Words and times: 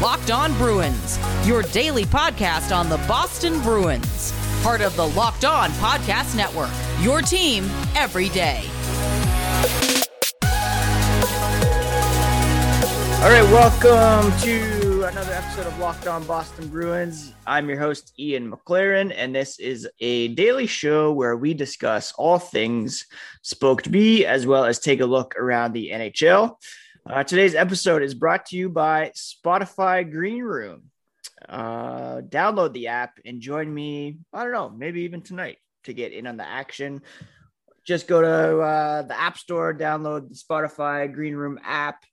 Locked 0.00 0.30
On 0.30 0.52
Bruins, 0.54 1.18
your 1.44 1.62
daily 1.62 2.04
podcast 2.04 2.74
on 2.74 2.88
the 2.88 2.96
Boston 3.08 3.60
Bruins. 3.62 4.32
Part 4.62 4.80
of 4.80 4.96
the 4.96 5.06
Locked 5.08 5.44
On 5.44 5.70
Podcast 5.72 6.36
Network, 6.36 6.70
your 7.00 7.20
team 7.20 7.64
every 7.94 8.28
day. 8.30 8.64
All 13.22 13.30
right, 13.30 13.44
welcome 13.52 14.36
to 14.40 15.04
another 15.04 15.32
episode 15.32 15.66
of 15.66 15.78
Locked 15.78 16.06
On 16.08 16.24
Boston 16.24 16.68
Bruins. 16.68 17.34
I'm 17.46 17.68
your 17.68 17.78
host, 17.78 18.12
Ian 18.18 18.50
McLaren, 18.50 19.12
and 19.16 19.34
this 19.34 19.60
is 19.60 19.88
a 20.00 20.28
daily 20.28 20.66
show 20.66 21.12
where 21.12 21.36
we 21.36 21.54
discuss 21.54 22.12
all 22.18 22.38
things 22.38 23.06
Spoked 23.42 23.90
B, 23.90 24.26
as 24.26 24.46
well 24.46 24.64
as 24.64 24.78
take 24.80 25.00
a 25.00 25.06
look 25.06 25.36
around 25.36 25.72
the 25.72 25.90
NHL. 25.90 26.56
Uh, 27.04 27.24
today's 27.24 27.56
episode 27.56 28.00
is 28.00 28.14
brought 28.14 28.46
to 28.46 28.56
you 28.56 28.68
by 28.68 29.10
Spotify 29.16 30.08
Green 30.08 30.40
Room. 30.40 30.84
Uh, 31.48 32.20
download 32.20 32.72
the 32.72 32.86
app 32.86 33.18
and 33.24 33.40
join 33.40 33.72
me, 33.72 34.18
I 34.32 34.44
don't 34.44 34.52
know, 34.52 34.70
maybe 34.70 35.02
even 35.02 35.20
tonight 35.20 35.58
to 35.82 35.92
get 35.92 36.12
in 36.12 36.28
on 36.28 36.36
the 36.36 36.46
action. 36.46 37.02
Just 37.84 38.06
go 38.06 38.20
to 38.20 38.60
uh, 38.60 39.02
the 39.02 39.20
App 39.20 39.36
Store, 39.36 39.74
download 39.74 40.28
the 40.28 40.36
Spotify 40.36 41.12
Green 41.12 41.34
Room 41.34 41.58
app, 41.64 42.04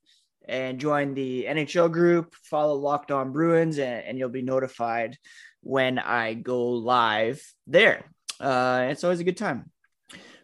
and 0.47 0.79
join 0.79 1.13
the 1.13 1.45
NHL 1.47 1.91
group. 1.91 2.33
Follow 2.41 2.73
Locked 2.73 3.11
On 3.11 3.31
Bruins, 3.31 3.77
and, 3.77 4.03
and 4.03 4.17
you'll 4.17 4.29
be 4.29 4.41
notified 4.41 5.19
when 5.61 5.99
I 5.99 6.33
go 6.33 6.69
live 6.69 7.39
there. 7.67 8.05
Uh, 8.39 8.87
it's 8.89 9.03
always 9.03 9.19
a 9.19 9.23
good 9.23 9.37
time. 9.37 9.69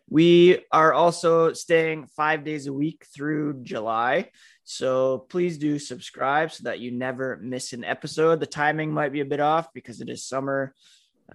We 0.09 0.59
are 0.71 0.93
also 0.93 1.53
staying 1.53 2.07
five 2.15 2.43
days 2.43 2.67
a 2.67 2.73
week 2.73 3.05
through 3.13 3.63
July. 3.63 4.29
So 4.63 5.19
please 5.29 5.57
do 5.57 5.79
subscribe 5.79 6.51
so 6.51 6.63
that 6.63 6.79
you 6.79 6.91
never 6.91 7.39
miss 7.41 7.73
an 7.73 7.83
episode. 7.83 8.39
The 8.39 8.45
timing 8.45 8.91
might 8.91 9.11
be 9.11 9.21
a 9.21 9.25
bit 9.25 9.39
off 9.39 9.73
because 9.73 10.01
it 10.01 10.09
is 10.09 10.23
summer, 10.23 10.73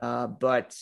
uh, 0.00 0.28
but 0.28 0.76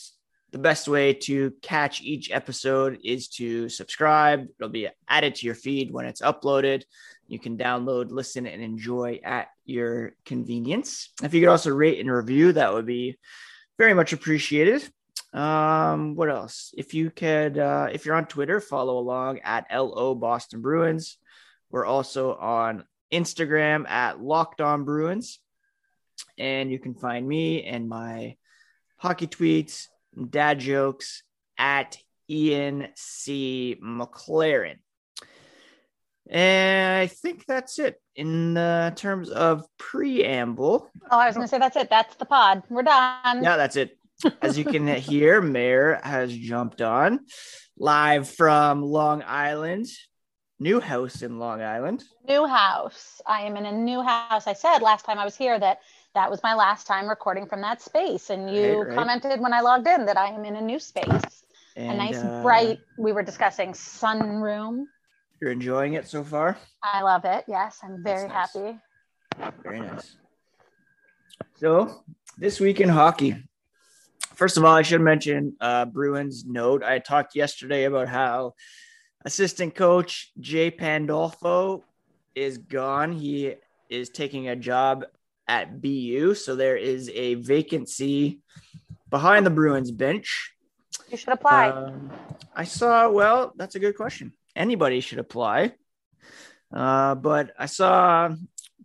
the 0.51 0.57
best 0.57 0.87
way 0.87 1.13
to 1.13 1.53
catch 1.61 2.01
each 2.01 2.31
episode 2.31 2.99
is 3.03 3.27
to 3.27 3.69
subscribe. 3.69 4.47
It'll 4.59 4.69
be 4.69 4.89
added 5.07 5.35
to 5.35 5.45
your 5.45 5.55
feed 5.55 5.91
when 5.91 6.05
it's 6.05 6.21
uploaded. 6.21 6.83
You 7.27 7.37
can 7.37 7.57
download, 7.57 8.09
listen, 8.09 8.47
and 8.47 8.61
enjoy 8.61 9.19
at 9.23 9.49
your 9.65 10.13
convenience. 10.25 11.09
If 11.21 11.33
you 11.35 11.41
could 11.41 11.49
also 11.49 11.69
rate 11.69 11.99
and 11.99 12.11
review, 12.11 12.53
that 12.53 12.73
would 12.73 12.87
be 12.87 13.19
very 13.77 13.93
much 13.93 14.13
appreciated. 14.13 14.89
Um, 15.33 16.15
what 16.15 16.29
else? 16.29 16.73
If 16.77 16.93
you 16.93 17.11
could, 17.11 17.57
uh, 17.57 17.87
if 17.91 18.05
you're 18.05 18.15
on 18.15 18.25
Twitter, 18.25 18.59
follow 18.59 18.97
along 18.97 19.39
at 19.39 19.67
LO 19.71 20.15
Boston 20.15 20.61
Bruins. 20.61 21.17
We're 21.69 21.85
also 21.85 22.35
on 22.35 22.85
Instagram 23.13 23.87
at 23.87 24.21
Locked 24.21 24.61
On 24.61 24.83
Bruins. 24.83 25.39
And 26.37 26.71
you 26.71 26.79
can 26.79 26.95
find 26.95 27.27
me 27.27 27.63
and 27.63 27.87
my 27.87 28.37
hockey 28.97 29.27
tweets, 29.27 29.87
dad 30.29 30.59
jokes 30.59 31.23
at 31.57 31.97
Ian 32.29 32.87
C. 32.95 33.77
McLaren. 33.83 34.77
And 36.29 36.99
I 36.99 37.07
think 37.07 37.45
that's 37.45 37.79
it 37.79 37.99
in 38.15 38.53
terms 38.95 39.29
of 39.29 39.65
preamble. 39.77 40.91
Oh, 41.09 41.17
I 41.17 41.25
was 41.27 41.35
going 41.35 41.47
to 41.47 41.49
say 41.49 41.57
that's 41.57 41.75
it. 41.75 41.89
That's 41.89 42.15
the 42.15 42.25
pod. 42.25 42.63
We're 42.69 42.83
done. 42.83 43.43
Yeah, 43.43 43.57
that's 43.57 43.75
it. 43.75 43.97
As 44.41 44.57
you 44.57 44.65
can 44.65 44.87
hear, 44.87 45.41
Mayor 45.41 45.99
has 46.03 46.35
jumped 46.35 46.81
on 46.81 47.21
live 47.77 48.29
from 48.29 48.81
Long 48.81 49.23
Island, 49.25 49.85
new 50.59 50.79
house 50.79 51.21
in 51.21 51.39
Long 51.39 51.61
Island. 51.61 52.03
New 52.27 52.45
house. 52.45 53.21
I 53.25 53.41
am 53.43 53.55
in 53.55 53.65
a 53.65 53.71
new 53.71 54.01
house. 54.01 54.47
I 54.47 54.53
said 54.53 54.79
last 54.79 55.05
time 55.05 55.19
I 55.19 55.25
was 55.25 55.37
here 55.37 55.57
that 55.59 55.79
that 56.15 56.29
was 56.29 56.41
my 56.43 56.53
last 56.53 56.85
time 56.87 57.07
recording 57.07 57.45
from 57.45 57.61
that 57.61 57.81
space, 57.81 58.29
and 58.29 58.53
you 58.53 58.79
Right, 58.79 58.87
right. 58.89 58.95
commented 58.97 59.39
when 59.39 59.53
I 59.53 59.61
logged 59.61 59.87
in 59.87 60.05
that 60.07 60.17
I 60.17 60.27
am 60.29 60.43
in 60.43 60.55
a 60.55 60.61
new 60.61 60.79
space, 60.79 61.45
And, 61.77 61.91
a 61.91 61.95
nice 61.95 62.17
uh, 62.17 62.41
bright. 62.43 62.79
We 62.97 63.13
were 63.13 63.23
discussing 63.23 63.71
sunroom. 63.73 64.85
You're 65.39 65.51
enjoying 65.51 65.93
it 65.93 66.07
so 66.07 66.23
far? 66.23 66.57
I 66.83 67.03
love 67.03 67.23
it. 67.23 67.45
Yes, 67.47 67.79
I'm 67.83 68.03
very 68.03 68.27
nice. 68.27 68.53
happy. 68.53 68.77
Very 69.63 69.79
nice. 69.79 70.17
So, 71.55 72.03
this 72.37 72.59
week 72.59 72.81
in 72.81 72.89
hockey. 72.89 73.35
First 74.39 74.55
of 74.55 74.63
all, 74.63 74.73
I 74.73 74.83
should 74.83 75.01
mention 75.01 75.57
uh, 75.59 75.83
Bruins 75.83 76.45
note. 76.45 76.81
I 76.81 76.99
talked 76.99 77.35
yesterday 77.35 77.83
about 77.83 78.07
how 78.07 78.53
assistant 79.25 79.75
coach 79.75 80.31
Jay 80.39 80.71
Pandolfo 80.71 81.83
is 82.35 82.57
gone. 82.57 83.11
He 83.11 83.55
is 83.89 84.07
taking 84.07 84.47
a 84.47 84.55
job 84.55 85.03
at 85.45 85.81
BU. 85.81 86.35
So, 86.35 86.55
there 86.55 86.77
is 86.77 87.09
a 87.09 87.33
vacancy 87.33 88.39
behind 89.09 89.45
the 89.45 89.49
Bruins 89.49 89.91
bench. 89.91 90.53
You 91.11 91.17
should 91.17 91.33
apply. 91.33 91.71
Um, 91.71 92.09
I 92.55 92.63
saw, 92.63 93.09
well, 93.09 93.51
that's 93.57 93.75
a 93.75 93.79
good 93.79 93.97
question. 93.97 94.31
Anybody 94.55 95.01
should 95.01 95.19
apply. 95.19 95.73
Uh, 96.71 97.15
but 97.15 97.51
I 97.59 97.65
saw 97.65 98.33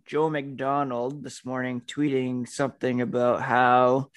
Joe 0.05 0.29
McDonald 0.29 1.23
this 1.23 1.45
morning 1.45 1.79
tweeting 1.79 2.45
something 2.45 2.99
about 2.99 3.41
how 3.41 4.09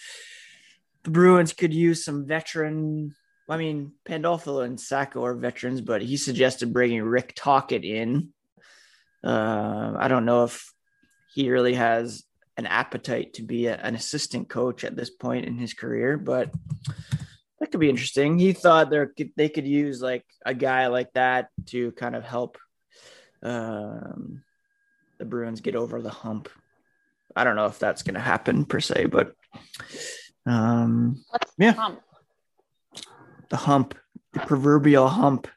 the 1.09 1.13
Bruins 1.13 1.55
could 1.55 1.73
use 1.73 2.05
some 2.05 2.27
veteran. 2.27 3.15
I 3.49 3.57
mean, 3.57 3.93
Pandolfo 4.05 4.61
and 4.61 4.79
Sacco 4.79 5.25
are 5.25 5.35
veterans, 5.35 5.81
but 5.81 6.03
he 6.03 6.19
suggested 6.19 6.75
bringing 6.75 7.03
Rick 7.03 7.33
Tocchet 7.35 7.83
in. 7.83 8.35
Uh, 9.25 9.95
I 9.97 10.09
don't 10.09 10.27
know 10.27 10.45
if 10.45 10.71
he 11.33 11.49
really 11.49 11.73
has 11.73 12.25
an 12.59 12.67
appetite 12.67 13.33
to 13.35 13.43
be 13.43 13.69
a- 13.69 13.79
an 13.79 13.95
assistant 13.95 14.51
coach 14.51 14.85
at 14.85 14.97
this 14.97 15.09
point 15.09 15.47
in 15.47 15.57
his 15.57 15.73
career, 15.73 16.19
but 16.19 16.53
that 17.59 17.71
could 17.71 17.81
be 17.81 17.89
interesting. 17.89 18.39
He 18.39 18.53
thought 18.53 18.91
there 18.91 19.11
they 19.35 19.49
could 19.49 19.67
use 19.67 20.03
like 20.03 20.27
a 20.45 20.53
guy 20.53 20.89
like 20.89 21.15
that 21.15 21.49
to 21.69 21.93
kind 21.93 22.17
of 22.17 22.23
help 22.23 22.59
um, 23.43 24.43
the 25.17 25.25
Bruins 25.25 25.63
get 25.63 25.75
over 25.75 26.03
the 26.03 26.11
hump. 26.11 26.51
I 27.35 27.45
don't 27.45 27.57
know 27.57 27.65
if 27.65 27.79
that's 27.79 28.03
going 28.03 28.17
to 28.17 28.21
happen 28.21 28.67
per 28.67 28.81
se, 28.81 29.07
but 29.07 29.33
um, 30.51 31.25
What's 31.31 31.53
yeah. 31.59 31.73
the 31.73 31.81
hump? 31.81 32.01
the 33.51 33.57
hump, 33.57 33.95
the 34.33 34.41
proverbial 34.41 35.09
hump. 35.09 35.49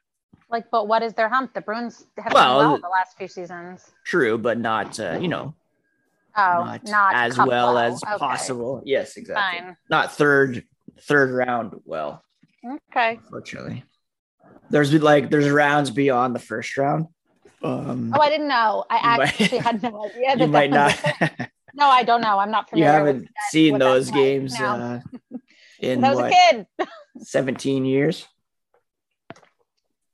Like, 0.49 0.65
but 0.71 0.87
what 0.87 1.01
is 1.03 1.13
their 1.13 1.29
hump? 1.29 1.53
The 1.53 1.61
Bruins 1.61 2.05
have 2.17 2.33
Well, 2.33 2.59
done 2.59 2.71
well 2.71 2.79
the 2.81 2.87
last 2.89 3.17
few 3.17 3.27
seasons. 3.27 3.89
True, 4.05 4.37
but 4.37 4.57
not 4.59 4.99
uh, 4.99 5.17
you 5.21 5.27
know 5.27 5.55
Oh, 6.37 6.63
not, 6.63 6.83
not, 6.87 7.15
as 7.15 7.37
well 7.37 7.77
as 7.77 8.01
Okay. 8.03 8.17
possible. 8.17 8.81
Yes, 8.85 9.17
exactly. 9.17 9.59
Fine. 9.59 9.77
Not 9.89 10.13
third 10.13 10.63
third 11.01 11.31
round. 11.31 11.73
Well, 11.85 12.23
Okay. 12.89 13.15
unfortunately, 13.17 13.83
there's 14.69 14.93
like 14.93 15.29
there's 15.29 15.49
rounds 15.49 15.89
beyond 15.89 16.33
the 16.35 16.39
first 16.39 16.77
round. 16.77 17.07
Um, 17.63 18.13
Oh, 18.15 18.19
I 18.21 18.29
didn't 18.29 18.47
know. 18.47 18.85
I 18.89 18.95
You 19.13 19.17
might- 19.17 19.41
actually 19.41 19.57
had 19.59 19.83
no 19.83 20.05
idea. 20.09 20.31
you 20.31 20.37
that 20.37 20.49
might 20.49 20.71
not. 20.71 20.97
No, 21.73 21.87
I 21.87 22.03
don't 22.03 22.21
know. 22.21 22.39
I'm 22.39 22.51
not 22.51 22.69
familiar. 22.69 22.91
you 22.91 22.97
haven't 22.97 23.29
seen 23.49 23.77
those 23.79 24.11
games 24.11 24.59
uh, 24.59 24.99
in 25.79 26.03
I 26.03 26.09
was 26.09 26.17
what 26.17 26.31
a 26.31 26.65
kid. 26.77 26.87
17 27.19 27.85
years. 27.85 28.27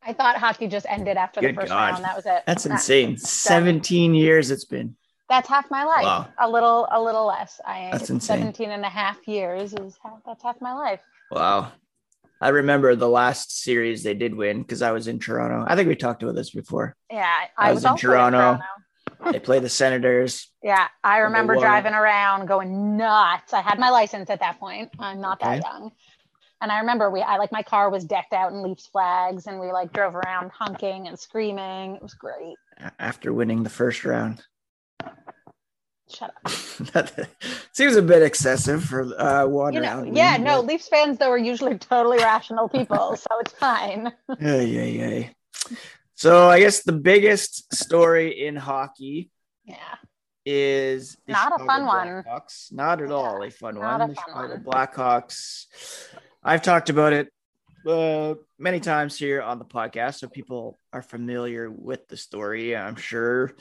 I 0.03 0.13
thought 0.13 0.37
hockey 0.37 0.67
just 0.67 0.85
ended 0.89 1.17
after 1.17 1.41
Good 1.41 1.55
the 1.55 1.61
first 1.61 1.69
God. 1.69 1.91
round. 1.93 2.03
That 2.05 2.15
was 2.15 2.25
it. 2.25 2.43
That's 2.47 2.63
That- 2.63 2.71
insane. 2.71 3.17
17 3.17 4.13
years 4.13 4.51
it's 4.51 4.65
been. 4.65 4.95
That's 5.29 5.49
half 5.49 5.69
my 5.69 5.83
life. 5.83 6.03
Wow. 6.05 6.27
A 6.39 6.49
little, 6.49 6.87
a 6.89 7.01
little 7.01 7.25
less. 7.27 7.59
I 7.65 7.89
That's 7.91 8.09
insane. 8.09 8.39
17 8.39 8.71
and 8.71 8.85
a 8.85 8.89
half 8.89 9.27
years 9.27 9.73
is 9.73 9.97
half, 10.01 10.19
that's 10.25 10.41
half 10.41 10.61
my 10.61 10.73
life. 10.73 11.01
Wow. 11.31 11.73
I 12.39 12.49
remember 12.49 12.95
the 12.95 13.09
last 13.09 13.61
series 13.61 14.03
they 14.03 14.13
did 14.13 14.33
win 14.33 14.61
because 14.61 14.81
I 14.81 14.91
was 14.91 15.07
in 15.09 15.19
Toronto. 15.19 15.65
I 15.67 15.75
think 15.75 15.89
we 15.89 15.95
talked 15.97 16.23
about 16.23 16.35
this 16.35 16.51
before. 16.51 16.95
Yeah. 17.11 17.25
I, 17.57 17.67
I 17.69 17.69
was 17.71 17.77
was, 17.77 17.83
in 17.83 17.89
also 17.89 18.07
Toronto. 18.07 18.59
They 19.31 19.39
play 19.39 19.59
the 19.59 19.69
Senators. 19.69 20.49
Yeah. 20.63 20.87
I 21.03 21.19
remember 21.19 21.55
driving 21.55 21.93
around 21.93 22.47
going 22.47 22.97
nuts. 22.97 23.53
I 23.53 23.61
had 23.61 23.79
my 23.79 23.89
license 23.89 24.29
at 24.29 24.39
that 24.41 24.59
point. 24.59 24.89
I'm 24.99 25.19
not 25.21 25.41
Okay. 25.41 25.59
that 25.59 25.63
young. 25.63 25.91
And 26.61 26.71
I 26.71 26.79
remember 26.79 27.09
we, 27.11 27.21
I 27.21 27.37
like 27.37 27.51
my 27.51 27.61
car 27.63 27.89
was 27.89 28.03
decked 28.05 28.33
out 28.33 28.51
in 28.51 28.61
Leafs 28.63 28.87
flags 28.87 29.47
and 29.47 29.59
we 29.59 29.71
like 29.71 29.91
drove 29.93 30.15
around 30.15 30.51
honking 30.51 31.07
and 31.07 31.17
screaming. 31.19 31.95
It 31.95 32.01
was 32.01 32.13
great. 32.15 32.55
After 32.99 33.33
winning 33.33 33.63
the 33.63 33.69
first 33.69 34.03
round, 34.05 34.43
Shut 36.09 36.33
up. 36.45 37.09
seems 37.73 37.97
a 37.97 38.01
bit 38.01 38.21
excessive 38.23 38.81
for 38.83 39.01
uh, 39.21 39.45
one 39.45 39.73
You 39.73 39.81
know, 39.81 39.87
round. 39.97 40.15
yeah, 40.15 40.33
win, 40.37 40.43
no, 40.45 40.61
but- 40.61 40.67
Leafs 40.67 40.87
fans 40.87 41.17
though 41.17 41.29
are 41.31 41.37
usually 41.37 41.77
totally 41.77 42.17
rational 42.19 42.69
people, 42.69 43.15
so 43.17 43.27
it's 43.41 43.51
fine. 43.53 44.13
Yeah, 44.39 44.55
yeah, 44.61 45.05
ay. 45.05 45.35
So 46.17 46.49
I 46.49 46.59
guess 46.59 46.81
the 46.81 46.93
biggest 46.93 47.71
story 47.75 48.47
in 48.47 48.55
hockey 48.55 49.29
Yeah. 49.65 49.75
is 50.47 51.15
the 51.27 51.33
Not 51.33 51.51
a 51.51 51.61
Chicago 51.61 51.65
fun 51.67 51.85
one. 51.85 52.07
Blackhawks. 52.23 52.73
Not 52.73 53.01
at 53.03 53.09
Yeah, 53.09 53.13
all 53.15 53.43
a 53.43 53.51
fun 53.51 53.75
not 53.75 53.99
one. 53.99 54.01
a 54.01 54.07
the 54.07 54.15
fun 54.15 54.23
Chicago 54.25 54.53
one. 54.55 54.63
Blackhawks. 54.63 55.65
I've 56.43 56.63
talked 56.63 56.89
about 56.89 57.13
it 57.13 57.31
uh, 57.87 58.33
many 58.57 58.79
times 58.79 59.15
here 59.15 59.43
on 59.43 59.59
the 59.59 59.65
podcast, 59.65 60.15
so 60.15 60.27
people 60.27 60.79
are 60.91 61.03
familiar 61.03 61.69
with 61.69 62.07
the 62.07 62.17
story. 62.17 62.75
I'm 62.75 62.95
sure. 62.95 63.53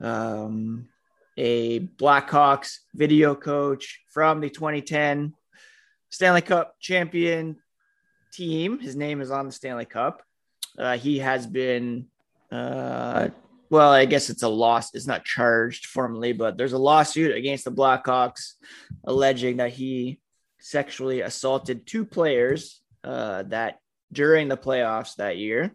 Um, 0.00 0.88
a 1.36 1.80
Blackhawks 1.80 2.78
video 2.94 3.34
coach 3.34 4.00
from 4.14 4.40
the 4.40 4.48
2010 4.48 5.34
Stanley 6.10 6.40
Cup 6.42 6.76
champion 6.78 7.56
team. 8.32 8.78
His 8.78 8.94
name 8.94 9.20
is 9.20 9.32
on 9.32 9.46
the 9.46 9.52
Stanley 9.52 9.86
Cup. 9.86 10.22
Uh, 10.78 10.96
he 10.98 11.18
has 11.18 11.46
been, 11.46 12.06
uh, 12.50 13.28
well, 13.70 13.92
I 13.92 14.04
guess 14.04 14.30
it's 14.30 14.42
a 14.42 14.48
loss. 14.48 14.94
It's 14.94 15.06
not 15.06 15.24
charged 15.24 15.86
formally, 15.86 16.32
but 16.32 16.56
there's 16.56 16.72
a 16.72 16.78
lawsuit 16.78 17.34
against 17.34 17.64
the 17.64 17.72
Blackhawks 17.72 18.52
alleging 19.04 19.58
that 19.58 19.72
he 19.72 20.20
sexually 20.58 21.20
assaulted 21.20 21.86
two 21.86 22.04
players 22.04 22.80
uh, 23.04 23.44
that 23.44 23.78
during 24.12 24.48
the 24.48 24.56
playoffs 24.56 25.16
that 25.16 25.36
year. 25.36 25.74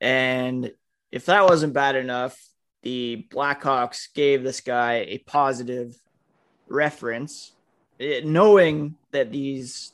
And 0.00 0.72
if 1.10 1.26
that 1.26 1.44
wasn't 1.44 1.72
bad 1.72 1.96
enough, 1.96 2.38
the 2.82 3.26
Blackhawks 3.30 4.12
gave 4.14 4.42
this 4.42 4.60
guy 4.60 5.06
a 5.08 5.18
positive 5.18 5.96
reference, 6.68 7.52
it, 7.98 8.24
eh, 8.24 8.26
knowing 8.28 8.96
that 9.12 9.32
these 9.32 9.92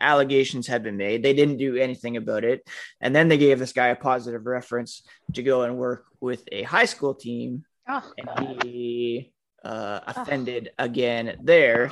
allegations 0.00 0.66
had 0.66 0.82
been 0.82 0.96
made. 0.96 1.22
They 1.22 1.34
didn't 1.34 1.58
do 1.58 1.76
anything 1.76 2.16
about 2.16 2.44
it. 2.44 2.68
And 3.00 3.14
then 3.14 3.28
they 3.28 3.38
gave 3.38 3.58
this 3.58 3.72
guy 3.72 3.88
a 3.88 3.96
positive 3.96 4.46
reference 4.46 5.02
to 5.34 5.42
go 5.42 5.62
and 5.62 5.76
work 5.76 6.06
with 6.20 6.44
a 6.52 6.62
high 6.62 6.84
school 6.84 7.14
team. 7.14 7.64
Oh, 7.88 8.12
and 8.18 8.62
he 8.62 9.32
uh, 9.64 10.00
offended 10.06 10.70
oh. 10.78 10.84
again 10.84 11.36
there. 11.42 11.90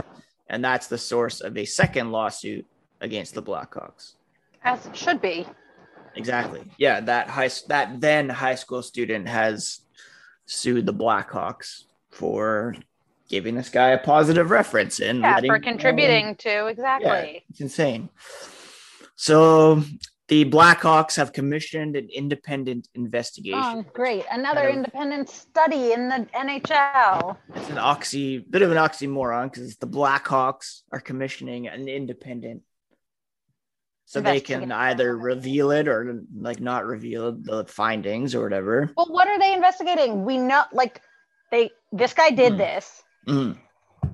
And 0.48 0.64
that's 0.64 0.86
the 0.86 0.98
source 0.98 1.40
of 1.40 1.56
a 1.56 1.64
second 1.64 2.12
lawsuit 2.12 2.66
against 3.00 3.34
the 3.34 3.42
Blackhawks. 3.42 4.14
As 4.62 4.86
it 4.86 4.96
should 4.96 5.20
be. 5.20 5.46
Exactly. 6.14 6.62
Yeah, 6.78 7.00
that 7.00 7.28
high 7.28 7.50
that 7.68 8.00
then 8.00 8.28
high 8.28 8.54
school 8.54 8.82
student 8.82 9.28
has 9.28 9.80
sued 10.46 10.86
the 10.86 10.94
Blackhawks 10.94 11.84
for 12.10 12.74
giving 13.32 13.56
this 13.56 13.70
guy 13.70 13.88
a 13.88 13.98
positive 13.98 14.50
reference 14.50 15.00
and 15.00 15.20
yeah, 15.20 15.40
for 15.40 15.58
contributing 15.58 16.36
to 16.36 16.66
exactly. 16.66 17.08
Yeah, 17.08 17.40
it's 17.48 17.60
insane. 17.60 18.10
So 19.16 19.82
the 20.28 20.44
Blackhawks 20.44 21.16
have 21.16 21.32
commissioned 21.32 21.96
an 21.96 22.08
independent 22.12 22.88
investigation. 22.94 23.58
Oh, 23.60 23.84
great! 23.94 24.24
Another 24.30 24.60
kind 24.60 24.68
of, 24.68 24.76
independent 24.76 25.28
study 25.30 25.92
in 25.92 26.08
the 26.08 26.26
NHL. 26.36 27.36
It's 27.56 27.70
an 27.70 27.78
oxy, 27.78 28.38
bit 28.38 28.62
of 28.62 28.70
an 28.70 28.76
oxymoron 28.76 29.50
because 29.50 29.76
the 29.76 29.88
Blackhawks 29.88 30.82
are 30.92 31.00
commissioning 31.00 31.66
an 31.68 31.88
independent 31.88 32.62
so 34.04 34.20
they 34.20 34.40
can 34.40 34.70
either 34.70 35.16
reveal 35.16 35.70
it 35.70 35.88
or 35.88 36.20
like 36.36 36.60
not 36.60 36.84
reveal 36.84 37.32
the 37.32 37.64
findings 37.64 38.34
or 38.34 38.42
whatever. 38.42 38.92
Well, 38.94 39.06
what 39.08 39.26
are 39.26 39.38
they 39.38 39.54
investigating? 39.54 40.26
We 40.26 40.36
know, 40.36 40.64
like, 40.70 41.00
they 41.50 41.70
this 41.92 42.12
guy 42.12 42.28
did 42.28 42.54
mm. 42.54 42.58
this, 42.58 43.02
mm. 43.26 43.56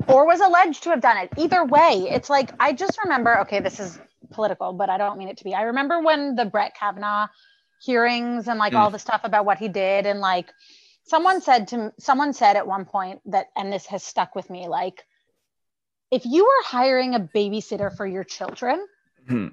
or 0.06 0.26
was 0.26 0.40
alleged 0.40 0.82
to 0.84 0.90
have 0.90 1.00
done 1.00 1.16
it. 1.18 1.30
Either 1.36 1.64
way, 1.64 2.06
it's 2.08 2.30
like 2.30 2.50
I 2.60 2.72
just 2.72 2.98
remember. 3.02 3.40
Okay, 3.40 3.60
this 3.60 3.80
is 3.80 3.98
political, 4.30 4.72
but 4.72 4.90
I 4.90 4.98
don't 4.98 5.18
mean 5.18 5.28
it 5.28 5.38
to 5.38 5.44
be. 5.44 5.54
I 5.54 5.62
remember 5.62 6.00
when 6.00 6.34
the 6.34 6.44
Brett 6.44 6.74
Kavanaugh 6.74 7.28
hearings 7.80 8.48
and 8.48 8.58
like 8.58 8.72
mm. 8.72 8.78
all 8.78 8.90
the 8.90 8.98
stuff 8.98 9.22
about 9.24 9.44
what 9.44 9.58
he 9.58 9.68
did, 9.68 10.06
and 10.06 10.20
like 10.20 10.52
someone 11.04 11.40
said 11.40 11.68
to 11.68 11.92
someone 11.98 12.32
said 12.32 12.56
at 12.56 12.66
one 12.66 12.84
point 12.84 13.20
that, 13.26 13.46
and 13.56 13.72
this 13.72 13.86
has 13.86 14.02
stuck 14.02 14.34
with 14.34 14.48
me, 14.50 14.68
like 14.68 15.04
if 16.10 16.24
you 16.24 16.44
were 16.44 16.64
hiring 16.64 17.14
a 17.14 17.20
babysitter 17.20 17.94
for 17.96 18.06
your 18.06 18.24
children. 18.24 18.86
Mm 19.28 19.52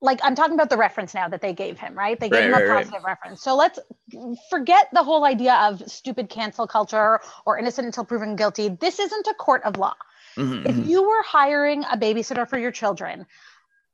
like 0.00 0.20
I'm 0.22 0.34
talking 0.34 0.54
about 0.54 0.70
the 0.70 0.76
reference 0.76 1.14
now 1.14 1.28
that 1.28 1.40
they 1.40 1.52
gave 1.52 1.78
him, 1.78 1.94
right? 1.94 2.18
They 2.18 2.28
gave 2.28 2.52
right, 2.52 2.62
him 2.62 2.70
a 2.70 2.74
positive 2.74 3.02
right. 3.02 3.10
reference. 3.10 3.42
So 3.42 3.56
let's 3.56 3.78
forget 4.50 4.88
the 4.92 5.02
whole 5.02 5.24
idea 5.24 5.54
of 5.54 5.82
stupid 5.90 6.28
cancel 6.28 6.66
culture 6.66 7.20
or 7.44 7.58
innocent 7.58 7.86
until 7.86 8.04
proven 8.04 8.36
guilty. 8.36 8.68
This 8.68 8.98
isn't 9.00 9.26
a 9.26 9.34
court 9.34 9.62
of 9.64 9.76
law. 9.76 9.94
Mm-hmm. 10.36 10.66
If 10.66 10.76
mm-hmm. 10.76 10.88
you 10.88 11.02
were 11.02 11.22
hiring 11.22 11.84
a 11.84 11.96
babysitter 11.96 12.48
for 12.48 12.58
your 12.58 12.70
children 12.70 13.26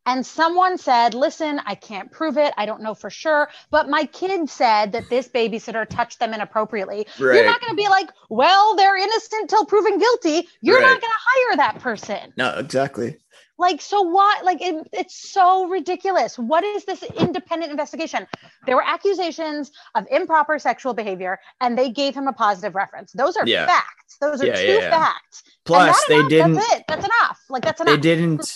and 0.06 0.26
someone 0.26 0.76
said, 0.76 1.14
listen, 1.14 1.60
I 1.64 1.74
can't 1.74 2.12
prove 2.12 2.36
it. 2.36 2.52
I 2.58 2.66
don't 2.66 2.82
know 2.82 2.94
for 2.94 3.08
sure, 3.08 3.48
but 3.70 3.88
my 3.88 4.04
kid 4.04 4.50
said 4.50 4.92
that 4.92 5.08
this 5.08 5.28
babysitter 5.28 5.88
touched 5.88 6.18
them 6.18 6.34
inappropriately. 6.34 7.06
Right. 7.18 7.36
You're 7.36 7.46
not 7.46 7.60
going 7.60 7.70
to 7.70 7.76
be 7.76 7.88
like, 7.88 8.10
well, 8.28 8.76
they're 8.76 8.96
innocent 8.96 9.48
till 9.48 9.64
proven 9.64 9.98
guilty. 9.98 10.48
You're 10.60 10.82
not 10.82 11.00
going 11.00 11.00
to 11.00 11.06
hire 11.08 11.56
that 11.56 11.78
person. 11.80 12.34
No, 12.36 12.54
exactly. 12.58 13.16
Like, 13.56 13.80
so 13.80 14.02
what? 14.02 14.44
Like, 14.44 14.60
it, 14.60 14.88
it's 14.92 15.30
so 15.30 15.68
ridiculous. 15.68 16.36
What 16.38 16.64
is 16.64 16.84
this 16.84 17.02
independent 17.02 17.70
investigation? 17.70 18.26
There 18.66 18.74
were 18.74 18.84
accusations 18.84 19.70
of 19.94 20.06
improper 20.10 20.58
sexual 20.58 20.92
behavior, 20.92 21.38
and 21.60 21.78
they 21.78 21.90
gave 21.90 22.14
him 22.14 22.26
a 22.26 22.32
positive 22.32 22.74
reference. 22.74 23.12
Those 23.12 23.36
are 23.36 23.46
yeah. 23.46 23.66
facts. 23.66 24.16
Those 24.20 24.42
are 24.42 24.46
yeah, 24.46 24.56
two 24.56 24.72
yeah, 24.72 24.90
facts. 24.90 25.42
Plus, 25.64 26.04
they 26.08 26.16
enough. 26.16 26.30
didn't. 26.30 26.54
That's 26.54 26.72
it. 26.74 26.84
That's 26.88 27.04
enough. 27.04 27.38
Like, 27.48 27.64
that's 27.64 27.80
enough. 27.80 27.94
They 27.94 28.00
didn't. 28.00 28.52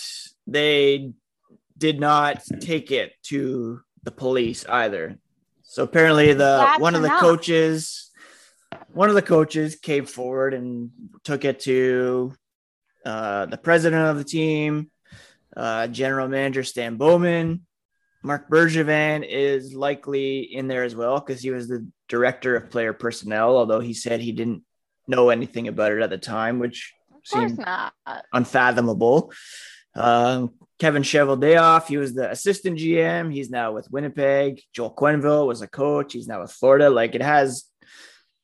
They 0.47 1.13
did 1.77 1.99
not 1.99 2.43
take 2.59 2.91
it 2.91 3.13
to 3.23 3.81
the 4.03 4.11
police 4.11 4.65
either. 4.65 5.17
So 5.63 5.83
apparently, 5.83 6.33
the 6.33 6.39
that's 6.39 6.81
one 6.81 6.95
of 6.95 7.03
enough. 7.03 7.21
the 7.21 7.25
coaches, 7.25 8.11
one 8.91 9.07
of 9.07 9.15
the 9.15 9.21
coaches 9.21 9.75
came 9.75 10.05
forward 10.05 10.53
and 10.53 10.89
took 11.23 11.45
it 11.45 11.61
to 11.61 12.33
uh, 13.09 13.45
the 13.47 13.57
president 13.57 14.05
of 14.05 14.17
the 14.17 14.23
team, 14.23 14.91
uh, 15.57 15.87
general 15.87 16.27
manager 16.27 16.63
Stan 16.63 16.95
Bowman. 16.97 17.65
Marc 18.21 18.49
Bergevin 18.49 19.25
is 19.27 19.73
likely 19.73 20.41
in 20.41 20.67
there 20.67 20.83
as 20.83 20.95
well 20.95 21.19
because 21.19 21.41
he 21.41 21.49
was 21.49 21.67
the 21.67 21.87
director 22.07 22.55
of 22.55 22.69
player 22.69 22.93
personnel, 22.93 23.57
although 23.57 23.79
he 23.79 23.93
said 23.93 24.19
he 24.19 24.31
didn't 24.31 24.63
know 25.07 25.29
anything 25.29 25.67
about 25.67 25.91
it 25.91 26.01
at 26.01 26.11
the 26.11 26.17
time, 26.17 26.59
which 26.59 26.93
seemed 27.23 27.57
not. 27.57 27.93
unfathomable. 28.31 29.31
Um, 29.95 30.51
Kevin 30.77 31.01
Cheveldayoff, 31.01 31.87
he 31.87 31.97
was 31.97 32.13
the 32.13 32.29
assistant 32.29 32.77
GM. 32.77 33.33
He's 33.33 33.49
now 33.49 33.71
with 33.71 33.89
Winnipeg. 33.89 34.61
Joel 34.73 34.93
Quenneville 34.93 35.47
was 35.47 35.61
a 35.61 35.67
coach. 35.67 36.13
He's 36.13 36.27
now 36.27 36.41
with 36.41 36.51
Florida. 36.51 36.89
Like 36.89 37.15
it 37.15 37.23
has 37.23 37.69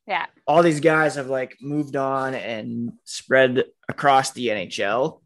yeah. 0.08 0.26
All 0.46 0.62
these 0.62 0.80
guys 0.82 1.16
have 1.16 1.28
like 1.28 1.58
moved 1.62 1.96
on 1.96 2.36
and 2.36 2.92
spread 3.06 3.64
across 3.90 4.32
the 4.32 4.48
NHL. 4.48 5.22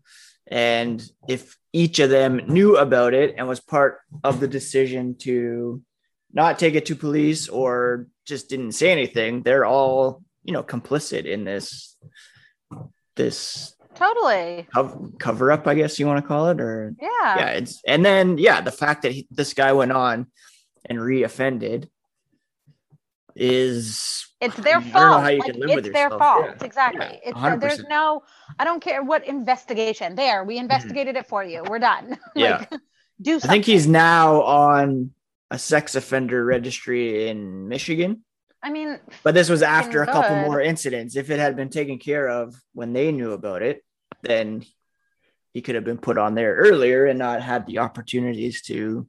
And 0.48 1.04
if 1.28 1.58
each 1.74 2.00
of 2.00 2.10
them 2.10 2.38
knew 2.48 2.78
about 2.78 3.14
it 3.14 3.36
and 3.38 3.48
was 3.48 3.60
part 3.60 4.00
of 4.24 4.40
the 4.40 4.48
decision 4.48 5.16
to 5.20 5.82
not 6.34 6.60
take 6.60 6.76
it 6.76 6.88
to 6.88 6.96
police 6.96 7.48
or 7.48 8.08
just 8.26 8.50
didn't 8.50 8.74
say 8.74 8.92
anything, 8.92 9.44
they're 9.44 9.66
all, 9.66 10.24
you 10.44 10.54
know, 10.54 10.64
complicit 10.64 11.26
in 11.26 11.44
this 11.44 11.96
this 13.16 13.76
totally 13.96 14.66
cover, 15.20 15.52
up, 15.52 15.68
I 15.68 15.76
guess 15.76 16.00
you 16.00 16.08
want 16.08 16.24
to 16.24 16.28
call 16.28 16.50
it, 16.50 16.62
or 16.62 16.96
yeah, 17.02 17.38
yeah. 17.38 17.50
It's 17.50 17.82
and 17.86 18.04
then 18.04 18.38
yeah, 18.38 18.62
the 18.62 18.72
fact 18.72 19.04
that 19.04 19.12
he, 19.12 19.28
this 19.30 19.54
guy 19.54 19.74
went 19.74 19.92
on 19.92 20.28
and 20.86 21.00
reoffended 21.00 21.90
is 23.36 24.26
it's 24.42 24.56
their 24.56 24.82
fault. 24.82 25.24
Like, 25.24 25.42
it's 25.46 25.90
their 25.90 26.10
fault. 26.10 26.46
Yeah. 26.46 26.66
Exactly. 26.66 27.02
Yeah, 27.02 27.30
it's 27.30 27.38
uh, 27.38 27.56
there's 27.58 27.84
no 27.86 28.24
I 28.58 28.64
don't 28.64 28.82
care 28.82 29.04
what 29.04 29.28
investigation. 29.28 30.16
There, 30.16 30.44
we 30.44 30.56
mm-hmm. 30.56 30.64
investigated 30.64 31.16
mm-hmm. 31.16 31.22
it 31.22 31.28
for 31.28 31.44
you. 31.44 31.64
We're 31.68 31.80
done. 31.80 32.18
Yeah. 32.36 32.66
like, 32.72 32.82
do 33.22 33.34
something. 33.34 33.50
I 33.50 33.54
think 33.54 33.66
he's 33.66 33.88
now 33.88 34.42
on 34.44 35.12
a 35.52 35.60
sex 35.60 35.96
offender 35.96 36.46
registry 36.46 37.28
in 37.28 37.68
Michigan. 37.68 38.24
I 38.62 38.72
mean, 38.72 39.00
but 39.24 39.34
this 39.34 39.50
was 39.50 39.62
after 39.62 40.04
a 40.04 40.06
couple 40.06 40.36
more 40.36 40.62
incidents. 40.62 41.16
If 41.16 41.30
it 41.30 41.40
had 41.40 41.56
been 41.56 41.70
taken 41.70 41.98
care 41.98 42.28
of 42.28 42.56
when 42.74 42.94
they 42.94 43.12
knew 43.12 43.32
about 43.32 43.62
it, 43.62 43.84
then 44.22 44.66
he 45.54 45.62
could 45.62 45.76
have 45.76 45.86
been 45.86 45.98
put 45.98 46.18
on 46.18 46.36
there 46.36 46.56
earlier 46.56 47.06
and 47.06 47.20
not 47.20 47.42
had 47.42 47.66
the 47.66 47.80
opportunities 47.80 48.62
to 48.64 49.08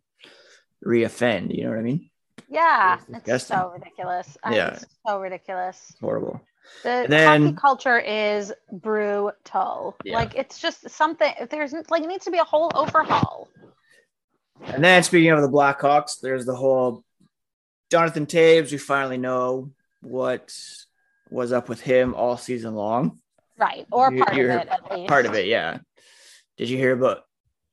reoffend. 0.84 1.54
You 1.54 1.64
know 1.64 1.70
what 1.70 1.78
I 1.78 1.82
mean? 1.82 2.09
Yeah, 2.48 2.98
it's, 3.08 3.28
it's 3.28 3.46
so 3.46 3.72
ridiculous. 3.72 4.36
Yeah, 4.50 4.74
it's 4.74 4.86
so 5.06 5.20
ridiculous. 5.20 5.94
horrible. 6.00 6.40
The 6.82 7.06
then, 7.08 7.42
hockey 7.42 7.56
culture 7.56 7.98
is 7.98 8.52
brutal. 8.72 9.96
Yeah. 10.04 10.16
Like 10.16 10.34
it's 10.34 10.58
just 10.58 10.88
something. 10.88 11.32
There's 11.50 11.72
like 11.88 12.02
it 12.02 12.06
needs 12.06 12.24
to 12.24 12.30
be 12.30 12.38
a 12.38 12.44
whole 12.44 12.70
overhaul. 12.74 13.48
And 14.64 14.84
then 14.84 15.02
speaking 15.02 15.30
of 15.30 15.42
the 15.42 15.48
Blackhawks, 15.48 16.20
there's 16.20 16.46
the 16.46 16.54
whole 16.54 17.04
Jonathan 17.90 18.26
Toews. 18.26 18.70
We 18.72 18.78
finally 18.78 19.18
know 19.18 19.70
what 20.02 20.54
was 21.30 21.52
up 21.52 21.68
with 21.68 21.80
him 21.80 22.14
all 22.14 22.36
season 22.36 22.74
long. 22.74 23.18
Right, 23.58 23.86
or 23.92 24.10
part 24.10 24.34
You're, 24.34 24.50
of 24.50 24.62
it 24.62 24.68
at 24.68 24.90
least. 24.90 25.08
Part 25.08 25.26
of 25.26 25.34
it, 25.34 25.46
yeah. 25.46 25.78
Did 26.56 26.70
you 26.70 26.78
hear 26.78 26.92
about 26.92 27.24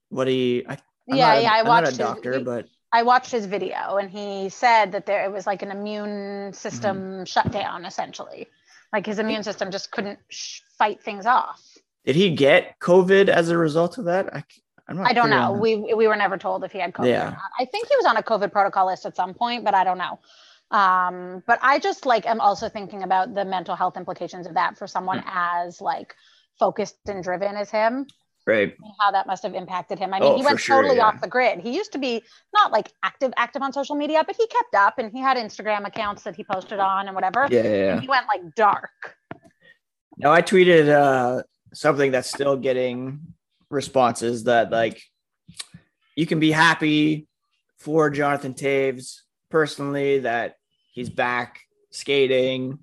what 0.10 0.28
he? 0.28 0.66
I, 0.68 0.78
yeah, 1.08 1.40
yeah, 1.40 1.52
I 1.54 1.60
I'm 1.60 1.66
not 1.66 1.88
a 1.88 1.96
doctor, 1.96 2.34
his, 2.34 2.44
but 2.44 2.68
I 2.92 3.04
watched 3.04 3.32
his 3.32 3.46
video 3.46 3.98
and 3.98 4.10
he 4.10 4.50
said 4.50 4.94
that 4.94 5.06
there 5.06 5.26
it 5.26 5.32
was 5.32 5.46
like 5.46 5.62
an 5.62 5.72
immune 5.72 6.54
system 6.54 6.98
mm-hmm. 6.98 7.24
shutdown 7.26 7.86
essentially. 7.86 8.48
Like 8.94 9.06
his 9.06 9.20
immune 9.20 9.44
system 9.44 9.72
just 9.72 9.92
couldn't 9.92 10.20
sh- 10.30 10.62
fight 10.78 11.02
things 11.02 11.26
off. 11.26 11.62
Did 12.06 12.16
he 12.16 12.34
get 12.34 12.80
COVID 12.80 13.28
as 13.28 13.50
a 13.50 13.58
result 13.58 13.98
of 13.98 14.06
that? 14.06 14.34
I, 14.34 14.44
I'm 14.88 14.98
not 14.98 15.10
I 15.10 15.14
don't 15.14 15.30
know. 15.30 15.52
We 15.52 15.76
we 15.94 16.08
were 16.08 16.16
never 16.16 16.38
told 16.38 16.64
if 16.64 16.72
he 16.72 16.80
had 16.80 16.94
COVID. 16.94 17.10
Yeah. 17.10 17.36
I 17.60 17.66
think 17.66 17.90
he 17.90 17.96
was 17.98 18.06
on 18.06 18.16
a 18.16 18.24
COVID 18.24 18.52
protocol 18.52 18.88
list 18.88 19.06
at 19.06 19.16
some 19.16 19.34
point, 19.34 19.66
but 19.66 19.74
I 19.74 19.84
don't 19.84 19.98
know. 19.98 20.20
Um, 20.72 21.44
but 21.46 21.60
I 21.62 21.80
just 21.80 22.06
like 22.06 22.26
am 22.26 22.40
also 22.40 22.70
thinking 22.70 23.04
about 23.04 23.34
the 23.34 23.44
mental 23.44 23.76
health 23.76 23.98
implications 23.98 24.48
of 24.48 24.54
that 24.54 24.78
for 24.78 24.88
someone 24.88 25.20
mm. 25.20 25.26
as 25.28 25.82
like 25.82 26.16
focused 26.58 26.98
and 27.08 27.24
driven 27.24 27.58
as 27.58 27.70
him. 27.70 28.08
Right. 28.48 28.74
How 29.02 29.12
that 29.12 29.28
must 29.28 29.44
have 29.44 29.54
impacted 29.54 30.00
him. 30.00 30.14
I 30.14 30.22
mean, 30.22 30.32
oh, 30.32 30.38
he 30.38 30.44
went 30.44 30.58
sure, 30.58 30.78
totally 30.78 30.98
yeah. 30.98 31.08
off 31.08 31.20
the 31.20 31.28
grid. 31.28 31.60
He 31.60 31.76
used 31.76 31.92
to 31.92 31.98
be 31.98 32.24
not 32.54 32.72
like 32.72 32.90
active, 33.04 33.34
active 33.36 33.62
on 33.62 33.74
social 33.74 33.98
media, 33.98 34.24
but 34.26 34.38
he 34.38 34.48
kept 34.48 34.74
up 34.74 35.00
and 35.00 35.12
he 35.12 35.20
had 35.20 35.36
Instagram 35.36 35.86
accounts 35.86 36.24
that 36.24 36.38
he 36.38 36.46
posted 36.46 36.80
on 36.80 37.08
and 37.08 37.14
whatever. 37.14 37.46
Yeah. 37.52 37.64
yeah, 37.64 37.70
yeah. 37.70 38.00
he 38.00 38.08
went 38.08 38.26
like 38.34 38.56
dark. 38.56 39.18
Now 40.18 40.32
I 40.32 40.42
tweeted 40.42 40.88
uh, 40.88 41.44
something 41.74 42.12
that's 42.12 42.30
still 42.30 42.56
getting 42.56 43.20
responses 43.70 44.46
that 44.46 44.72
like 44.72 45.02
you 46.16 46.26
can 46.26 46.40
be 46.40 46.52
happy 46.52 47.28
for 47.78 48.10
Jonathan 48.10 48.54
Toews 48.54 49.24
personally 49.52 50.20
that 50.20 50.56
he's 50.94 51.10
back 51.10 51.60
skating 51.92 52.80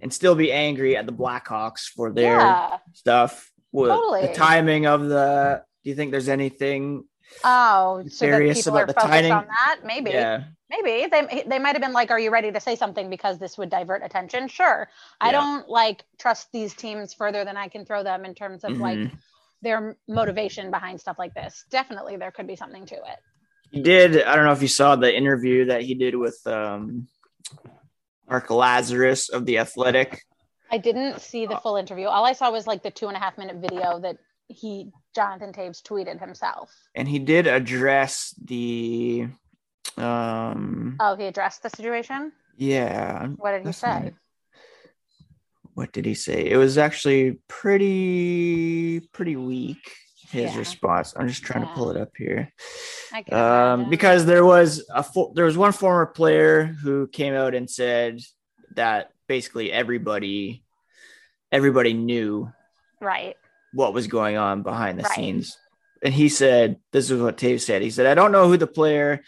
and 0.00 0.12
still 0.12 0.34
be 0.34 0.52
angry 0.52 0.96
at 0.96 1.06
the 1.06 1.12
Blackhawks 1.12 1.86
for 1.86 2.12
their 2.12 2.38
yeah, 2.38 2.76
stuff. 2.92 3.50
With 3.72 3.90
totally. 3.90 4.26
the 4.26 4.34
timing 4.34 4.86
of 4.86 5.08
the 5.08 5.62
do 5.84 5.90
you 5.90 5.96
think 5.96 6.10
there's 6.10 6.28
anything 6.28 7.04
oh 7.44 8.02
serious 8.08 8.64
so 8.64 8.70
about 8.74 8.88
the 8.88 8.94
timing 8.94 9.32
on 9.32 9.46
that? 9.46 9.80
Maybe. 9.84 10.10
Yeah. 10.10 10.44
Maybe 10.70 11.08
they 11.10 11.44
they 11.46 11.58
might 11.58 11.74
have 11.74 11.80
been 11.80 11.94
like, 11.94 12.10
"Are 12.10 12.20
you 12.20 12.30
ready 12.30 12.52
to 12.52 12.60
say 12.60 12.76
something?" 12.76 13.08
Because 13.08 13.38
this 13.38 13.56
would 13.56 13.70
divert 13.70 14.02
attention. 14.04 14.48
Sure, 14.48 14.86
I 15.18 15.32
don't 15.32 15.66
like 15.66 16.04
trust 16.18 16.52
these 16.52 16.74
teams 16.74 17.14
further 17.14 17.42
than 17.46 17.56
I 17.56 17.68
can 17.68 17.86
throw 17.86 18.02
them 18.02 18.26
in 18.26 18.34
terms 18.34 18.64
of 18.64 18.72
mm-hmm. 18.72 18.82
like 18.82 19.10
their 19.62 19.96
motivation 20.06 20.70
behind 20.70 21.00
stuff 21.00 21.18
like 21.18 21.32
this. 21.32 21.64
Definitely, 21.70 22.16
there 22.16 22.30
could 22.30 22.46
be 22.46 22.56
something 22.56 22.84
to 22.84 22.96
it. 22.96 23.18
He 23.70 23.80
did. 23.80 24.22
I 24.22 24.36
don't 24.36 24.44
know 24.44 24.52
if 24.52 24.60
you 24.60 24.68
saw 24.68 24.94
the 24.94 25.14
interview 25.14 25.66
that 25.66 25.82
he 25.82 25.94
did 25.94 26.14
with 26.14 26.38
um, 26.46 27.08
Mark 28.28 28.48
Lazerus 28.48 29.30
of 29.30 29.46
the 29.46 29.58
Athletic. 29.58 30.22
I 30.70 30.78
didn't 30.78 31.20
see 31.20 31.46
the 31.46 31.56
full 31.56 31.76
interview. 31.76 32.06
All 32.06 32.24
I 32.24 32.32
saw 32.32 32.50
was 32.50 32.66
like 32.66 32.82
the 32.82 32.90
two 32.90 33.08
and 33.08 33.16
a 33.16 33.20
half 33.20 33.38
minute 33.38 33.56
video 33.56 34.00
that 34.00 34.18
he 34.48 34.90
Jonathan 35.14 35.52
Toews 35.52 35.82
tweeted 35.82 36.20
himself. 36.20 36.74
And 36.94 37.08
he 37.08 37.18
did 37.18 37.46
address 37.46 38.34
the. 38.42 39.28
Um, 39.96 40.96
oh, 41.00 41.16
he 41.16 41.24
addressed 41.24 41.62
the 41.62 41.70
situation. 41.70 42.32
Yeah. 42.56 43.26
What 43.28 43.52
did 43.52 43.66
he 43.66 43.72
say? 43.72 44.12
what 45.78 45.92
did 45.92 46.04
he 46.04 46.14
say? 46.14 46.44
It 46.44 46.56
was 46.56 46.76
actually 46.76 47.38
pretty 47.46 48.98
pretty 49.12 49.36
weak. 49.36 49.78
His 50.30 50.52
yeah. 50.52 50.58
response. 50.58 51.14
I'm 51.16 51.28
just 51.28 51.44
trying 51.44 51.62
yeah. 51.62 51.70
to 51.70 51.74
pull 51.74 51.90
it 51.90 51.96
up 51.96 52.10
here, 52.18 52.52
um, 53.32 53.88
because 53.88 54.26
there 54.26 54.44
was 54.44 54.84
a 54.92 55.02
fo- 55.02 55.32
there 55.34 55.46
was 55.46 55.56
one 55.56 55.72
former 55.72 56.04
player 56.04 56.64
who 56.64 57.06
came 57.06 57.32
out 57.32 57.54
and 57.54 57.70
said 57.70 58.20
that 58.74 59.12
basically 59.28 59.70
everybody 59.70 60.64
everybody 61.52 61.94
knew 61.94 62.50
right 63.00 63.36
what 63.72 63.94
was 63.94 64.06
going 64.06 64.36
on 64.36 64.62
behind 64.62 64.98
the 64.98 65.04
right. 65.04 65.12
scenes, 65.12 65.58
and 66.02 66.12
he 66.12 66.28
said 66.28 66.78
this 66.90 67.10
is 67.10 67.20
what 67.20 67.36
Toews 67.36 67.60
said. 67.60 67.82
He 67.82 67.90
said, 67.90 68.06
"I 68.06 68.14
don't 68.14 68.32
know 68.32 68.48
who 68.48 68.56
the 68.56 68.66
player." 68.66 69.22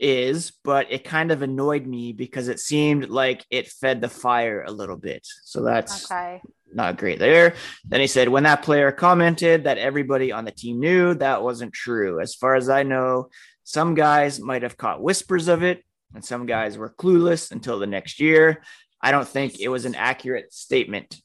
is, 0.00 0.52
but 0.64 0.90
it 0.90 1.04
kind 1.04 1.30
of 1.30 1.42
annoyed 1.42 1.86
me 1.86 2.12
because 2.12 2.48
it 2.48 2.58
seemed 2.58 3.08
like 3.08 3.44
it 3.50 3.68
fed 3.68 4.00
the 4.00 4.08
fire 4.08 4.64
a 4.66 4.72
little 4.72 4.96
bit. 4.96 5.26
So 5.44 5.62
that's 5.62 6.10
okay. 6.10 6.40
not 6.72 6.96
great 6.96 7.18
there. 7.18 7.54
Then 7.84 8.00
he 8.00 8.06
said, 8.06 8.28
when 8.28 8.44
that 8.44 8.62
player 8.62 8.90
commented 8.90 9.64
that 9.64 9.78
everybody 9.78 10.32
on 10.32 10.44
the 10.44 10.50
team 10.50 10.80
knew, 10.80 11.14
that 11.14 11.42
wasn't 11.42 11.72
true. 11.72 12.20
As 12.20 12.34
far 12.34 12.54
as 12.56 12.68
I 12.68 12.82
know, 12.82 13.28
some 13.62 13.94
guys 13.94 14.40
might 14.40 14.62
have 14.62 14.76
caught 14.76 15.02
whispers 15.02 15.48
of 15.48 15.62
it, 15.62 15.84
and 16.14 16.24
some 16.24 16.46
guys 16.46 16.76
were 16.76 16.90
clueless 16.90 17.52
until 17.52 17.78
the 17.78 17.86
next 17.86 18.18
year. 18.20 18.62
I 19.00 19.10
don't 19.10 19.28
think 19.28 19.60
it 19.60 19.68
was 19.68 19.84
an 19.84 19.94
accurate 19.94 20.52
statement. 20.52 21.20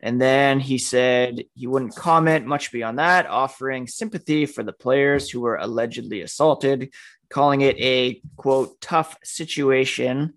And 0.00 0.20
then 0.20 0.60
he 0.60 0.78
said 0.78 1.44
he 1.54 1.66
wouldn't 1.66 1.96
comment 1.96 2.46
much 2.46 2.72
beyond 2.72 2.98
that, 2.98 3.26
offering 3.26 3.86
sympathy 3.86 4.44
for 4.44 4.62
the 4.62 4.72
players 4.72 5.30
who 5.30 5.40
were 5.40 5.56
allegedly 5.56 6.20
assaulted, 6.20 6.92
calling 7.30 7.62
it 7.62 7.76
a 7.78 8.20
quote 8.36 8.80
tough 8.80 9.16
situation 9.22 10.34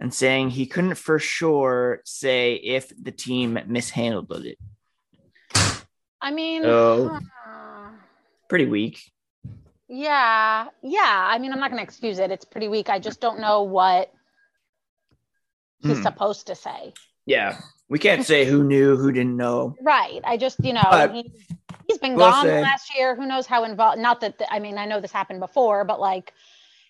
and 0.00 0.12
saying 0.12 0.50
he 0.50 0.66
couldn't 0.66 0.94
for 0.94 1.18
sure 1.18 2.00
say 2.04 2.54
if 2.54 2.90
the 3.00 3.12
team 3.12 3.58
mishandled 3.66 4.46
it. 4.46 4.58
I 6.22 6.30
mean, 6.30 6.62
so, 6.62 7.18
pretty 8.48 8.66
weak. 8.66 9.12
Yeah, 9.88 10.66
yeah. 10.82 11.26
I 11.28 11.38
mean, 11.38 11.52
I'm 11.52 11.60
not 11.60 11.70
going 11.70 11.80
to 11.80 11.84
excuse 11.84 12.18
it. 12.18 12.30
It's 12.30 12.44
pretty 12.44 12.68
weak. 12.68 12.88
I 12.88 12.98
just 12.98 13.20
don't 13.20 13.40
know 13.40 13.62
what 13.62 14.12
he's 15.82 15.96
hmm. 15.96 16.02
supposed 16.02 16.46
to 16.46 16.54
say. 16.54 16.92
Yeah, 17.26 17.60
we 17.88 17.98
can't 17.98 18.24
say 18.24 18.44
who 18.44 18.64
knew, 18.64 18.96
who 18.96 19.12
didn't 19.12 19.36
know. 19.36 19.76
Right. 19.82 20.20
I 20.24 20.36
just, 20.36 20.64
you 20.64 20.72
know, 20.72 21.10
he, 21.12 21.32
has 21.88 21.98
been 21.98 22.16
gone 22.16 22.46
last 22.46 22.96
year. 22.96 23.14
Who 23.16 23.26
knows 23.26 23.46
how 23.46 23.64
involved? 23.64 23.98
Not 23.98 24.20
that 24.20 24.40
I 24.50 24.60
mean, 24.60 24.78
I 24.78 24.86
know 24.86 25.00
this 25.00 25.12
happened 25.12 25.40
before, 25.40 25.84
but 25.84 26.00
like 26.00 26.32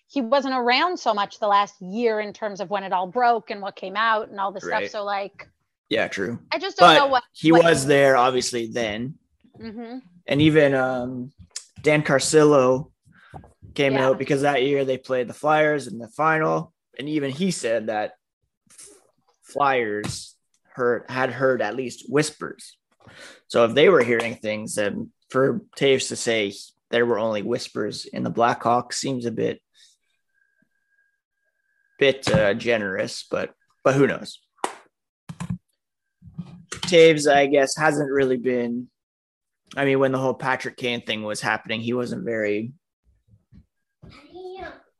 he 0.07 0.21
wasn't 0.21 0.53
around 0.53 0.97
so 0.97 1.13
much 1.13 1.39
the 1.39 1.47
last 1.47 1.81
year 1.81 2.19
in 2.19 2.33
terms 2.33 2.59
of 2.59 2.69
when 2.69 2.83
it 2.83 2.93
all 2.93 3.07
broke 3.07 3.49
and 3.49 3.61
what 3.61 3.75
came 3.75 3.95
out 3.95 4.29
and 4.29 4.39
all 4.39 4.51
this 4.51 4.63
right. 4.63 4.87
stuff. 4.87 4.91
So 4.91 5.03
like, 5.03 5.49
yeah, 5.89 6.07
true. 6.07 6.39
I 6.51 6.59
just 6.59 6.77
don't 6.77 6.89
but 6.89 6.99
know 6.99 7.07
what 7.07 7.23
he 7.33 7.51
what 7.51 7.63
was 7.63 7.85
there 7.85 8.15
obviously 8.15 8.67
then, 8.67 9.15
mm-hmm. 9.59 9.99
and 10.27 10.41
even 10.41 10.75
um, 10.75 11.31
Dan 11.81 12.03
Carcillo 12.03 12.91
came 13.73 13.93
yeah. 13.93 14.07
out 14.07 14.19
because 14.19 14.43
that 14.43 14.63
year 14.63 14.85
they 14.85 14.97
played 14.97 15.27
the 15.27 15.33
Flyers 15.33 15.87
in 15.87 15.97
the 15.97 16.09
final, 16.09 16.73
and 16.99 17.09
even 17.09 17.31
he 17.31 17.49
said 17.49 17.87
that 17.87 18.17
Flyers 19.51 20.35
heard 20.73 21.05
had 21.09 21.31
heard 21.31 21.61
at 21.61 21.75
least 21.75 22.05
whispers. 22.09 22.77
So 23.47 23.65
if 23.65 23.73
they 23.73 23.89
were 23.89 24.03
hearing 24.03 24.35
things, 24.35 24.75
then 24.75 25.11
for 25.29 25.61
Toews 25.77 26.09
to 26.09 26.15
say 26.15 26.53
there 26.89 27.05
were 27.05 27.19
only 27.19 27.41
whispers 27.41 28.05
in 28.05 28.23
the 28.23 28.31
Blackhawks 28.31 28.93
seems 28.93 29.25
a 29.25 29.31
bit 29.31 29.61
bit 31.99 32.27
uh, 32.33 32.53
generous, 32.53 33.25
but 33.29 33.53
but 33.83 33.95
who 33.95 34.07
knows? 34.07 34.39
Toews, 36.71 37.31
I 37.31 37.47
guess, 37.47 37.75
hasn't 37.77 38.11
really 38.11 38.37
been. 38.37 38.87
I 39.75 39.85
mean, 39.85 39.99
when 39.99 40.11
the 40.11 40.17
whole 40.17 40.33
Patrick 40.33 40.75
Kane 40.75 41.01
thing 41.01 41.23
was 41.23 41.39
happening, 41.39 41.79
he 41.79 41.93
wasn't 41.93 42.25
very, 42.25 42.73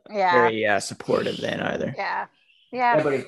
yeah, 0.09 0.31
very 0.31 0.65
uh, 0.65 0.79
supportive 0.79 1.37
then 1.37 1.59
either. 1.59 1.93
Yeah, 1.97 2.27
yeah. 2.71 3.23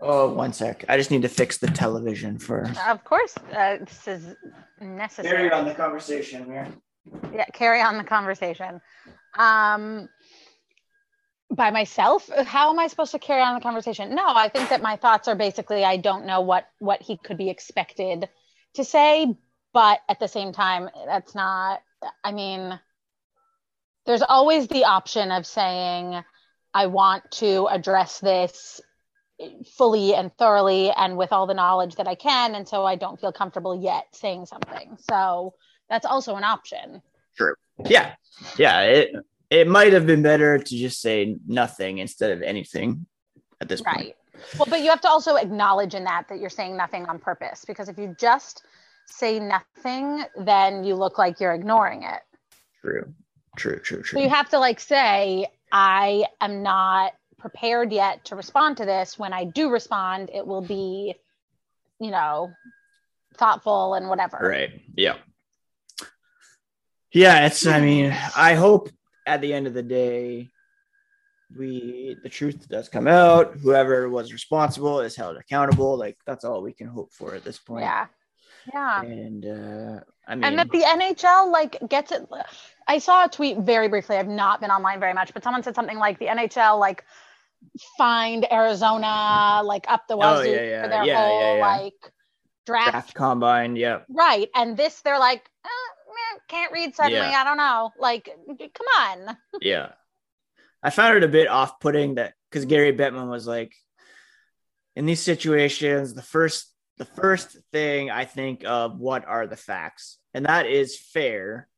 Oh, 0.00 0.32
one 0.32 0.52
sec. 0.52 0.84
I 0.88 0.96
just 0.96 1.10
need 1.10 1.22
to 1.22 1.28
fix 1.28 1.58
the 1.58 1.66
television 1.66 2.38
for. 2.38 2.70
Of 2.86 3.02
course, 3.04 3.34
uh, 3.52 3.78
this 3.80 4.06
is 4.06 4.36
necessary. 4.80 5.36
Carry 5.36 5.52
on 5.52 5.64
the 5.64 5.74
conversation 5.74 6.44
here. 6.44 6.68
Yeah, 7.32 7.46
carry 7.46 7.80
on 7.80 7.98
the 7.98 8.04
conversation. 8.04 8.80
Um, 9.36 10.08
by 11.50 11.70
myself 11.70 12.28
how 12.46 12.70
am 12.70 12.78
i 12.78 12.86
supposed 12.86 13.12
to 13.12 13.18
carry 13.18 13.40
on 13.40 13.54
the 13.54 13.60
conversation 13.60 14.14
no 14.14 14.24
i 14.26 14.48
think 14.48 14.68
that 14.68 14.82
my 14.82 14.96
thoughts 14.96 15.28
are 15.28 15.34
basically 15.34 15.82
i 15.82 15.96
don't 15.96 16.26
know 16.26 16.42
what 16.42 16.68
what 16.78 17.00
he 17.00 17.16
could 17.16 17.38
be 17.38 17.48
expected 17.48 18.28
to 18.74 18.84
say 18.84 19.34
but 19.72 20.00
at 20.08 20.20
the 20.20 20.28
same 20.28 20.52
time 20.52 20.90
that's 21.06 21.34
not 21.34 21.80
i 22.22 22.32
mean 22.32 22.78
there's 24.04 24.22
always 24.22 24.68
the 24.68 24.84
option 24.84 25.30
of 25.30 25.46
saying 25.46 26.22
i 26.74 26.86
want 26.86 27.28
to 27.30 27.66
address 27.68 28.18
this 28.20 28.82
fully 29.76 30.14
and 30.14 30.36
thoroughly 30.36 30.90
and 30.92 31.16
with 31.16 31.32
all 31.32 31.46
the 31.46 31.54
knowledge 31.54 31.94
that 31.94 32.08
i 32.08 32.14
can 32.14 32.54
and 32.54 32.66
so 32.66 32.84
i 32.84 32.96
don't 32.96 33.20
feel 33.20 33.32
comfortable 33.32 33.80
yet 33.80 34.06
saying 34.12 34.44
something 34.44 34.96
so 34.98 35.54
that's 35.88 36.06
also 36.06 36.36
an 36.36 36.44
option 36.44 37.00
true 37.36 37.54
yeah 37.86 38.14
yeah 38.56 38.80
it 38.82 39.14
it 39.50 39.66
might 39.66 39.92
have 39.92 40.06
been 40.06 40.22
better 40.22 40.58
to 40.58 40.76
just 40.76 41.00
say 41.00 41.36
nothing 41.46 41.98
instead 41.98 42.30
of 42.32 42.42
anything 42.42 43.06
at 43.60 43.68
this 43.68 43.80
point. 43.80 43.96
right. 43.96 44.04
point. 44.04 44.14
Well, 44.58 44.66
but 44.68 44.82
you 44.82 44.90
have 44.90 45.00
to 45.00 45.08
also 45.08 45.36
acknowledge 45.36 45.94
in 45.94 46.04
that 46.04 46.26
that 46.28 46.38
you're 46.38 46.50
saying 46.50 46.76
nothing 46.76 47.06
on 47.06 47.18
purpose 47.18 47.64
because 47.66 47.88
if 47.88 47.98
you 47.98 48.14
just 48.20 48.64
say 49.06 49.40
nothing, 49.40 50.24
then 50.36 50.84
you 50.84 50.94
look 50.94 51.18
like 51.18 51.40
you're 51.40 51.54
ignoring 51.54 52.02
it. 52.02 52.20
True. 52.82 53.12
True, 53.56 53.80
true, 53.80 54.02
true. 54.02 54.20
So 54.20 54.22
you 54.22 54.28
have 54.28 54.48
to 54.50 54.58
like 54.58 54.78
say, 54.78 55.46
I 55.72 56.24
am 56.40 56.62
not 56.62 57.12
prepared 57.38 57.92
yet 57.92 58.24
to 58.26 58.36
respond 58.36 58.76
to 58.78 58.84
this. 58.84 59.18
When 59.18 59.32
I 59.32 59.44
do 59.44 59.70
respond, 59.70 60.30
it 60.32 60.46
will 60.46 60.62
be, 60.62 61.14
you 62.00 62.10
know, 62.10 62.50
thoughtful 63.36 63.94
and 63.94 64.08
whatever. 64.08 64.38
Right. 64.40 64.80
Yeah. 64.96 65.16
Yeah, 67.12 67.46
it's 67.46 67.66
I 67.66 67.80
mean, 67.80 68.14
I 68.36 68.54
hope 68.54 68.90
at 69.26 69.40
the 69.40 69.54
end 69.54 69.66
of 69.66 69.74
the 69.74 69.82
day, 69.82 70.50
we 71.56 72.16
the 72.22 72.28
truth 72.28 72.68
does 72.68 72.90
come 72.90 73.08
out. 73.08 73.54
Whoever 73.62 74.10
was 74.10 74.32
responsible 74.32 75.00
is 75.00 75.16
held 75.16 75.38
accountable. 75.38 75.96
Like 75.96 76.18
that's 76.26 76.44
all 76.44 76.60
we 76.60 76.74
can 76.74 76.88
hope 76.88 77.12
for 77.12 77.34
at 77.34 77.44
this 77.44 77.58
point. 77.58 77.84
Yeah. 77.84 78.06
Yeah. 78.72 79.00
And 79.00 79.46
uh, 79.46 80.00
I 80.26 80.34
mean, 80.34 80.44
and 80.44 80.58
that 80.58 80.70
the 80.70 80.82
NHL 80.82 81.50
like 81.50 81.78
gets 81.88 82.12
it. 82.12 82.28
I 82.86 82.98
saw 82.98 83.24
a 83.24 83.28
tweet 83.28 83.58
very 83.58 83.88
briefly. 83.88 84.16
I've 84.16 84.28
not 84.28 84.60
been 84.60 84.70
online 84.70 85.00
very 85.00 85.14
much, 85.14 85.32
but 85.32 85.42
someone 85.42 85.62
said 85.62 85.74
something 85.74 85.98
like 85.98 86.18
the 86.18 86.26
NHL 86.26 86.78
like 86.78 87.04
find 87.96 88.50
Arizona 88.52 89.60
like 89.64 89.86
up 89.88 90.06
the 90.08 90.14
Oh, 90.14 90.40
yeah, 90.42 90.62
yeah, 90.62 90.82
for 90.82 90.88
their 90.88 91.04
yeah, 91.04 91.16
whole 91.16 91.60
like 91.60 92.12
draft. 92.66 92.90
draft 92.90 93.14
combine. 93.14 93.76
Yeah, 93.76 94.00
Right. 94.08 94.48
And 94.54 94.76
this 94.76 95.00
they're 95.02 95.18
like, 95.18 95.48
eh, 95.64 96.38
can't 96.48 96.72
read 96.72 96.94
suddenly. 96.94 97.18
I 97.18 97.44
don't 97.44 97.56
know. 97.56 97.90
Like, 97.98 98.28
come 98.48 98.86
on. 99.00 99.36
Yeah. 99.60 99.90
I 100.82 100.90
found 100.90 101.16
it 101.16 101.24
a 101.24 101.28
bit 101.28 101.48
off 101.48 101.80
putting 101.80 102.14
that 102.16 102.34
because 102.50 102.64
Gary 102.64 102.92
Bettman 102.92 103.28
was 103.28 103.46
like, 103.46 103.74
in 104.94 105.06
these 105.06 105.20
situations, 105.20 106.14
the 106.14 106.22
first 106.22 106.72
the 106.98 107.04
first 107.04 107.56
thing 107.72 108.10
I 108.10 108.24
think 108.24 108.64
of 108.64 108.98
what 108.98 109.24
are 109.24 109.46
the 109.46 109.56
facts, 109.56 110.18
and 110.34 110.46
that 110.46 110.66
is 110.66 110.98
fair, 110.98 111.68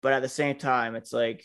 but 0.00 0.12
at 0.14 0.22
the 0.22 0.28
same 0.28 0.56
time, 0.56 0.94
it's 0.94 1.12
like 1.12 1.44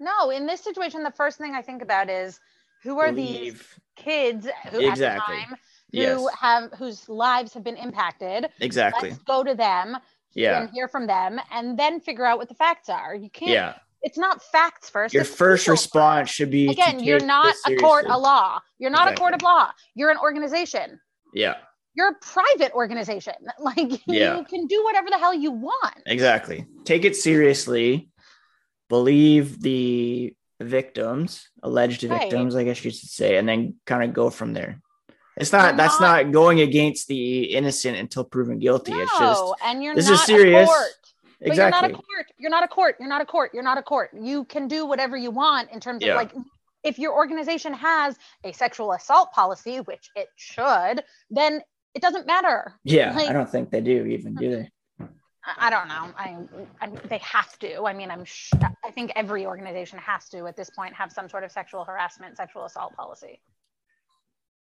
No, 0.00 0.30
in 0.30 0.46
this 0.46 0.60
situation, 0.60 1.02
the 1.04 1.12
first 1.12 1.38
thing 1.38 1.54
I 1.54 1.62
think 1.62 1.82
about 1.82 2.10
is 2.10 2.38
who 2.84 3.00
are 3.00 3.10
these 3.12 3.60
kids 3.96 4.46
who 4.70 4.78
Exactly. 4.88 5.36
at 5.36 5.40
the 5.40 5.46
time 5.46 5.56
who 5.92 5.98
yes, 6.00 6.26
have 6.40 6.70
whose 6.78 7.08
lives 7.08 7.52
have 7.54 7.64
been 7.64 7.76
impacted. 7.76 8.48
exactly, 8.60 9.10
Let's 9.10 9.22
go 9.22 9.42
to 9.44 9.54
them 9.54 9.96
yeah, 10.34 10.60
and 10.62 10.70
hear 10.70 10.88
from 10.88 11.06
them 11.06 11.40
and 11.52 11.78
then 11.78 12.00
figure 12.00 12.24
out 12.26 12.38
what 12.38 12.48
the 12.48 12.54
facts 12.54 12.88
are. 12.88 13.14
You 13.14 13.30
can't 13.30 13.52
yeah. 13.52 13.74
it's 14.02 14.18
not 14.18 14.42
facts 14.42 14.90
first. 14.90 15.14
Your 15.14 15.24
first 15.24 15.68
response 15.68 16.30
should 16.30 16.50
be 16.50 16.66
to 16.66 16.72
Again, 16.72 16.98
you're 17.02 17.24
not 17.24 17.54
a 17.66 17.76
court 17.76 18.06
of 18.06 18.20
law. 18.20 18.60
You're 18.78 18.90
not 18.90 19.12
a 19.12 19.14
court 19.14 19.34
of 19.34 19.42
law. 19.42 19.70
You're 19.94 20.10
an 20.10 20.18
organization. 20.18 20.98
Yeah, 21.32 21.54
You're 21.94 22.10
a 22.10 22.14
private 22.20 22.72
organization. 22.72 23.34
Like 23.60 24.02
Yeah. 24.06 24.38
you 24.38 24.44
can 24.44 24.66
do 24.66 24.82
whatever 24.84 25.08
the 25.10 25.18
hell 25.18 25.32
you 25.34 25.52
want. 25.52 26.02
exactly. 26.06 26.66
Take 26.84 27.04
it 27.04 27.14
seriously. 27.16 28.10
Believe 28.88 29.60
the 29.62 30.34
victims, 30.64 31.48
alleged 31.62 32.04
Right. 32.04 32.20
victims, 32.22 32.56
I 32.56 32.64
guess 32.64 32.84
you 32.84 32.90
should 32.90 33.08
say, 33.08 33.36
and 33.36 33.48
then 33.48 33.76
kind 33.86 34.02
of 34.04 34.12
go 34.12 34.30
from 34.30 34.52
there. 34.52 34.80
It's 35.36 35.52
not. 35.52 35.68
You're 35.68 35.76
that's 35.78 36.00
not- 36.00 36.26
not, 36.26 36.32
going 36.32 36.60
against 36.60 37.08
the 37.08 37.44
innocent 37.54 37.96
until 37.98 38.24
proven 38.24 38.58
guilty. 38.58 38.92
no, 38.92 39.00
It's 39.02 39.18
just 39.18 39.54
and 39.64 39.82
you're 39.82 39.94
this 39.94 40.08
not 40.08 40.14
is 40.14 40.24
serious. 40.24 40.62
a 40.68 40.72
court. 40.72 40.86
But 41.40 41.48
exactly. 41.48 41.88
you're 41.90 41.90
not 41.90 41.90
a 41.90 42.02
court. 42.02 42.26
You're 42.38 42.50
not 42.50 42.64
a 42.64 42.68
court. 42.68 42.96
You're 43.00 43.08
not 43.08 43.20
a 43.20 43.26
court. 43.26 43.50
You're 43.52 43.62
not 43.64 43.76
a 43.78 43.82
court. 43.82 44.10
You 44.18 44.44
can 44.44 44.68
do 44.68 44.86
whatever 44.86 45.16
you 45.16 45.30
want 45.30 45.70
in 45.72 45.80
terms 45.80 46.02
Yeah. 46.02 46.12
of 46.12 46.16
like 46.16 46.32
if 46.84 46.98
your 46.98 47.14
organization 47.14 47.72
has 47.74 48.16
a 48.44 48.52
sexual 48.52 48.92
assault 48.92 49.32
policy, 49.32 49.78
which 49.78 50.08
it 50.14 50.28
should, 50.36 51.02
then 51.30 51.60
it 51.94 52.00
doesn't 52.02 52.26
matter. 52.26 52.74
yeah, 52.84 53.14
like- 53.14 53.28
I 53.28 53.32
don't 53.32 53.48
think 53.50 53.70
they 53.70 53.80
do 53.80 54.04
even 54.06 54.34
do 54.36 54.50
they? 54.50 54.70
I 55.58 55.68
don't 55.70 55.88
know. 55.88 56.10
I, 56.16 56.38
I 56.80 56.88
they 57.08 57.18
have 57.18 57.58
to. 57.58 57.84
I 57.84 57.92
mean, 57.92 58.10
I'm. 58.10 58.24
Sh- 58.24 58.50
I 58.84 58.90
think 58.90 59.12
every 59.14 59.46
organization 59.46 59.98
has 59.98 60.28
to 60.30 60.46
at 60.46 60.56
this 60.56 60.70
point 60.70 60.94
have 60.94 61.12
some 61.12 61.28
sort 61.28 61.44
of 61.44 61.52
sexual 61.52 61.84
harassment, 61.84 62.36
sexual 62.36 62.64
assault 62.64 62.94
policy. 62.96 63.40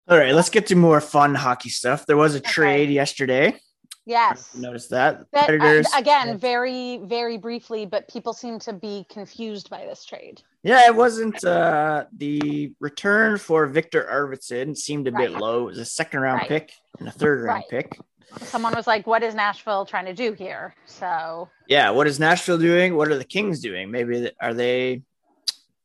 All 0.07 0.17
right, 0.17 0.33
let's 0.33 0.49
get 0.49 0.67
to 0.67 0.75
more 0.75 1.01
fun 1.01 1.35
hockey 1.35 1.69
stuff. 1.69 2.05
There 2.05 2.15
was 2.17 2.35
a 2.35 2.37
Okay. 2.39 2.49
trade 2.51 2.89
yesterday. 2.89 3.59
Yes. 4.05 4.55
Notice 4.55 4.87
that 4.87 5.25
That, 5.33 5.43
uh, 5.43 5.45
Predators 5.47 5.87
again, 5.93 6.37
very, 6.37 6.99
very 7.03 7.37
briefly, 7.37 7.85
but 7.85 8.07
people 8.07 8.31
seem 8.31 8.57
to 8.59 8.71
be 8.71 9.05
confused 9.09 9.69
by 9.69 9.85
this 9.85 10.05
trade. 10.05 10.41
Yeah, 10.63 10.85
it 10.85 10.95
wasn't 10.95 11.43
uh 11.43 12.05
the 12.15 12.71
return 12.79 13.37
for 13.37 13.65
Viktor 13.67 14.07
Arvidsson 14.09 14.77
seemed 14.77 15.07
a 15.09 15.11
bit 15.11 15.31
low. 15.31 15.63
It 15.63 15.71
was 15.71 15.77
a 15.79 15.85
second 15.85 16.21
round 16.21 16.39
Right. 16.39 16.47
pick 16.47 16.71
and 16.99 17.07
a 17.09 17.11
third 17.11 17.43
round 17.43 17.65
Right. 17.69 17.69
pick. 17.69 17.99
Someone 18.41 18.75
was 18.75 18.87
like, 18.87 19.07
"What 19.07 19.23
is 19.23 19.35
Nashville 19.35 19.85
trying 19.85 20.05
to 20.05 20.13
do 20.13 20.33
here?" 20.33 20.75
So 20.85 21.49
Yeah, 21.67 21.91
what 21.91 22.07
is 22.07 22.19
Nashville 22.19 22.57
doing? 22.57 22.95
What 22.95 23.09
are 23.09 23.17
the 23.17 23.23
Kings 23.23 23.61
doing? 23.61 23.89
Maybe 23.91 24.31
are 24.41 24.53
they 24.53 25.03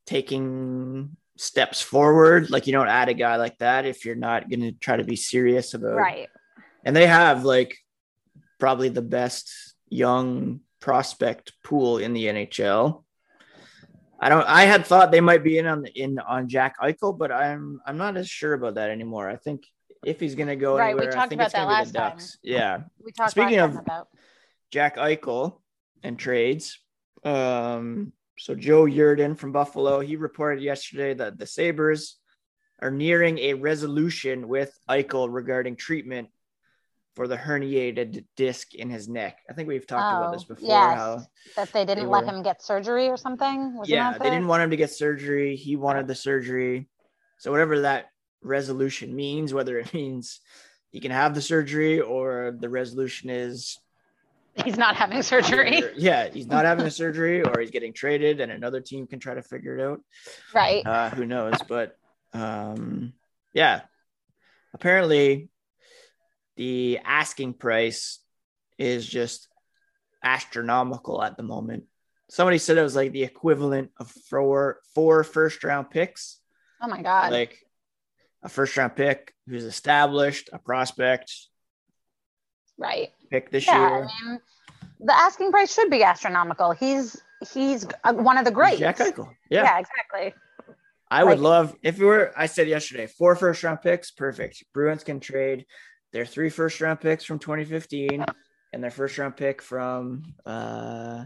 taking 0.06 1.16
steps 1.36 1.80
forward? 1.80 2.50
Like 2.50 2.66
you 2.66 2.72
don't 2.72 2.88
add 2.88 3.08
a 3.08 3.14
guy 3.14 3.36
like 3.36 3.58
that 3.58 3.86
if 3.86 4.04
you're 4.04 4.14
not 4.14 4.48
going 4.50 4.60
to 4.60 4.72
try 4.72 4.96
to 4.96 5.04
be 5.04 5.16
serious 5.16 5.74
about. 5.74 5.96
right, 5.96 6.28
And 6.84 6.94
they 6.94 7.06
have 7.06 7.44
like 7.44 7.76
probably 8.58 8.88
the 8.88 9.02
best 9.02 9.52
young 9.88 10.60
prospect 10.80 11.52
pool 11.64 11.98
in 11.98 12.12
the 12.12 12.26
NHL. 12.26 13.04
I 14.20 14.28
don't. 14.28 14.46
I 14.46 14.64
had 14.64 14.86
thought 14.86 15.10
they 15.10 15.20
might 15.20 15.42
be 15.42 15.58
in 15.58 15.66
on 15.66 15.82
the, 15.82 15.90
in 15.90 16.18
on 16.20 16.48
Jack 16.48 16.78
Eichel, 16.80 17.18
but 17.18 17.32
I'm 17.32 17.80
I'm 17.84 17.98
not 17.98 18.16
as 18.16 18.28
sure 18.28 18.52
about 18.54 18.76
that 18.76 18.90
anymore. 18.90 19.28
I 19.28 19.34
think 19.34 19.64
if 20.04 20.20
he's 20.20 20.34
going 20.34 20.48
to 20.48 20.56
go 20.56 20.76
Right, 20.76 20.94
we 20.96 21.02
anywhere, 21.02 21.18
I 21.18 21.26
think 21.28 21.34
about 21.40 21.44
it's 21.46 21.54
going 21.54 21.68
to 21.68 21.84
be 21.84 21.90
the 21.92 21.98
time. 21.98 22.10
Ducks. 22.10 22.38
Yeah. 22.42 22.78
we 23.04 23.12
talked 23.12 23.30
Speaking 23.32 23.58
of- 23.58 23.76
about 23.76 24.08
Jack 24.70 24.96
Eichel 24.96 25.60
and 26.02 26.18
trades. 26.18 26.78
Um, 27.24 28.12
so 28.38 28.54
Joe 28.54 28.84
Yerdon 28.84 29.36
from 29.38 29.52
Buffalo, 29.52 30.00
he 30.00 30.16
reported 30.16 30.62
yesterday 30.62 31.14
that 31.14 31.38
the 31.38 31.46
Sabres 31.46 32.16
are 32.80 32.90
nearing 32.90 33.38
a 33.38 33.54
resolution 33.54 34.48
with 34.48 34.76
Eichel 34.90 35.28
regarding 35.30 35.76
treatment 35.76 36.28
for 37.14 37.28
the 37.28 37.36
herniated 37.36 38.24
disc 38.36 38.74
in 38.74 38.88
his 38.90 39.06
neck. 39.06 39.38
I 39.48 39.52
think 39.52 39.68
we've 39.68 39.86
talked 39.86 40.00
about 40.16 40.30
Oh, 40.30 40.32
this 40.32 40.44
before. 40.44 40.66
yes. 40.66 41.26
That 41.56 41.70
they 41.72 41.84
didn't 41.84 42.04
They 42.06 42.10
let 42.10 42.24
were- 42.24 42.32
him 42.32 42.42
get 42.42 42.62
surgery 42.62 43.08
or 43.08 43.18
something. 43.18 43.74
Wasn't 43.76 43.88
yeah, 43.94 44.16
they 44.18 44.30
didn't 44.30 44.48
want 44.48 44.62
him 44.62 44.70
to 44.70 44.76
get 44.76 44.90
surgery. 44.90 45.54
He 45.54 45.76
wanted 45.76 46.08
the 46.08 46.14
surgery. 46.14 46.88
So 47.38 47.50
whatever 47.52 47.80
that 47.80 48.06
resolution 48.42 49.14
means, 49.14 49.52
whether 49.54 49.78
it 49.78 49.92
means 50.00 50.40
he 50.90 51.00
can 51.00 51.10
have 51.10 51.34
the 51.34 51.42
surgery 51.42 52.00
or 52.00 52.54
the 52.58 52.68
resolution 52.68 53.30
is 53.30 53.78
He's 54.64 54.76
not 54.76 54.96
having 54.96 55.22
surgery. 55.22 55.78
Either- 55.78 55.94
Yeah, 55.96 56.28
he's 56.28 56.46
not 56.46 56.66
having 56.66 56.84
a 56.84 56.90
surgery 56.90 57.42
or 57.42 57.58
he's 57.58 57.70
getting 57.70 57.94
traded 57.94 58.38
and 58.40 58.52
another 58.52 58.82
team 58.82 59.06
can 59.06 59.18
try 59.18 59.34
to 59.34 59.42
figure 59.42 59.78
it 59.78 59.82
out. 59.82 60.00
Right. 60.54 60.86
Uh, 60.86 61.08
who 61.08 61.24
knows? 61.24 61.54
But 61.66 61.96
um, 62.34 63.14
yeah, 63.54 63.80
apparently 64.74 65.48
the 66.56 66.98
asking 67.02 67.54
price 67.54 68.18
is 68.76 69.06
just 69.08 69.48
astronomical 70.22 71.22
at 71.22 71.36
the 71.38 71.42
moment. 71.42 71.84
Somebody 72.28 72.58
said 72.58 72.76
it 72.78 72.82
was 72.82 72.96
like 72.96 73.12
the 73.12 73.24
equivalent 73.24 73.90
of 73.98 74.10
four 74.28 74.80
four 74.94 75.24
first 75.24 75.62
round 75.64 75.90
picks, 75.90 76.38
Oh 76.80 76.88
my 76.88 77.02
god. 77.02 77.32
like 77.32 77.58
a 78.42 78.48
first 78.48 78.76
round 78.76 78.96
pick 78.96 79.34
who's 79.46 79.64
established, 79.64 80.50
a 80.52 80.58
prospect 80.58 81.32
right. 82.78 83.10
pick 83.30 83.50
this 83.50 83.66
Yeah. 83.66 83.78
year. 83.78 84.08
I 84.08 84.30
mean, 84.30 84.40
the 85.00 85.14
asking 85.14 85.50
price 85.50 85.74
should 85.74 85.90
be 85.90 86.02
astronomical. 86.02 86.72
He's 86.72 87.20
he's 87.52 87.86
uh, 88.04 88.12
one 88.14 88.38
of 88.38 88.44
the 88.44 88.50
greats. 88.50 88.78
Jack 88.78 88.98
Eichel. 88.98 89.28
Yeah. 89.50 89.62
yeah. 89.64 89.78
exactly. 89.80 90.34
I 91.10 91.24
would 91.24 91.40
Like- 91.40 91.40
love 91.40 91.76
if 91.82 91.98
we 91.98 92.06
were. 92.06 92.32
I 92.36 92.46
said 92.46 92.68
yesterday, 92.68 93.06
four 93.06 93.36
first 93.36 93.62
round 93.62 93.82
picks, 93.82 94.10
perfect. 94.10 94.64
Bruins 94.72 95.04
can 95.04 95.20
trade 95.20 95.66
their 96.12 96.24
three 96.24 96.48
first 96.50 96.80
round 96.80 97.00
picks 97.00 97.24
from 97.24 97.38
2015 97.38 98.24
and 98.72 98.82
their 98.82 98.90
first 98.90 99.18
round 99.18 99.36
pick 99.36 99.60
from 99.62 100.22
uh 100.46 101.24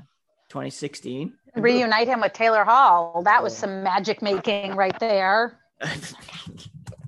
2016. 0.49 1.35
Reunite 1.57 2.07
him 2.09 2.21
with 2.21 2.33
Taylor 2.33 2.65
Hall. 2.65 3.23
That 3.25 3.43
was 3.43 3.57
some 3.57 3.83
magic 3.83 4.23
making 4.23 4.75
right 4.77 4.99
there. 5.01 5.59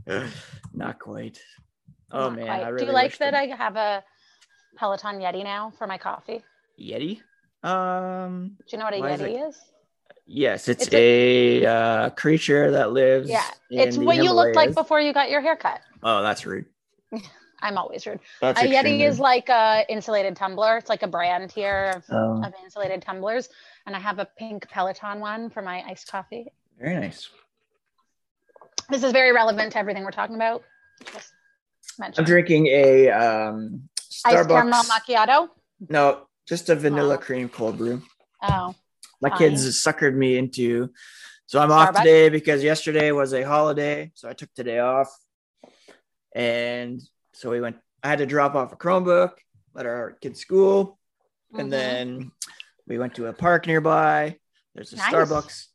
Not 0.74 0.98
quite. 0.98 1.40
Oh 2.10 2.30
Not 2.30 2.36
man, 2.36 2.46
quite. 2.46 2.62
I 2.62 2.68
really 2.68 2.86
Do 2.86 2.86
you 2.86 2.92
like 2.92 3.18
that 3.18 3.32
the- 3.32 3.38
I 3.38 3.46
have 3.56 3.76
a 3.76 4.04
Peloton 4.76 5.20
Yeti 5.20 5.42
now 5.44 5.72
for 5.78 5.86
my 5.86 5.98
coffee? 5.98 6.42
Yeti. 6.80 7.20
Um. 7.62 8.56
Do 8.58 8.64
you 8.68 8.78
know 8.78 8.84
what 8.84 8.94
a 8.94 9.04
is 9.14 9.20
Yeti 9.20 9.48
is? 9.48 9.60
Yes, 10.30 10.68
it's, 10.68 10.86
It's 10.86 10.94
a, 10.94 11.64
uh, 11.64 12.10
creature 12.10 12.70
that 12.72 12.92
lives. 12.92 13.30
Yeah, 13.30 13.48
it's 13.70 13.96
what 13.96 14.16
you 14.16 14.30
looked 14.32 14.56
like 14.56 14.74
before 14.74 15.00
you 15.00 15.14
got 15.14 15.30
your 15.30 15.40
haircut. 15.40 15.80
Oh, 16.02 16.22
that's 16.22 16.44
rude. 16.44 16.66
I'm 17.60 17.78
always 17.78 18.06
rude. 18.06 18.20
That's 18.40 18.60
a 18.60 18.66
Yeti 18.66 19.00
is 19.00 19.18
like 19.18 19.48
a 19.48 19.84
insulated 19.88 20.36
tumbler. 20.36 20.76
It's 20.76 20.90
like 20.90 21.02
a 21.02 21.08
brand 21.08 21.50
here 21.50 21.92
of, 21.96 22.04
Oh, 22.10 22.42
of 22.44 22.52
insulated 22.62 23.00
tumblers, 23.02 23.48
and 23.86 23.96
I 23.96 23.98
have 23.98 24.18
a 24.18 24.26
pink 24.26 24.68
Peloton 24.68 25.20
one 25.20 25.48
for 25.50 25.62
my 25.62 25.82
iced 25.88 26.10
coffee. 26.10 26.52
very 26.78 26.94
nice. 26.94 27.28
This 28.88 29.02
is 29.02 29.12
very 29.12 29.32
relevant 29.32 29.72
to 29.72 29.78
everything 29.78 30.04
we're 30.04 30.10
talking 30.10 30.36
about. 30.36 30.62
Just 31.12 31.32
mention. 31.98 32.22
I'm 32.22 32.26
drinking 32.26 32.66
a 32.66 33.10
um 33.10 33.88
iced 34.24 34.48
caramel 34.48 34.82
macchiato. 34.84 35.48
No, 35.88 36.26
just 36.46 36.68
a 36.70 36.74
vanilla 36.74 37.14
Oh. 37.14 37.18
cream 37.18 37.48
cold 37.48 37.78
brew. 37.78 38.02
Oh, 38.42 38.74
My 39.20 39.28
Fine. 39.30 39.38
kids 39.38 39.82
suckered 39.84 40.14
me 40.14 40.38
into. 40.38 40.90
So 41.46 41.60
I'm 41.60 41.70
off 41.72 41.94
today 41.96 42.28
because 42.28 42.62
yesterday 42.62 43.10
was 43.12 43.32
a 43.32 43.42
holiday. 43.42 44.10
So 44.14 44.28
I 44.28 44.32
took 44.32 44.52
today 44.54 44.78
off. 44.78 45.08
And 46.34 47.00
so 47.32 47.50
we 47.50 47.60
went, 47.60 47.76
I 48.02 48.08
had 48.08 48.18
to 48.18 48.26
drop 48.26 48.54
off 48.54 48.72
a 48.72 48.76
Chromebook 48.76 49.32
at 49.76 49.86
our 49.86 50.12
kids' 50.20 50.40
school. 50.40 50.98
Mhm. 51.54 51.60
And 51.60 51.72
then 51.72 52.32
we 52.86 52.98
went 52.98 53.14
to 53.16 53.26
a 53.26 53.32
park 53.32 53.66
nearby. 53.66 54.38
There's 54.74 54.92
a 54.92 54.96
Nice. 54.96 55.12
Starbucks 55.12 55.66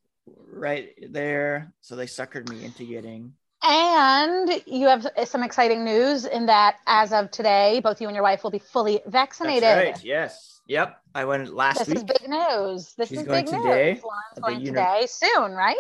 right 0.51 0.89
there. 1.09 1.73
So 1.81 1.95
they 1.95 2.05
suckered 2.05 2.49
me 2.49 2.63
into 2.63 2.83
getting 2.85 3.33
And 3.63 4.61
you 4.65 4.87
have 4.87 5.07
some 5.25 5.43
exciting 5.43 5.83
news 5.85 6.25
in 6.25 6.45
that 6.47 6.77
as 6.87 7.13
of 7.13 7.31
today, 7.31 7.79
both 7.83 8.01
you 8.01 8.07
and 8.07 8.15
your 8.15 8.23
wife 8.23 8.43
will 8.43 8.51
be 8.51 8.59
fully 8.59 9.01
vaccinated. 9.07 9.63
That's 9.63 9.97
right. 9.99 10.03
Yes. 10.03 10.61
Yep. 10.67 10.97
I 11.15 11.25
went 11.25 11.53
last 11.53 11.79
this 11.79 11.87
week. 11.87 11.95
This 11.95 12.03
is 12.03 12.19
big 12.19 12.29
news. 12.29 12.93
This 12.97 13.09
She's 13.09 13.21
is 13.21 13.27
big 13.27 13.45
today 13.47 13.93
news. 13.93 14.03
Lauren's 14.03 14.39
going 14.41 14.59
uni- 14.59 14.67
today 14.67 15.07
soon, 15.09 15.51
right? 15.53 15.75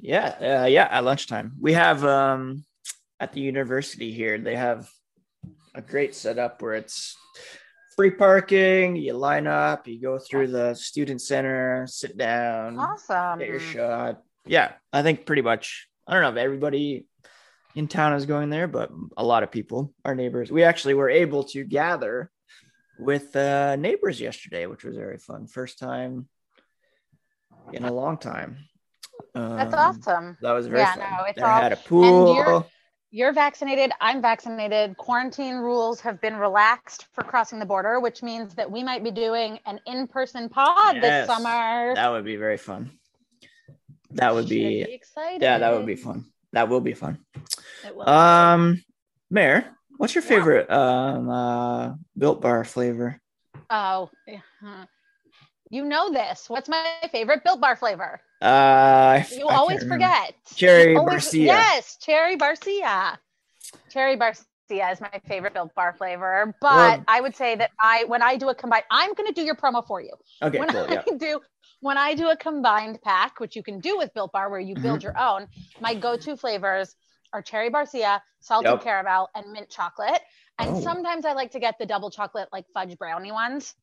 Yeah. 0.00 0.62
Uh, 0.62 0.66
yeah. 0.66 0.88
At 0.90 1.04
lunchtime, 1.04 1.52
we 1.60 1.72
have 1.72 2.04
um 2.04 2.64
at 3.20 3.32
the 3.32 3.40
university 3.40 4.12
here. 4.12 4.38
They 4.38 4.56
have 4.56 4.88
a 5.74 5.82
great 5.82 6.14
setup 6.14 6.62
where 6.62 6.74
it's 6.74 7.16
free 7.98 8.10
parking. 8.12 8.94
You 8.94 9.12
line 9.14 9.48
up. 9.48 9.88
You 9.88 10.00
go 10.00 10.20
through 10.20 10.46
the 10.46 10.72
student 10.74 11.20
center. 11.20 11.84
Sit 11.88 12.16
down. 12.16 12.78
Awesome. 12.78 13.40
Get 13.40 13.48
your 13.48 13.58
shot. 13.58 14.22
Yeah. 14.46 14.70
I 14.92 15.02
think 15.02 15.26
pretty 15.26 15.42
much. 15.42 15.88
I 16.06 16.12
don't 16.14 16.22
know 16.22 16.28
if 16.30 16.36
everybody 16.36 17.06
in 17.74 17.88
town 17.88 18.12
is 18.14 18.24
going 18.24 18.50
there, 18.50 18.68
but 18.68 18.92
a 19.16 19.24
lot 19.24 19.42
of 19.42 19.50
people, 19.50 19.92
our 20.04 20.14
neighbors. 20.14 20.48
We 20.48 20.62
actually 20.62 20.94
were 20.94 21.10
able 21.10 21.42
to 21.44 21.64
gather 21.64 22.30
with 23.00 23.34
uh, 23.34 23.74
neighbors 23.74 24.20
yesterday, 24.20 24.66
which 24.66 24.84
was 24.84 24.94
very 24.94 25.18
fun. 25.18 25.48
First 25.48 25.80
time 25.80 26.28
in 27.72 27.84
a 27.84 27.92
long 27.92 28.16
time. 28.16 28.58
That's 29.34 29.74
Um, 29.74 29.78
awesome. 29.80 30.36
That 30.40 30.52
was 30.52 30.68
very 30.68 30.82
Yeah, 30.82 30.94
fun. 30.94 31.10
no, 31.18 31.24
it's 31.24 31.36
They 31.36 31.42
all- 31.42 31.60
had 31.62 31.72
a 31.72 31.76
pool. 31.76 32.70
You're- 33.10 33.32
vaccinated. 33.32 33.92
I'm 34.00 34.20
vaccinated. 34.22 34.96
Quarantine 34.96 35.56
rules 35.56 36.00
have 36.00 36.20
been 36.20 36.36
relaxed 36.36 37.06
for 37.12 37.22
crossing 37.24 37.58
the 37.58 37.66
border, 37.66 38.00
which 38.00 38.22
means 38.22 38.54
that 38.56 38.70
we 38.70 38.82
might 38.82 39.02
be 39.04 39.10
doing 39.10 39.58
an 39.66 39.80
in-person 39.86 40.48
pod 40.48 40.96
Yes, 40.96 41.02
this 41.26 41.36
summer. 41.36 41.94
That 41.94 42.10
would 42.10 42.24
be 42.24 42.36
very 42.36 42.56
fun. 42.58 42.90
That 44.12 44.34
would 44.34 44.44
Should 44.44 44.50
be, 44.50 44.80
exciting. 44.82 45.42
yeah, 45.42 45.58
that 45.58 45.72
would 45.74 45.86
be 45.86 45.96
fun. 45.96 46.24
That 46.52 46.68
will 46.68 46.80
be 46.80 46.94
fun. 46.94 47.18
Will. 47.94 48.08
Um, 48.08 48.82
Mayor, 49.30 49.64
what's 49.98 50.14
your 50.14 50.24
Yeah. 50.24 50.28
favorite 50.30 50.70
um 50.70 51.28
uh 51.28 51.94
built 52.16 52.40
bar 52.40 52.64
flavor? 52.64 53.20
oh, 53.70 54.10
yeah. 54.26 54.40
You 55.70 55.84
know 55.84 56.10
this. 56.12 56.48
What's 56.48 56.68
my 56.68 56.84
favorite 57.12 57.44
Built 57.44 57.60
Bar 57.60 57.76
flavor? 57.76 58.20
Uh, 58.40 59.22
You 59.36 59.48
I 59.48 59.54
always 59.54 59.82
forget. 59.84 60.34
Cherry 60.54 60.96
always- 60.96 61.26
Barcia. 61.26 61.44
Yes, 61.46 61.96
cherry 62.00 62.36
barcia. 62.36 63.18
Cherry 63.90 64.16
barcia 64.16 64.92
is 64.92 65.00
my 65.00 65.20
favorite 65.26 65.54
Built 65.54 65.74
Bar 65.74 65.94
flavor. 65.94 66.54
But 66.60 66.72
Well- 66.76 67.04
I 67.08 67.20
would 67.20 67.36
say 67.36 67.56
that 67.56 67.70
I, 67.82 68.04
when 68.04 68.22
I 68.22 68.36
do 68.36 68.48
a 68.48 68.54
combined, 68.54 68.84
I'm 68.90 69.14
going 69.14 69.26
to 69.26 69.32
do 69.34 69.42
your 69.42 69.56
promo 69.56 69.86
for 69.86 70.00
you. 70.00 70.14
Okay, 70.42 70.58
when 70.58 70.68
cool. 70.68 70.86
I 70.88 70.92
Yeah. 70.92 71.02
do 71.18 71.40
when 71.80 71.96
I 71.96 72.14
do 72.14 72.28
a 72.30 72.36
combined 72.36 73.00
pack, 73.02 73.38
which 73.38 73.54
you 73.54 73.62
can 73.62 73.78
do 73.78 73.96
with 73.96 74.12
Built 74.12 74.32
Bar, 74.32 74.50
where 74.50 74.58
you 74.58 74.74
Mm-hmm. 74.74 74.82
build 74.82 75.02
your 75.02 75.16
own, 75.18 75.46
my 75.80 75.94
go-to 75.94 76.36
flavors 76.36 76.94
are 77.32 77.40
cherry 77.40 77.70
barcia, 77.70 78.20
salted 78.40 78.72
Yep. 78.72 78.82
caramel, 78.82 79.28
and 79.34 79.52
mint 79.52 79.70
chocolate. 79.70 80.20
And 80.58 80.70
Oh. 80.76 80.80
sometimes 80.80 81.24
I 81.24 81.34
like 81.34 81.52
to 81.52 81.60
get 81.60 81.78
the 81.78 81.86
double 81.86 82.10
chocolate, 82.10 82.48
like 82.52 82.64
fudge 82.74 82.96
brownie 82.98 83.30
ones. 83.30 83.74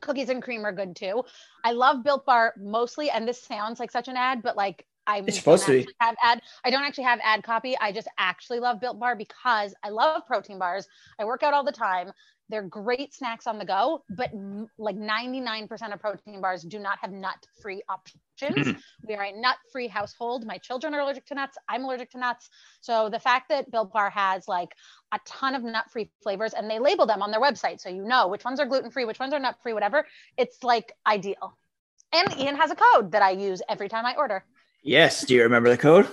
Cookies 0.00 0.28
and 0.28 0.42
cream 0.42 0.64
are 0.64 0.72
good 0.72 0.94
too. 0.96 1.24
I 1.64 1.72
love 1.72 2.04
Built 2.04 2.24
Bar 2.24 2.54
mostly, 2.58 3.10
and 3.10 3.26
this 3.26 3.42
sounds 3.42 3.80
like 3.80 3.90
such 3.90 4.08
an 4.08 4.16
ad, 4.16 4.42
but 4.42 4.56
like 4.56 4.86
I'm 5.06 5.26
It's 5.26 5.38
supposed 5.38 5.66
to 5.66 5.72
be. 5.72 5.88
have 6.00 6.16
ad. 6.22 6.40
I 6.64 6.70
don't 6.70 6.82
actually 6.82 7.04
have 7.04 7.18
ad 7.22 7.42
copy. 7.42 7.76
I 7.80 7.90
just 7.92 8.08
actually 8.18 8.60
love 8.60 8.80
Built 8.80 9.00
Bar 9.00 9.16
because 9.16 9.74
I 9.82 9.88
love 9.88 10.26
protein 10.26 10.58
bars. 10.58 10.86
I 11.18 11.24
work 11.24 11.42
out 11.42 11.54
all 11.54 11.64
the 11.64 11.72
time. 11.72 12.12
They're 12.50 12.62
great 12.64 13.14
snacks 13.14 13.46
on 13.46 13.58
the 13.58 13.64
go, 13.64 14.02
but 14.10 14.30
m- 14.32 14.68
like 14.76 14.96
99% 14.96 15.92
of 15.92 16.00
protein 16.00 16.40
bars 16.40 16.62
do 16.62 16.80
not 16.80 16.98
have 17.00 17.12
nut 17.12 17.46
free 17.62 17.82
options. 17.88 18.16
Mm-hmm. 18.42 18.80
we 19.06 19.14
are 19.14 19.22
a 19.22 19.32
nut 19.32 19.56
free 19.70 19.86
household. 19.86 20.44
My 20.46 20.58
children 20.58 20.94
are 20.94 21.00
allergic 21.00 21.26
to 21.26 21.34
nuts. 21.34 21.56
I'm 21.68 21.84
allergic 21.84 22.10
to 22.12 22.18
nuts. 22.18 22.48
So 22.80 23.08
the 23.08 23.20
fact 23.20 23.50
that 23.50 23.70
Built 23.70 23.92
Bar 23.92 24.10
has 24.10 24.48
like 24.48 24.70
a 25.12 25.20
ton 25.24 25.54
of 25.54 25.62
nut 25.62 25.84
free 25.90 26.10
flavors 26.22 26.52
and 26.54 26.68
they 26.68 26.78
label 26.78 27.06
them 27.06 27.22
on 27.22 27.30
their 27.30 27.40
website 27.40 27.80
so 27.80 27.88
you 27.88 28.02
know 28.02 28.28
which 28.28 28.44
ones 28.44 28.58
are 28.58 28.66
gluten 28.66 28.90
free, 28.90 29.04
which 29.04 29.20
ones 29.20 29.32
are 29.32 29.38
nut 29.38 29.56
free, 29.62 29.72
whatever, 29.72 30.06
it's 30.36 30.62
like 30.64 30.92
ideal. 31.06 31.56
And 32.12 32.36
Ian 32.38 32.56
has 32.56 32.70
a 32.72 32.76
code 32.76 33.12
that 33.12 33.22
I 33.22 33.30
use 33.30 33.62
every 33.68 33.88
time 33.88 34.04
I 34.04 34.16
order. 34.16 34.44
Yes. 34.82 35.24
Do 35.24 35.34
you 35.34 35.42
remember 35.42 35.68
the 35.68 35.78
code? 35.78 36.08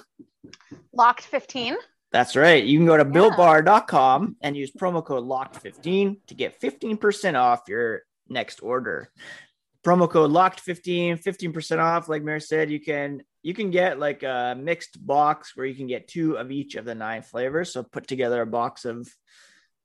Locked 0.93 1.23
15. 1.23 1.77
That's 2.11 2.35
right. 2.35 2.63
You 2.63 2.77
can 2.77 2.85
go 2.85 2.97
to 2.97 3.03
Yeah. 3.03 3.09
builtbar.com 3.11 4.37
and 4.41 4.55
use 4.55 4.71
promo 4.71 5.03
code 5.03 5.25
LOCKED15 5.25 6.17
to 6.27 6.33
get 6.35 6.59
15% 6.59 7.35
off 7.35 7.63
your 7.67 8.03
next 8.29 8.61
order. 8.63 9.11
Promo 9.83 10.09
code 10.09 10.31
LOCKED15, 10.31 11.21
15% 11.21 11.79
off. 11.79 12.09
Like 12.09 12.23
Mary 12.23 12.41
said, 12.41 12.71
you 12.71 12.79
can 12.79 13.23
you 13.43 13.53
can 13.53 13.71
get 13.71 13.97
like 13.99 14.23
a 14.23 14.57
mixed 14.59 15.05
box 15.05 15.55
where 15.55 15.65
you 15.65 15.75
can 15.75 15.87
get 15.87 16.09
two 16.09 16.37
of 16.37 16.51
each 16.51 16.75
of 16.75 16.83
the 16.83 16.95
nine 16.95 17.21
flavors. 17.21 17.71
So 17.71 17.81
put 17.83 18.05
together 18.07 18.41
a 18.41 18.45
box 18.47 18.83
of 18.83 19.07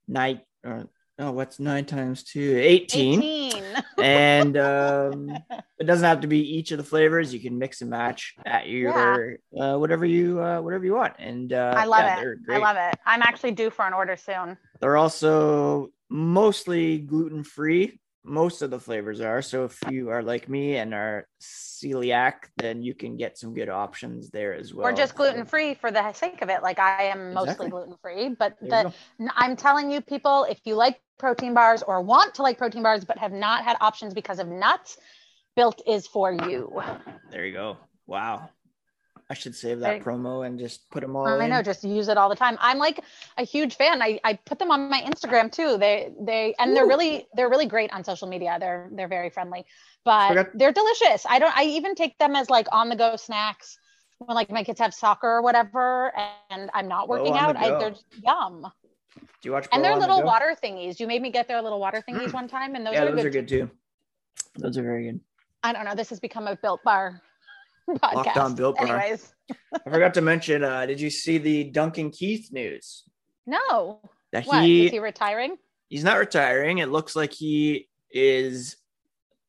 night 0.09 0.41
or 0.65 0.89
oh, 1.23 1.31
what's 1.33 1.61
nine 1.61 1.85
times 1.85 2.25
two? 2.25 2.59
18. 2.59 3.23
18. 3.23 3.65
and 4.03 4.57
um, 4.57 5.39
it 5.79 5.85
doesn't 5.85 6.05
have 6.05 6.21
to 6.21 6.27
be 6.27 6.57
each 6.57 6.73
of 6.73 6.79
the 6.79 6.85
flavors. 6.85 7.33
You 7.33 7.41
can 7.41 7.59
mix 7.59 7.81
and 7.81 7.91
match 7.91 8.35
at 8.45 8.69
your 8.69 9.39
uh, 9.59 9.77
whatever 9.77 10.05
you 10.05 10.43
uh, 10.43 10.61
whatever 10.61 10.85
you 10.85 10.95
want. 10.95 11.15
And 11.19 11.53
uh, 11.53 11.75
I 11.77 11.85
love 11.85 12.05
yeah, 12.05 12.21
it. 12.21 12.39
I 12.51 12.59
love 12.59 12.77
it. 12.77 12.99
I'm 13.07 13.23
actually 13.23 13.53
due 13.53 13.71
for 13.71 13.87
an 13.87 13.93
order 13.93 14.17
soon. 14.17 14.57
They're 14.81 14.97
also 14.97 15.91
mostly 16.11 16.99
gluten 16.99 17.45
free. 17.45 18.01
Most 18.25 18.63
of 18.63 18.71
the 18.71 18.79
flavors 18.79 19.21
are. 19.21 19.43
So 19.43 19.65
if 19.65 19.79
you 19.91 20.11
are 20.11 20.23
like 20.23 20.49
me 20.49 20.77
and 20.77 20.95
are 20.95 21.27
celiac, 21.41 22.35
then 22.57 22.83
you 22.83 22.95
can 22.95 23.17
get 23.17 23.37
some 23.37 23.53
good 23.53 23.69
options 23.69 24.31
there 24.31 24.55
as 24.55 24.73
well. 24.73 24.87
or 24.87 24.93
just 24.93 25.17
gluten 25.17 25.45
free 25.45 25.75
for 25.75 25.91
the 25.91 26.13
sake 26.13 26.41
of 26.41 26.49
it. 26.49 26.63
Like 26.63 26.79
I 26.79 27.05
am 27.05 27.35
mostly 27.35 27.69
gluten 27.69 27.97
free, 28.01 28.29
but 28.29 28.57
the, 28.61 28.93
I'm 29.35 29.57
telling 29.57 29.91
you, 29.91 30.01
people, 30.01 30.45
if 30.45 30.61
you 30.65 30.77
like 30.77 31.01
protein 31.19 31.55
bars 31.55 31.83
or 31.83 32.01
want 32.01 32.35
to 32.37 32.43
like 32.43 32.59
protein 32.59 32.83
bars 32.83 33.05
but 33.05 33.19
have 33.19 33.33
not 33.33 33.65
had 33.65 33.77
options 33.81 34.15
because 34.15 34.39
of 34.39 34.49
nuts, 34.49 34.99
Built 35.55 35.83
is 35.87 36.07
for 36.07 36.33
you. 36.33 36.81
There 37.31 37.45
you 37.45 37.53
go. 37.53 37.77
Wow. 38.07 38.49
I 39.33 39.35
should 39.35 39.55
save 39.55 39.81
that 39.81 39.97
you- 39.97 40.03
promo 40.03 40.47
and 40.47 40.59
just 40.59 40.91
put 40.91 41.01
them 41.01 41.17
all. 41.17 41.27
I 41.27 41.43
in. 41.43 41.49
know, 41.49 41.63
just 41.63 41.85
use 41.85 42.09
it 42.09 42.19
all 42.19 42.29
the 42.29 42.37
time. 42.37 42.59
I'm 42.61 42.77
like 42.77 43.01
a 43.39 43.45
huge 43.45 43.77
fan. 43.77 44.03
I, 44.03 44.21
I 44.25 44.35
put 44.35 44.59
them 44.59 44.71
on 44.71 44.91
my 44.91 45.01
Instagram 45.01 45.51
too. 45.51 45.79
They 45.79 46.13
they 46.21 46.55
and 46.59 46.77
they're 46.77 46.87
really 46.87 47.27
they're 47.33 47.49
really 47.49 47.65
great 47.65 47.91
on 47.95 48.05
social 48.05 48.29
media. 48.29 48.59
They're 48.61 48.91
they're 48.93 49.09
very 49.09 49.31
friendly, 49.31 49.65
but 50.05 50.29
Forgot- 50.29 50.51
they're 50.53 50.71
delicious. 50.73 51.25
I 51.27 51.39
don't. 51.39 51.57
I 51.57 51.63
even 51.65 51.95
take 51.95 52.19
them 52.19 52.37
as 52.37 52.51
like 52.51 52.67
on 52.73 52.91
the 52.91 52.95
go 52.95 53.17
snacks 53.17 53.79
when 54.19 54.35
like 54.35 54.51
my 54.51 54.65
kids 54.65 54.79
have 54.81 54.93
soccer 54.93 55.29
or 55.29 55.41
whatever, 55.41 56.13
and 56.51 56.71
I'm 56.75 56.87
not 56.87 57.09
working 57.09 57.33
out. 57.35 57.55
the 57.55 57.61
I, 57.61 57.79
they're 57.79 57.91
just 57.93 58.05
yum. 58.23 58.67
Do 59.17 59.25
you 59.45 59.53
watch? 59.53 59.67
And 59.73 59.81
Bro 59.81 59.83
they're 59.83 59.93
on 59.95 59.99
the 60.01 60.09
little 60.09 60.25
water 60.25 60.55
thingies. 60.63 61.01
You 61.01 61.07
made 61.07 61.23
me 61.23 61.31
get 61.31 61.49
their 61.49 61.63
little 61.63 61.81
water 61.81 62.05
thingies 62.07 62.35
one 62.41 62.49
time, 62.49 62.75
and 62.75 62.85
those, 62.85 62.93
yeah, 62.93 63.05
are, 63.05 63.13
those 63.13 63.17
good 63.17 63.27
are 63.27 63.31
good 63.31 63.49
too. 63.49 63.71
Those 64.59 64.77
are 64.77 64.83
very 64.83 65.05
good. 65.05 65.21
I 65.63 65.73
don't 65.73 65.87
know. 65.87 65.95
This 65.95 66.11
has 66.11 66.21
become 66.21 66.49
a 66.49 66.57
built 66.57 66.83
bar 66.85 67.23
podcast. 67.91 68.37
on 68.37 68.55
Built 68.55 68.77
Bar. 68.77 68.87
Anyways, 68.99 69.33
I 69.87 69.91
forgot 69.91 70.15
to 70.15 70.21
mention. 70.21 70.65
Uh, 70.65 70.87
did 70.87 71.01
you 71.01 71.11
see 71.11 71.39
the 71.39 71.65
Duncan 71.65 72.11
Keith 72.11 72.53
news? 72.53 73.05
no. 73.47 74.01
That 74.33 74.47
What 74.47 74.63
he 74.65 74.87
is 74.87 74.93
he 74.93 74.99
retiring? 74.99 75.57
he's 75.91 76.05
not 76.05 76.17
retiring. 76.19 76.79
It 76.79 76.89
looks 76.89 77.15
like 77.15 77.33
he 77.33 77.89
is 78.11 78.77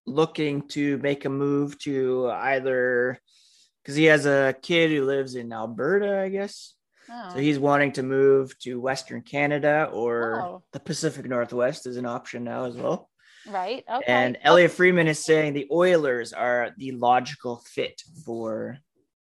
looking 0.06 0.68
to 0.70 0.98
make 0.98 1.24
a 1.24 1.30
move 1.30 1.80
to 1.80 2.30
either 2.30 3.18
because 3.82 3.96
he 3.96 4.06
has 4.06 4.26
a 4.26 4.54
kid 4.62 4.92
who 4.92 5.06
lives 5.06 5.36
in 5.36 5.54
Alberta, 5.54 6.20
I 6.20 6.28
guess. 6.28 6.74
Oh. 7.10 7.30
So 7.34 7.40
he's 7.40 7.60
wanting 7.60 7.94
to 7.94 8.04
move 8.04 8.58
to 8.60 8.80
Western 8.82 9.22
Canada 9.22 9.90
or 9.94 10.42
Oh. 10.42 10.64
the 10.74 10.80
Pacific 10.82 11.26
Northwest 11.28 11.86
is 11.88 11.96
an 11.96 12.06
option 12.06 12.44
now 12.44 12.66
as 12.66 12.76
well. 12.76 13.10
Right. 13.48 13.84
Okay. 13.92 14.06
And 14.08 14.38
Elliotte 14.44 14.72
Friedman 14.72 15.08
is 15.08 15.24
saying 15.24 15.54
the 15.54 15.68
Oilers 15.72 16.34
are 16.34 16.72
the 16.78 16.92
logical 16.92 17.62
fit 17.66 18.02
for. 18.26 18.78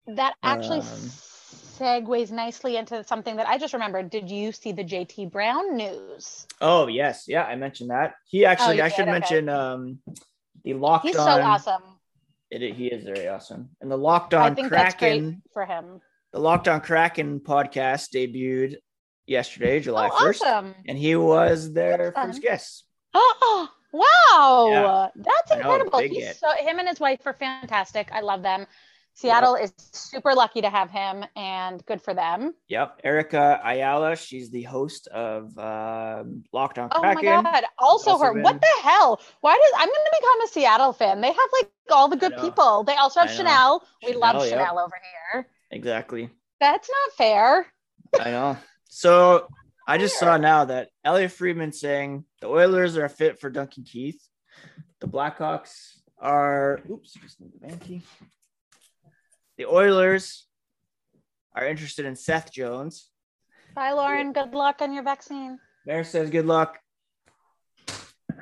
That 0.08 0.36
actually 0.44 0.80
Um, 0.80 0.86
segues 0.86 2.32
nicely 2.32 2.78
into 2.78 3.04
something 3.04 3.38
that 3.38 3.48
I 3.48 3.58
just 3.58 3.74
remembered. 3.74 4.10
Did 4.10 4.30
you 4.30 4.52
see 4.52 4.72
the 4.72 4.84
JT 4.84 5.32
Brown 5.32 5.76
news? 5.78 6.46
Oh 6.62 6.88
yes, 6.88 7.26
yeah, 7.28 7.44
I 7.44 7.56
mentioned 7.56 7.90
that. 7.90 8.14
He 8.28 8.46
actually, 8.46 8.78
you 8.78 8.84
I 8.84 8.90
should? 8.90 9.04
Okay. 9.04 9.12
mention 9.12 9.50
um, 9.50 10.00
the 10.64 10.74
locked 10.76 11.06
He's 11.08 11.16
on. 11.16 11.26
so 11.26 11.42
awesome. 11.46 11.82
It, 12.52 12.76
he 12.76 12.86
is 12.88 13.04
very 13.04 13.28
awesome. 13.28 13.70
And 13.82 13.90
the 13.90 13.98
Locked 13.98 14.36
I 14.36 14.46
On 14.50 14.56
think 14.56 14.70
that's 14.70 14.94
great 14.94 15.10
Kraken, 15.20 15.42
for 15.54 15.66
him. 15.66 16.02
the 16.34 16.40
Locked 16.40 16.68
On 16.68 16.80
Kraken 16.82 17.40
podcast 17.40 18.10
debuted 18.14 18.76
yesterday, 19.26 19.80
July 19.80 20.10
oh, 20.14 20.26
1st. 20.26 20.42
awesome. 20.42 20.76
And 20.88 20.96
he 20.96 21.16
was 21.16 21.74
their 21.74 22.12
first 22.16 22.42
guest. 22.44 22.84
Oh, 23.16 23.70
wow. 23.94 24.68
Yeah. 24.70 25.08
That's 25.16 25.52
incredible. 25.52 26.00
He's 26.00 26.38
so, 26.40 26.48
him 26.60 26.80
and 26.80 26.88
his 26.88 27.00
wife 27.00 27.22
are 27.26 27.34
fantastic. 27.34 28.10
I 28.12 28.22
love 28.22 28.42
them. 28.44 28.66
Seattle 29.16 29.54
is 29.54 29.72
super 29.78 30.34
lucky 30.34 30.62
to 30.62 30.72
have 30.72 30.90
him 30.90 31.24
and 31.36 31.86
good 31.86 32.02
for 32.02 32.16
them. 32.16 32.56
Yep. 32.68 33.02
Erica 33.04 33.62
Ayala, 33.64 34.16
she's 34.16 34.50
the 34.50 34.64
host 34.64 35.08
of 35.10 35.56
um, 35.60 36.44
Locked 36.52 36.80
On 36.80 36.90
Oh 36.92 37.02
my 37.04 37.22
God. 37.22 37.64
Also, 37.78 38.12
Also 38.12 38.26
her. 38.26 38.34
been- 38.34 38.42
What 38.42 38.60
the 38.60 38.82
hell? 38.82 39.22
Why 39.42 39.54
does 39.54 39.72
I'm 39.80 39.88
going 39.88 39.96
to 40.12 40.18
become 40.20 40.42
a 40.42 40.48
Seattle 40.48 40.94
fan? 40.94 41.22
They 41.22 41.28
have 41.28 41.50
like 41.62 41.70
all 41.92 42.08
the 42.08 42.18
good 42.18 42.36
people. 42.38 42.84
They 42.84 42.96
also 42.96 43.20
have. 43.20 43.30
Chanel. 43.30 43.84
We 44.04 44.14
love 44.14 44.34
Chanel, 44.34 44.48
yep. 44.48 44.58
Chanel 44.60 44.80
over 44.80 44.96
here. 45.32 45.48
Exactly. 45.70 46.30
That's 46.60 46.90
not 46.90 47.16
fair. 47.16 47.68
I 48.20 48.32
know. 48.32 48.58
So 48.90 49.48
I 49.86 49.98
just 49.98 50.18
saw 50.18 50.38
now 50.38 50.66
that 50.66 50.90
Elliotte 51.04 51.32
Friedman 51.32 51.74
saying 51.74 52.26
the 52.40 52.48
Oilers 52.48 52.98
are 52.98 53.06
a 53.06 53.10
fit 53.10 53.40
for 53.40 53.50
Duncan 53.50 53.84
Keith. 53.84 54.22
The 55.02 55.08
Blackhawks 55.08 55.98
are 56.18 56.80
oops, 56.90 57.14
just 57.14 57.42
need 57.42 57.52
the 57.60 57.76
key. 57.78 58.02
The 59.58 59.66
Oilers 59.66 60.48
are 61.54 61.68
interested 61.68 62.06
in 62.06 62.16
Seth 62.16 62.52
Jones. 62.52 63.10
Bye, 63.76 63.92
Lauren. 63.92 64.32
Good 64.32 64.54
luck 64.54 64.82
on 64.82 64.94
your 64.94 65.04
vaccine. 65.04 65.60
Mayor 65.86 66.04
says 66.04 66.30
good 66.30 66.46
luck. 66.46 66.80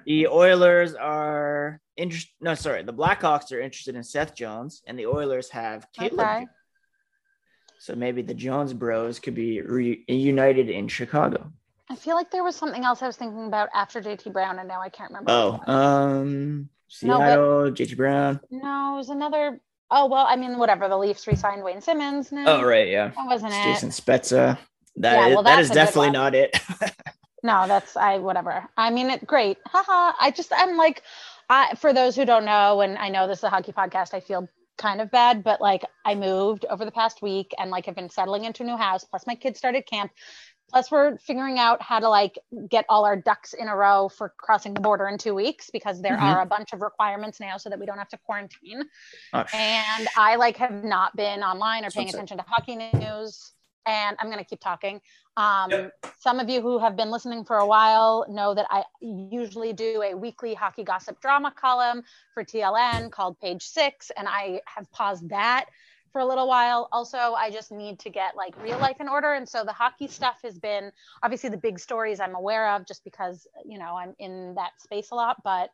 The 0.06 0.28
Oilers 0.28 0.94
are 0.94 1.80
interested. 1.98 2.32
No, 2.40 2.54
sorry. 2.54 2.84
The 2.84 2.94
Blackhawks 2.94 3.52
are 3.52 3.60
interested 3.60 3.96
in 3.96 4.04
Seth 4.04 4.36
Jones, 4.36 4.82
and 4.86 4.98
the 4.98 5.08
Oilers 5.08 5.50
have 5.50 5.88
Caleb. 5.94 6.20
Okay. 6.20 6.48
So 7.82 7.96
maybe 7.96 8.22
the 8.22 8.36
Jones 8.36 8.74
Bros 8.74 9.18
could 9.18 9.34
be 9.34 9.60
reunited 9.60 10.70
in 10.70 10.88
Chicago. 10.88 11.52
I 11.90 11.96
feel 11.96 12.14
like 12.14 12.30
there 12.30 12.44
was 12.44 12.56
something 12.56 12.86
else 12.86 13.02
I 13.02 13.08
was 13.08 13.18
thinking 13.18 13.48
about 13.48 13.70
after 13.74 14.00
JT 14.00 14.32
Brown, 14.32 14.60
and 14.60 14.68
now 14.68 14.80
I 14.80 14.90
can't 14.90 15.10
remember. 15.10 15.32
Oh, 15.32 15.60
um, 15.66 16.70
Seattle, 16.88 17.66
no, 17.66 17.72
JT 17.72 17.98
Brown. 17.98 18.40
No, 18.52 18.94
it 18.94 18.98
was 18.98 19.10
another. 19.10 19.60
Oh 19.90 20.06
well, 20.06 20.28
I 20.30 20.36
mean, 20.36 20.60
whatever. 20.60 20.88
The 20.88 20.96
Leafs 20.96 21.26
re-signed 21.26 21.64
Wayne 21.64 21.82
Simmonds. 21.82 22.32
No, 22.32 22.44
oh 22.46 22.64
right, 22.64 22.88
yeah. 22.88 23.08
That 23.08 23.26
wasn't 23.26 23.54
it's 23.54 23.66
it. 23.66 23.88
Jason 23.88 23.90
Spezza. 23.90 24.60
That 24.98 25.16
yeah, 25.16 25.28
is, 25.30 25.34
well, 25.34 25.44
that 25.44 25.60
is 25.60 25.72
definitely 25.72 26.12
not 26.12 26.36
it. 26.36 26.60
no, 27.44 27.66
that's 27.68 27.98
I 27.98 28.20
whatever. 28.20 28.64
I 28.78 28.92
mean, 28.92 29.10
it 29.10 29.26
great. 29.26 29.58
Haha. 29.66 30.16
I 30.22 30.30
just 30.30 30.54
I'm 30.56 30.78
like, 30.78 31.02
I 31.50 31.74
for 31.74 31.94
those 31.94 32.16
who 32.16 32.26
don't 32.26 32.46
know, 32.46 32.82
and 32.82 33.00
I 33.00 33.10
know 33.10 33.28
this 33.28 33.40
is 33.40 33.44
a 33.44 33.50
hockey 33.50 33.72
podcast. 33.72 34.14
I 34.14 34.20
feel 34.20 34.48
kind 34.82 35.00
of 35.00 35.12
bad, 35.12 35.44
but 35.44 35.62
like 35.62 35.84
I 36.04 36.16
moved 36.16 36.66
over 36.70 36.84
the 36.84 36.92
past 36.92 37.22
week 37.22 37.54
and 37.58 37.70
like 37.70 37.88
I've 37.88 37.96
been 37.96 38.10
settling 38.10 38.46
into 38.46 38.64
a 38.64 38.66
new 38.66 38.78
house. 38.78 39.04
Plus 39.04 39.28
my 39.28 39.36
kids 39.36 39.60
started 39.60 39.86
camp. 39.86 40.12
Plus 40.70 40.90
we're 40.90 41.18
figuring 41.18 41.60
out 41.60 41.82
how 41.82 42.00
to 42.00 42.10
like 42.10 42.40
get 42.70 42.86
all 42.88 43.06
our 43.06 43.18
ducks 43.18 43.54
in 43.54 43.68
a 43.68 43.76
row 43.76 44.10
for 44.10 44.34
crossing 44.38 44.74
the 44.74 44.80
border 44.80 45.08
in 45.08 45.18
two 45.18 45.36
weeks 45.36 45.70
because 45.70 46.02
there 46.02 46.16
mm-hmm. 46.16 46.26
are 46.26 46.42
a 46.42 46.46
bunch 46.46 46.72
of 46.74 46.82
requirements 46.82 47.40
now 47.40 47.58
so 47.58 47.70
that 47.70 47.78
we 47.78 47.86
don't 47.86 47.98
have 47.98 48.10
to 48.10 48.18
quarantine. 48.26 48.84
Oh. 49.34 49.44
And 49.54 50.08
I 50.18 50.38
like 50.38 50.58
have 50.58 50.84
not 50.84 51.16
been 51.16 51.44
online 51.44 51.86
or 51.86 51.90
paying 51.90 52.10
attention 52.10 52.38
to 52.38 52.44
hockey 52.48 52.76
news 52.76 53.52
and 53.86 54.18
I'm 54.20 54.28
going 54.28 54.40
to 54.40 54.46
keep 54.46 54.60
talking. 54.60 55.02
Um, 55.38 55.72
yep. 55.72 55.94
Some 56.20 56.40
of 56.40 56.50
you 56.50 56.62
who 56.62 56.80
have 56.80 56.96
been 56.96 57.10
listening 57.10 57.46
for 57.46 57.58
a 57.58 57.66
while 57.66 58.26
know 58.30 58.54
that 58.54 58.68
I 58.70 58.84
usually 59.02 59.74
do 59.74 60.02
a 60.04 60.14
weekly 60.14 60.54
hockey 60.54 60.84
gossip 60.84 61.20
drama 61.22 61.52
column 61.56 62.04
for 62.34 62.44
TLN 62.44 63.12
called 63.12 63.40
Page 63.40 63.64
Six, 63.64 64.12
and 64.16 64.28
I 64.28 64.62
have 64.66 64.92
paused 64.92 65.30
that 65.30 65.66
for 66.12 66.20
a 66.20 66.26
little 66.26 66.48
while. 66.48 66.90
Also, 66.92 67.18
I 67.18 67.50
just 67.50 67.72
need 67.72 68.00
to 68.00 68.10
get 68.10 68.36
like 68.36 68.62
real 68.62 68.78
life 68.80 68.98
in 69.00 69.08
order. 69.08 69.34
And 69.34 69.48
so 69.48 69.64
the 69.64 69.72
hockey 69.72 70.08
stuff 70.08 70.40
has 70.44 70.60
been 70.60 70.92
obviously 71.24 71.50
the 71.50 71.58
big 71.58 71.80
stories 71.80 72.20
I'm 72.20 72.36
aware 72.36 72.72
of 72.76 72.86
just 72.86 73.04
because, 73.04 73.48
you 73.66 73.80
know, 73.80 73.96
I'm 73.96 74.14
in 74.20 74.56
that 74.56 74.72
space 74.80 75.12
a 75.12 75.16
lot, 75.16 75.38
but 75.44 75.70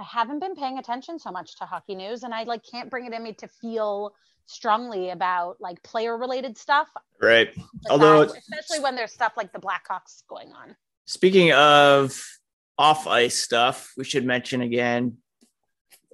I 0.00 0.04
haven't 0.04 0.40
been 0.40 0.54
paying 0.54 0.78
attention 0.78 1.18
so 1.18 1.30
much 1.30 1.56
to 1.58 1.64
hockey 1.64 1.94
news 1.94 2.22
and 2.22 2.32
I 2.32 2.44
like 2.44 2.62
can't 2.68 2.90
bring 2.90 3.06
it 3.06 3.12
in 3.12 3.22
me 3.22 3.32
to 3.34 3.48
feel 3.48 4.14
strongly 4.48 5.10
about 5.10 5.60
like 5.60 5.82
player 5.82 6.16
related 6.16 6.58
stuff. 6.58 6.88
Right. 7.20 7.50
Although 7.90 8.22
especially 8.22 8.80
when 8.80 8.96
there's 8.96 9.12
stuff 9.12 9.34
like 9.36 9.52
the 9.52 9.60
Blackhawks 9.60 10.22
going 10.28 10.52
on. 10.52 10.74
Speaking 11.06 11.52
of 11.52 12.20
off 12.76 13.06
ice 13.06 13.38
stuff, 13.38 13.92
we 13.96 14.04
should 14.04 14.24
mention 14.24 14.62
again 14.62 15.18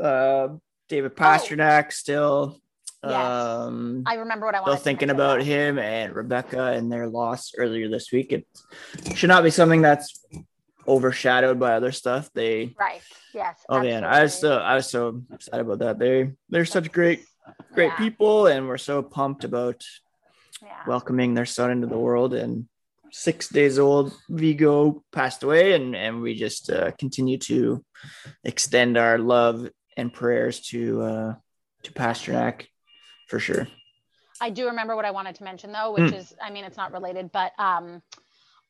uh 0.02 0.48
David. 0.88 1.14
Pastrnak 1.16 1.86
oh. 1.86 1.90
still 1.90 2.60
Yes. 3.06 3.14
Um, 3.14 4.02
I 4.06 4.14
remember 4.14 4.46
what 4.46 4.54
I 4.54 4.60
was 4.60 4.80
thinking 4.80 5.10
about 5.10 5.40
that. 5.40 5.44
him 5.44 5.78
and 5.78 6.14
Rebecca 6.14 6.72
and 6.72 6.90
their 6.90 7.06
loss 7.06 7.52
earlier 7.56 7.88
this 7.88 8.10
week. 8.10 8.32
It 8.32 8.46
should 9.14 9.28
not 9.28 9.44
be 9.44 9.50
something 9.50 9.82
that's 9.82 10.24
overshadowed 10.88 11.58
by 11.58 11.74
other 11.74 11.92
stuff. 11.92 12.30
They 12.34 12.74
right. 12.78 13.02
Yes. 13.34 13.58
Oh 13.68 13.76
absolutely. 13.76 13.90
man, 13.90 14.04
I 14.04 14.22
was 14.22 14.34
so 14.38 14.56
I 14.56 14.74
was 14.74 14.88
so 14.88 15.22
upset 15.32 15.60
about 15.60 15.80
that. 15.80 15.98
They 15.98 16.32
they're 16.48 16.64
such 16.64 16.90
great 16.92 17.24
great 17.72 17.92
yeah. 17.92 17.96
people, 17.96 18.46
and 18.46 18.68
we're 18.68 18.78
so 18.78 19.02
pumped 19.02 19.44
about 19.44 19.82
yeah. 20.62 20.82
welcoming 20.86 21.34
their 21.34 21.46
son 21.46 21.70
into 21.70 21.86
the 21.86 21.98
world. 21.98 22.34
And 22.34 22.68
six 23.12 23.48
days 23.48 23.78
old 23.78 24.12
Viggo 24.28 25.04
passed 25.12 25.42
away, 25.42 25.72
and 25.74 25.94
and 25.94 26.22
we 26.22 26.34
just 26.34 26.70
uh, 26.70 26.90
continue 26.98 27.38
to 27.38 27.84
extend 28.42 28.96
our 28.96 29.18
love 29.18 29.68
and 29.96 30.12
prayers 30.12 30.60
to 30.68 31.02
uh, 31.02 31.34
to 31.84 31.92
Pastrnak 31.92 32.66
for 33.28 33.38
sure. 33.38 33.68
I 34.40 34.50
do 34.50 34.66
remember 34.66 34.96
what 34.96 35.04
I 35.04 35.10
wanted 35.12 35.36
to 35.36 35.44
mention 35.44 35.72
though, 35.72 35.92
which 35.92 36.12
mm. 36.12 36.18
is, 36.18 36.34
I 36.42 36.50
mean, 36.50 36.64
it's 36.64 36.76
not 36.76 36.92
related, 36.92 37.30
but 37.32 37.52
um, 37.58 38.02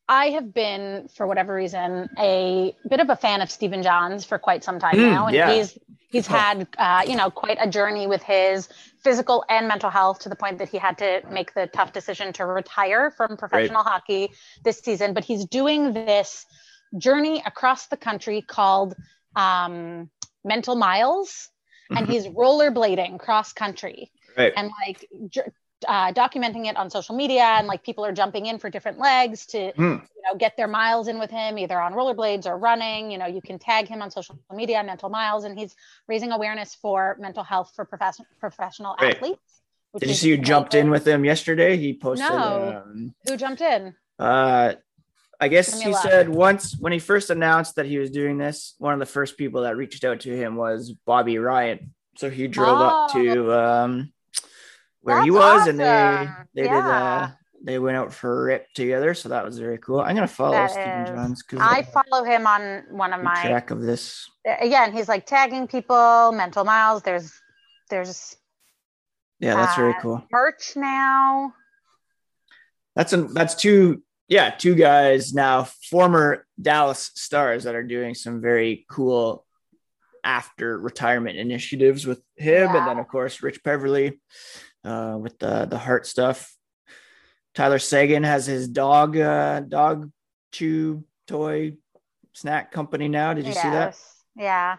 I 0.09 0.31
have 0.31 0.53
been, 0.53 1.09
for 1.14 1.27
whatever 1.27 1.55
reason, 1.55 2.11
a 2.19 2.75
bit 2.88 3.01
of 3.01 3.09
a 3.09 3.17
fan 3.17 3.40
of 3.40 3.51
Stephen 3.51 3.83
Johns 3.83 4.25
for 4.25 4.38
quite 4.38 4.62
some 4.62 4.79
time 4.79 4.97
mm, 4.97 5.11
now, 5.11 5.27
and 5.27 5.35
yeah. 5.35 5.53
he's 5.53 5.79
he's 6.11 6.27
had, 6.27 6.69
uh, 6.79 7.03
you 7.07 7.17
know, 7.17 7.31
quite 7.31 7.57
a 7.61 7.69
journey 7.69 8.07
with 8.07 8.23
his 8.23 8.69
physical 9.03 9.45
and 9.49 9.67
mental 9.67 9.90
health 9.90 10.21
to 10.21 10.29
the 10.29 10.37
point 10.37 10.59
that 10.59 10.69
he 10.69 10.79
had 10.79 10.99
to 10.99 11.23
make 11.31 11.55
the 11.55 11.67
tough 11.67 11.93
decision 11.93 12.33
to 12.35 12.47
retire 12.47 13.11
from 13.11 13.37
professional 13.37 13.83
right. 13.83 13.90
hockey 13.90 14.33
this 14.62 14.79
season. 14.79 15.14
But 15.14 15.25
he's 15.25 15.47
doing 15.47 15.93
this 15.93 16.47
journey 16.97 17.43
across 17.45 17.87
the 17.87 17.97
country 17.97 18.43
called 18.43 18.95
um, 19.35 20.11
Mental 20.45 20.77
Miles, 20.77 21.49
and 21.90 22.01
mm-hmm. 22.01 22.12
he's 22.12 22.27
rollerblading 22.27 23.19
cross 23.19 23.53
country 23.53 24.12
right. 24.37 24.53
and 24.57 24.71
like 24.87 25.09
uh, 25.87 26.12
documenting 26.12 26.66
it 26.66 26.77
on 26.77 26.90
social 26.90 27.14
media 27.14 27.42
and 27.42 27.66
like 27.66 27.83
people 27.83 28.05
are 28.05 28.12
jumping 28.12 28.47
in 28.47 28.59
for 28.59 28.70
different 28.70 28.99
legs 28.99 29.47
to 29.47 29.73
mm. 29.73 29.79
you 29.79 30.23
know 30.23 30.37
get 30.38 30.57
their 30.57 30.68
miles 30.68 31.09
in 31.09 31.18
with 31.18 31.31
him 31.31 31.59
either 31.59 31.81
on 31.81 31.92
rollerblades 31.92 32.47
or 32.47 32.57
running 32.57 33.11
you 33.11 33.18
know 33.18 33.27
you 33.27 33.40
can 33.40 33.59
tag 33.59 33.87
him 33.87 34.03
on 34.03 34.11
social 34.11 34.38
media 34.53 34.83
mental 34.83 35.09
miles 35.09 35.44
and 35.44 35.59
he's 35.59 35.75
raising 36.09 36.33
awareness 36.33 36.75
for 36.75 37.16
mental 37.20 37.44
health 37.44 37.73
for 37.75 37.85
professional 37.85 38.27
professional 38.40 38.97
athletes 39.01 39.61
did 39.99 40.09
you 40.09 40.14
see 40.14 40.31
who 40.31 40.37
jumped 40.37 40.75
in 40.75 40.90
with 40.90 41.07
him 41.07 41.25
yesterday 41.25 41.77
he 41.77 41.97
posted 41.97 42.29
no. 42.29 42.83
Um, 42.85 43.14
who 43.27 43.37
jumped 43.37 43.61
in 43.61 43.94
uh 44.18 44.75
I 45.40 45.49
guess 45.49 45.81
he 45.81 45.92
said 45.92 46.29
once 46.29 46.77
when 46.79 46.92
he 46.92 46.99
first 46.99 47.29
announced 47.29 47.75
that 47.75 47.87
he 47.87 47.99
was 47.99 48.11
doing 48.11 48.38
this, 48.38 48.75
one 48.79 48.94
of 48.94 48.99
the 48.99 49.05
first 49.05 49.37
people 49.37 49.62
that 49.62 49.77
reached 49.77 50.05
out 50.05 50.20
to 50.20 50.35
him 50.35 50.57
was 50.57 50.92
Bobby 51.05 51.38
Ryan. 51.38 51.92
So 52.16 52.31
he 52.31 52.47
drove 52.47 52.79
oh. 52.81 52.85
up 52.85 53.12
to 53.12 53.53
um, 53.53 54.12
where 55.05 55.17
That's 55.17 55.25
he 55.27 55.31
was, 55.31 55.43
awesome. 55.43 55.81
and 55.81 55.81
they 56.55 56.62
they 56.62 56.69
yeah. 56.69 56.75
did 56.75 56.85
uh 56.85 57.29
they 57.62 57.79
went 57.79 57.97
out 57.97 58.12
for 58.12 58.43
a 58.43 58.45
rip 58.45 58.73
together, 58.73 59.14
so 59.14 59.29
that 59.29 59.45
was 59.45 59.59
very 59.59 59.79
cool. 59.79 60.01
I'm 60.01 60.14
gonna 60.14 60.27
follow 60.27 60.53
that 60.53 60.71
Stephen 60.71 61.07
Johns 61.07 61.43
because 61.43 61.61
I 61.67 61.83
follow 61.83 62.25
him 62.25 62.47
on 62.47 62.85
one 62.90 63.12
of 63.12 63.23
my 63.23 63.40
track 63.43 63.71
of 63.71 63.83
this. 63.83 64.29
Again, 64.61 64.93
he's 64.93 65.09
like 65.09 65.27
tagging 65.27 65.67
people, 65.67 66.33
mental 66.33 66.64
miles. 66.64 67.03
There's 67.03 67.33
there's 67.90 68.37
yeah, 69.40 69.57
that's 69.57 69.75
uh, 69.75 69.81
very 69.81 69.95
cool. 70.01 70.25
Merch 70.31 70.73
now. 70.75 71.53
That's 72.97 73.12
an 73.12 73.33
that's 73.35 73.55
two 73.55 74.03
yeah 74.29 74.51
two 74.51 74.75
guys 74.75 75.35
now 75.35 75.64
former 75.90 76.47
Dallas 76.61 77.11
stars 77.14 77.64
that 77.64 77.75
are 77.75 77.83
doing 77.83 78.14
some 78.14 78.40
very 78.40 78.87
cool 78.90 79.45
after 80.23 80.79
retirement 80.79 81.37
initiatives 81.37 82.07
with 82.07 82.23
him, 82.37 82.71
yeah. 82.71 82.79
and 82.79 82.87
then 82.87 82.99
of 82.99 83.09
course 83.09 83.43
Rich 83.43 83.62
Peverley 83.62 84.19
uh, 84.85 85.18
with 85.20 85.38
the 85.38 85.66
the 85.66 85.79
heart 85.79 86.07
stuff. 86.07 86.55
Tyler 87.55 87.79
Seguin 87.79 88.25
has 88.25 88.47
his 88.47 88.68
dog 88.68 89.16
uh, 89.16 89.61
dog 89.61 90.11
chew 90.53 91.05
toy 91.27 91.75
snack 92.33 92.73
company 92.73 93.09
now. 93.09 93.33
Did 93.35 93.47
you 93.47 93.53
yes. 93.53 93.62
see 93.62 93.70
that? 93.70 93.97
Yeah. 94.37 94.77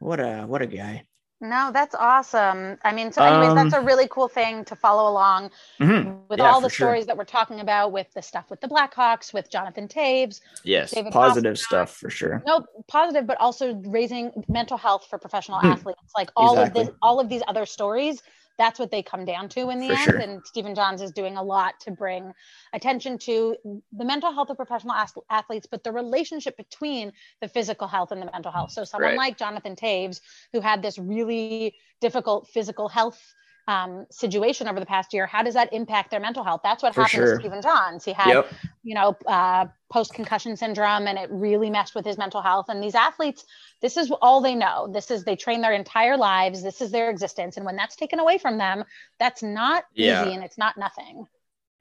What 0.00 0.20
a 0.20 0.42
what 0.42 0.62
a 0.62 0.66
guy. 0.66 1.06
No, 1.40 1.70
that's 1.70 1.94
awesome. 1.94 2.78
I 2.82 2.94
mean, 2.94 3.12
so 3.12 3.22
anyways, 3.22 3.50
um, 3.50 3.56
that's 3.56 3.74
a 3.74 3.80
really 3.82 4.08
cool 4.10 4.26
thing 4.26 4.64
to 4.64 4.74
follow 4.74 5.10
along 5.10 5.50
mm-hmm. 5.78 6.16
with 6.30 6.38
yeah, 6.38 6.50
all 6.50 6.62
the 6.62 6.70
stories 6.70 7.00
sure. 7.00 7.06
that 7.08 7.18
we're 7.18 7.24
talking 7.24 7.60
about 7.60 7.92
with 7.92 8.10
the 8.14 8.22
stuff 8.22 8.48
with 8.48 8.62
the 8.62 8.68
Blackhawks, 8.68 9.34
with 9.34 9.50
Jonathan 9.50 9.86
Toews. 9.86 10.40
Yes, 10.64 10.92
David 10.92 11.12
positive 11.12 11.58
stuff 11.58 11.94
for 11.94 12.08
sure. 12.08 12.42
No, 12.46 12.64
positive, 12.88 13.26
but 13.26 13.38
also 13.38 13.74
raising 13.84 14.32
mental 14.48 14.78
health 14.78 15.08
for 15.10 15.18
professional 15.18 15.60
hmm. 15.60 15.66
athletes. 15.66 16.00
Like 16.16 16.30
all 16.36 16.54
exactly. 16.58 16.80
of 16.80 16.86
this, 16.86 16.96
all 17.02 17.20
of 17.20 17.28
these 17.28 17.42
other 17.46 17.66
stories 17.66 18.22
that's 18.58 18.78
what 18.78 18.90
they 18.90 19.02
come 19.02 19.24
down 19.24 19.48
to 19.50 19.70
in 19.70 19.78
the 19.78 19.88
For 19.88 19.94
end. 19.94 20.02
Sure. 20.02 20.16
And 20.18 20.46
Stephen 20.46 20.74
Johns 20.74 21.02
is 21.02 21.12
doing 21.12 21.36
a 21.36 21.42
lot 21.42 21.80
to 21.80 21.90
bring 21.90 22.32
attention 22.72 23.18
to 23.18 23.56
the 23.92 24.04
mental 24.04 24.32
health 24.32 24.50
of 24.50 24.56
professional 24.56 24.94
athletes, 25.30 25.66
but 25.70 25.84
the 25.84 25.92
relationship 25.92 26.56
between 26.56 27.12
the 27.40 27.48
physical 27.48 27.86
health 27.86 28.12
and 28.12 28.20
the 28.20 28.30
mental 28.32 28.52
health. 28.52 28.72
So 28.72 28.84
someone 28.84 29.10
right. 29.10 29.18
like 29.18 29.38
Jonathan 29.38 29.76
Toews, 29.76 30.20
who 30.52 30.60
had 30.60 30.82
this 30.82 30.98
really 30.98 31.74
difficult 32.00 32.48
physical 32.48 32.88
health 32.88 33.34
um, 33.68 34.06
situation 34.10 34.68
over 34.68 34.78
the 34.78 34.86
past 34.86 35.12
year, 35.12 35.26
how 35.26 35.42
does 35.42 35.54
that 35.54 35.72
impact 35.72 36.10
their 36.10 36.20
mental 36.20 36.44
health? 36.44 36.60
That's 36.62 36.82
what 36.82 36.94
For 36.94 37.02
happened 37.02 37.26
sure. 37.26 37.34
to 37.34 37.40
Stephen 37.40 37.62
Johns. 37.62 38.04
He 38.04 38.12
had, 38.12 38.28
yep. 38.28 38.52
you 38.82 38.94
know, 38.94 39.16
uh, 39.26 39.66
post 39.90 40.14
concussion 40.14 40.56
syndrome, 40.56 41.06
and 41.06 41.18
it 41.18 41.28
really 41.30 41.70
messed 41.70 41.94
with 41.94 42.04
his 42.04 42.16
mental 42.16 42.40
health. 42.40 42.66
And 42.68 42.82
these 42.82 42.94
athletes, 42.94 43.44
this 43.82 43.96
is 43.96 44.10
all 44.22 44.40
they 44.40 44.54
know. 44.54 44.88
This 44.92 45.10
is 45.10 45.24
they 45.24 45.36
train 45.36 45.60
their 45.60 45.72
entire 45.72 46.16
lives. 46.16 46.62
This 46.62 46.80
is 46.80 46.90
their 46.90 47.10
existence, 47.10 47.56
and 47.56 47.66
when 47.66 47.76
that's 47.76 47.96
taken 47.96 48.20
away 48.20 48.38
from 48.38 48.58
them, 48.58 48.84
that's 49.18 49.42
not 49.42 49.84
yeah. 49.94 50.22
easy, 50.22 50.34
and 50.34 50.44
it's 50.44 50.58
not 50.58 50.76
nothing. 50.76 51.26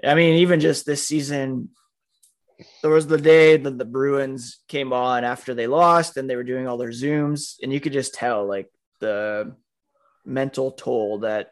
I 0.03 0.15
mean, 0.15 0.37
even 0.37 0.59
just 0.59 0.85
this 0.85 1.07
season, 1.07 1.69
there 2.81 2.91
was 2.91 3.07
the 3.07 3.17
day 3.17 3.57
that 3.57 3.77
the 3.77 3.85
Bruins 3.85 4.59
came 4.67 4.91
on 4.91 5.23
after 5.23 5.53
they 5.53 5.67
lost 5.67 6.17
and 6.17 6.29
they 6.29 6.35
were 6.35 6.43
doing 6.43 6.67
all 6.67 6.77
their 6.77 6.89
Zooms, 6.89 7.55
and 7.61 7.71
you 7.71 7.79
could 7.79 7.93
just 7.93 8.15
tell 8.15 8.47
like 8.47 8.71
the 8.99 9.55
mental 10.25 10.71
toll 10.71 11.19
that 11.19 11.51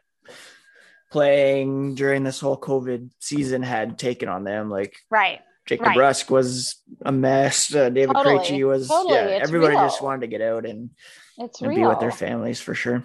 playing 1.10 1.94
during 1.94 2.24
this 2.24 2.40
whole 2.40 2.58
COVID 2.58 3.10
season 3.20 3.62
had 3.62 3.98
taken 3.98 4.28
on 4.28 4.44
them. 4.44 4.70
Like, 4.70 4.96
right. 5.10 5.40
Jacob 5.66 5.86
right. 5.88 5.96
Rusk 5.96 6.30
was 6.30 6.76
a 7.02 7.12
mess. 7.12 7.74
Uh, 7.74 7.88
David 7.88 8.14
Totally. 8.14 8.38
Krejci 8.38 8.68
was, 8.68 8.88
Totally. 8.88 9.14
yeah, 9.14 9.26
It's 9.26 9.48
everybody 9.48 9.74
real. 9.74 9.84
just 9.84 10.02
wanted 10.02 10.20
to 10.22 10.26
get 10.26 10.42
out 10.42 10.66
and, 10.66 10.90
It's 11.38 11.60
and 11.60 11.70
real. 11.70 11.78
be 11.78 11.86
with 11.86 12.00
their 12.00 12.10
families 12.12 12.60
for 12.60 12.74
sure. 12.74 13.04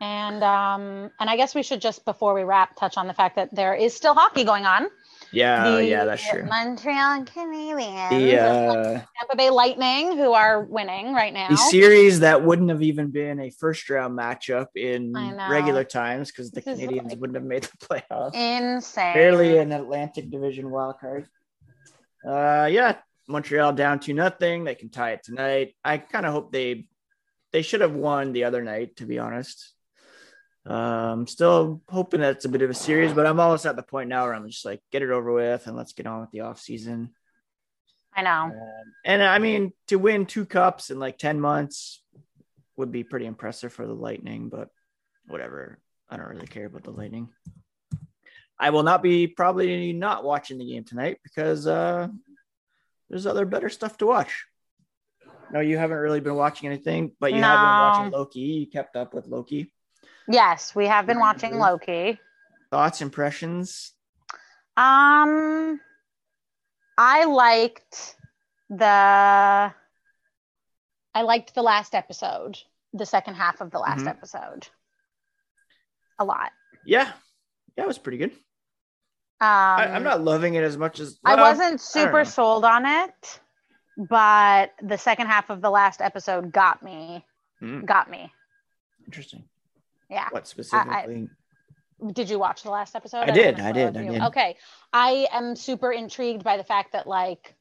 And 0.00 0.42
um, 0.42 1.10
and 1.20 1.30
I 1.30 1.36
guess 1.36 1.54
we 1.54 1.62
should 1.62 1.80
just 1.80 2.04
before 2.04 2.34
we 2.34 2.42
wrap 2.42 2.76
touch 2.76 2.96
on 2.98 3.06
the 3.06 3.14
fact 3.14 3.36
that 3.36 3.54
there 3.54 3.74
is 3.74 3.94
still 3.94 4.12
hockey 4.12 4.44
going 4.44 4.66
on. 4.66 4.88
Yeah, 5.34 5.70
the 5.70 5.84
yeah, 5.84 6.04
that's 6.04 6.28
true. 6.28 6.44
Montreal 6.44 7.24
Canadiens, 7.24 8.10
The 8.10 8.38
uh, 8.40 8.84
Tampa 9.18 9.36
Bay 9.36 9.50
Lightning, 9.50 10.16
who 10.16 10.32
are 10.32 10.62
winning 10.64 11.12
right 11.14 11.32
now. 11.32 11.48
the 11.48 11.56
series 11.56 12.20
that 12.20 12.42
wouldn't 12.44 12.70
have 12.70 12.82
even 12.82 13.10
been 13.10 13.40
a 13.40 13.50
first 13.50 13.88
round 13.90 14.18
matchup 14.18 14.68
in 14.76 15.12
regular 15.50 15.84
times 15.84 16.30
because 16.30 16.50
the 16.50 16.60
This 16.60 16.78
Canadians 16.78 17.10
like- 17.10 17.20
wouldn't 17.20 17.36
have 17.36 17.44
made 17.44 17.64
the 17.64 17.76
playoffs. 17.86 18.34
Insane. 18.34 19.14
Barely 19.14 19.58
an 19.58 19.72
Atlantic 19.72 20.30
Division 20.30 20.70
wild 20.70 20.98
card. 21.00 21.26
Uh, 22.26 22.68
yeah, 22.70 22.96
Montreal 23.28 23.72
down 23.74 24.00
to 24.00 24.14
nothing. 24.14 24.64
They 24.64 24.74
can 24.74 24.88
tie 24.88 25.12
it 25.12 25.22
tonight. 25.22 25.74
I 25.84 25.98
kind 25.98 26.24
of 26.24 26.32
hope 26.32 26.52
they 26.52 26.86
they 27.52 27.62
should 27.62 27.82
have 27.82 27.92
won 27.94 28.32
the 28.32 28.44
other 28.44 28.62
night, 28.62 28.96
to 28.96 29.04
be 29.06 29.18
honest. 29.18 29.73
Um, 30.66 31.26
still 31.26 31.82
hoping 31.88 32.20
that 32.20 32.36
it's 32.36 32.44
a 32.46 32.48
bit 32.48 32.62
of 32.62 32.70
a 32.70 32.74
series, 32.74 33.12
but 33.12 33.26
I'm 33.26 33.38
almost 33.38 33.66
at 33.66 33.76
the 33.76 33.82
point 33.82 34.08
now 34.08 34.24
where 34.24 34.34
I'm 34.34 34.48
just 34.48 34.64
like, 34.64 34.80
get 34.90 35.02
it 35.02 35.10
over 35.10 35.32
with 35.32 35.66
and 35.66 35.76
let's 35.76 35.92
get 35.92 36.06
on 36.06 36.22
with 36.22 36.30
the 36.30 36.40
off 36.40 36.60
season. 36.60 37.10
I 38.16 38.22
know. 38.22 38.44
Um, 38.44 38.52
and 39.04 39.22
I 39.22 39.38
mean, 39.38 39.72
to 39.88 39.96
win 39.96 40.24
two 40.24 40.46
cups 40.46 40.90
in 40.90 40.98
like 40.98 41.18
10 41.18 41.40
months 41.40 42.02
would 42.76 42.92
be 42.92 43.04
pretty 43.04 43.26
impressive 43.26 43.72
for 43.72 43.86
the 43.86 43.94
Lightning, 43.94 44.48
but 44.48 44.70
whatever. 45.26 45.78
I 46.08 46.16
don't 46.16 46.28
really 46.28 46.46
care 46.46 46.66
about 46.66 46.84
the 46.84 46.90
Lightning. 46.90 47.28
I 48.58 48.70
will 48.70 48.84
not 48.84 49.02
be 49.02 49.26
probably 49.26 49.92
not 49.92 50.24
watching 50.24 50.58
the 50.58 50.66
game 50.66 50.84
tonight 50.84 51.18
because 51.24 51.66
uh, 51.66 52.08
there's 53.10 53.26
other 53.26 53.44
better 53.44 53.68
stuff 53.68 53.98
to 53.98 54.06
watch. 54.06 54.44
No, 55.52 55.60
you 55.60 55.76
haven't 55.76 55.98
really 55.98 56.20
been 56.20 56.36
watching 56.36 56.68
anything, 56.68 57.12
but 57.20 57.32
you 57.32 57.42
have 57.42 57.58
been 57.58 57.64
watching 57.64 58.12
Loki. 58.12 58.40
You 58.40 58.66
kept 58.66 58.96
up 58.96 59.12
with 59.12 59.26
Loki. 59.26 59.72
Yes, 60.28 60.74
we 60.74 60.86
have 60.86 61.06
been 61.06 61.18
watching. 61.20 61.58
Loki. 61.58 62.18
Thoughts, 62.70 63.00
impressions? 63.02 63.92
Um, 64.76 65.80
I 66.98 67.24
liked 67.24 68.16
the. 68.70 68.84
I 71.16 71.22
liked 71.22 71.54
the 71.54 71.62
last 71.62 71.94
episode, 71.94 72.58
the 72.92 73.06
second 73.06 73.34
half 73.34 73.60
of 73.60 73.70
the 73.70 73.78
last 73.78 74.00
Mhm. 74.04 74.08
episode, 74.08 74.66
a 76.18 76.24
lot. 76.24 76.50
Yeah, 76.84 77.12
yeah, 77.76 77.84
it 77.84 77.86
was 77.86 77.98
pretty 77.98 78.18
good. 78.18 78.32
Um, 79.40 79.48
I, 79.50 79.90
I'm 79.94 80.02
not 80.02 80.22
loving 80.22 80.54
it 80.54 80.64
as 80.64 80.76
much 80.76 80.98
as 80.98 81.18
I 81.24 81.36
wasn't 81.36 81.80
super 81.80 82.18
know. 82.18 82.24
sold 82.24 82.64
on 82.64 82.84
it, 82.86 83.40
but 83.96 84.72
the 84.82 84.98
second 84.98 85.26
half 85.28 85.50
of 85.50 85.60
the 85.60 85.70
last 85.70 86.00
episode 86.00 86.50
got 86.50 86.82
me. 86.82 87.24
Mm, 87.62 87.84
Got 87.86 88.10
me. 88.10 88.32
interesting. 89.06 89.48
Yeah. 90.14 90.28
What 90.30 90.46
specifically? 90.46 91.28
Did 92.12 92.28
you 92.28 92.38
watch 92.38 92.62
the 92.62 92.70
last 92.70 92.96
episode? 92.96 93.18
I 93.28 93.30
did, 93.30 93.60
I 93.60 93.72
did, 93.72 93.96
I 93.96 94.04
did. 94.06 94.22
Okay. 94.22 94.56
I 94.92 95.26
am 95.32 95.56
super 95.56 95.92
intrigued 95.92 96.42
by 96.44 96.56
the 96.56 96.64
fact 96.64 96.92
that 96.92 97.06
like 97.06 97.54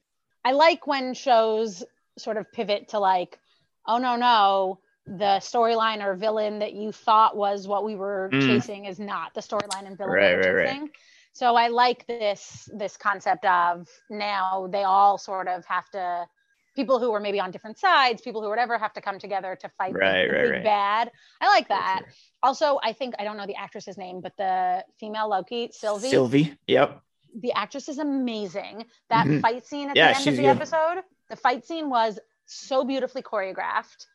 I 0.45 0.51
like 0.51 0.85
when 0.87 1.13
shows 1.13 1.83
sort 2.17 2.37
of 2.37 2.51
pivot 2.51 2.89
to 2.89 2.99
like, 2.99 3.39
oh 3.87 3.97
no, 3.97 4.15
no, 4.15 4.79
the 5.05 5.39
storyline 5.39 6.03
or 6.03 6.15
villain 6.15 6.59
that 6.59 6.73
you 6.73 6.91
thought 6.91 7.35
was 7.37 7.67
what 7.67 7.83
we 7.83 7.95
were 7.95 8.29
Mm. 8.33 8.45
chasing 8.47 8.85
is 8.85 8.99
not 8.99 9.33
the 9.33 9.41
storyline 9.41 9.85
and 9.87 9.97
villain 9.97 10.13
Right, 10.13 10.35
right, 10.35 10.51
right. 10.55 10.67
chasing. 10.67 10.89
So 11.33 11.55
I 11.55 11.69
like 11.69 12.05
this 12.07 12.69
this 12.73 12.97
concept 12.97 13.45
of 13.45 13.87
now 14.09 14.67
they 14.71 14.83
all 14.83 15.17
sort 15.17 15.47
of 15.47 15.65
have 15.65 15.89
to 15.91 16.27
people 16.75 16.99
who 16.99 17.11
are 17.13 17.19
maybe 17.19 17.39
on 17.39 17.51
different 17.51 17.77
sides, 17.77 18.21
people 18.21 18.41
who 18.41 18.49
whatever 18.49 18.77
have 18.77 18.93
to 18.93 19.01
come 19.01 19.19
together 19.19 19.55
to 19.61 19.69
fight 19.77 19.93
the- 19.93 19.99
Right, 19.99 20.27
the, 20.27 20.33
right, 20.33 20.43
big 20.43 20.51
right. 20.51 20.63
bad. 20.63 21.11
I 21.41 21.47
like 21.49 21.67
that. 21.69 22.01
Sure. 22.03 22.13
Also, 22.43 22.79
I 22.83 22.93
think 22.93 23.15
I 23.19 23.23
don't 23.23 23.37
know 23.37 23.45
the 23.47 23.55
actress's 23.55 23.97
name, 23.97 24.21
but 24.21 24.33
the 24.37 24.83
female 24.99 25.29
Loki, 25.29 25.69
Sylvie, 25.71 26.09
Sylvie. 26.09 26.57
Yep. 26.67 27.01
the 27.39 27.51
actress 27.53 27.89
is 27.89 27.97
amazing. 27.97 28.85
That 29.09 29.25
Mhm. 29.25 29.41
fight 29.41 29.65
scene 29.65 29.89
at 29.89 29.95
Yeah, 29.95 30.11
the 30.13 30.19
end 30.19 30.27
of 30.27 30.37
the 30.37 30.45
episode, 30.47 31.03
the 31.29 31.35
fight 31.35 31.65
scene 31.65 31.89
was 31.89 32.19
so 32.45 32.83
beautifully 32.83 33.23
choreographed. 33.23 34.05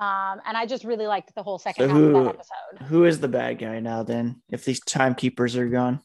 Um, 0.00 0.40
and 0.46 0.56
I 0.56 0.64
just 0.66 0.84
really 0.84 1.08
liked 1.08 1.34
the 1.34 1.42
whole 1.42 1.58
second 1.58 1.88
So 1.88 1.88
half 1.88 1.96
of 1.96 2.02
who- 2.04 2.12
that 2.24 2.34
episode. 2.36 2.86
Who 2.86 3.04
is 3.04 3.18
the 3.18 3.26
bad 3.26 3.58
guy 3.58 3.80
now 3.80 4.04
then? 4.04 4.42
If 4.48 4.64
these 4.64 4.78
timekeepers 4.80 5.56
are 5.56 5.66
gone. 5.68 6.00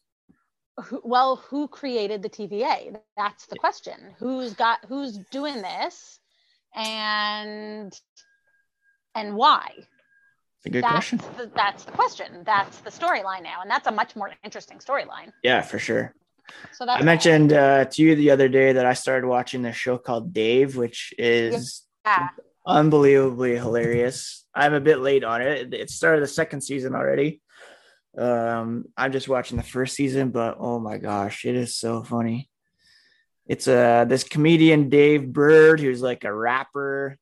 Who, 0.85 1.01
well, 1.03 1.35
who 1.35 1.67
created 1.67 2.21
the 2.23 2.29
TVA? 2.29 2.95
That's 3.15 3.45
the 3.45 3.57
question. 3.57 4.15
Who's 4.17 4.53
got 4.53 4.79
who's 4.87 5.17
doing 5.31 5.61
this 5.61 6.19
and 6.75 7.93
and 9.15 9.35
why? 9.35 9.69
A 10.65 10.69
good 10.69 10.83
that's 10.83 10.91
question. 10.93 11.19
the, 11.37 11.51
that's 11.53 11.83
the 11.83 11.91
question. 11.91 12.43
That's 12.45 12.77
the 12.79 12.89
storyline 12.89 13.43
now, 13.43 13.61
and 13.61 13.69
that's 13.69 13.87
a 13.87 13.91
much 13.91 14.15
more 14.15 14.31
interesting 14.43 14.79
storyline. 14.79 15.31
Yeah, 15.43 15.61
for 15.61 15.77
sure. 15.77 16.15
So 16.73 16.87
I 16.87 17.01
mentioned 17.03 17.53
uh, 17.53 17.85
to 17.85 18.01
you 18.01 18.15
the 18.15 18.31
other 18.31 18.49
day 18.49 18.73
that 18.73 18.85
I 18.85 18.93
started 18.93 19.27
watching 19.27 19.61
this 19.61 19.75
show 19.75 19.97
called 19.97 20.33
Dave, 20.33 20.75
which 20.75 21.13
is 21.17 21.83
yeah. 22.05 22.29
unbelievably 22.65 23.55
hilarious. 23.57 24.45
I'm 24.55 24.73
a 24.73 24.81
bit 24.81 24.99
late 24.99 25.23
on 25.23 25.41
it. 25.41 25.73
It 25.73 25.89
started 25.89 26.23
the 26.23 26.27
second 26.27 26.61
season 26.61 26.95
already. 26.95 27.41
Um, 28.17 28.85
I'm 28.95 29.11
just 29.11 29.27
watching 29.27 29.57
the 29.57 29.63
first 29.63 29.95
season, 29.95 30.29
but 30.29 30.57
oh 30.59 30.79
my 30.79 30.97
gosh, 30.97 31.45
it 31.45 31.55
is 31.55 31.75
so 31.75 32.03
funny. 32.03 32.49
It's 33.45 33.67
uh 33.67 34.05
this 34.05 34.23
comedian 34.23 34.89
Dave 34.89 35.31
Burd, 35.33 35.79
who's 35.79 36.01
like 36.01 36.23
a 36.23 36.33
rapper. 36.33 37.17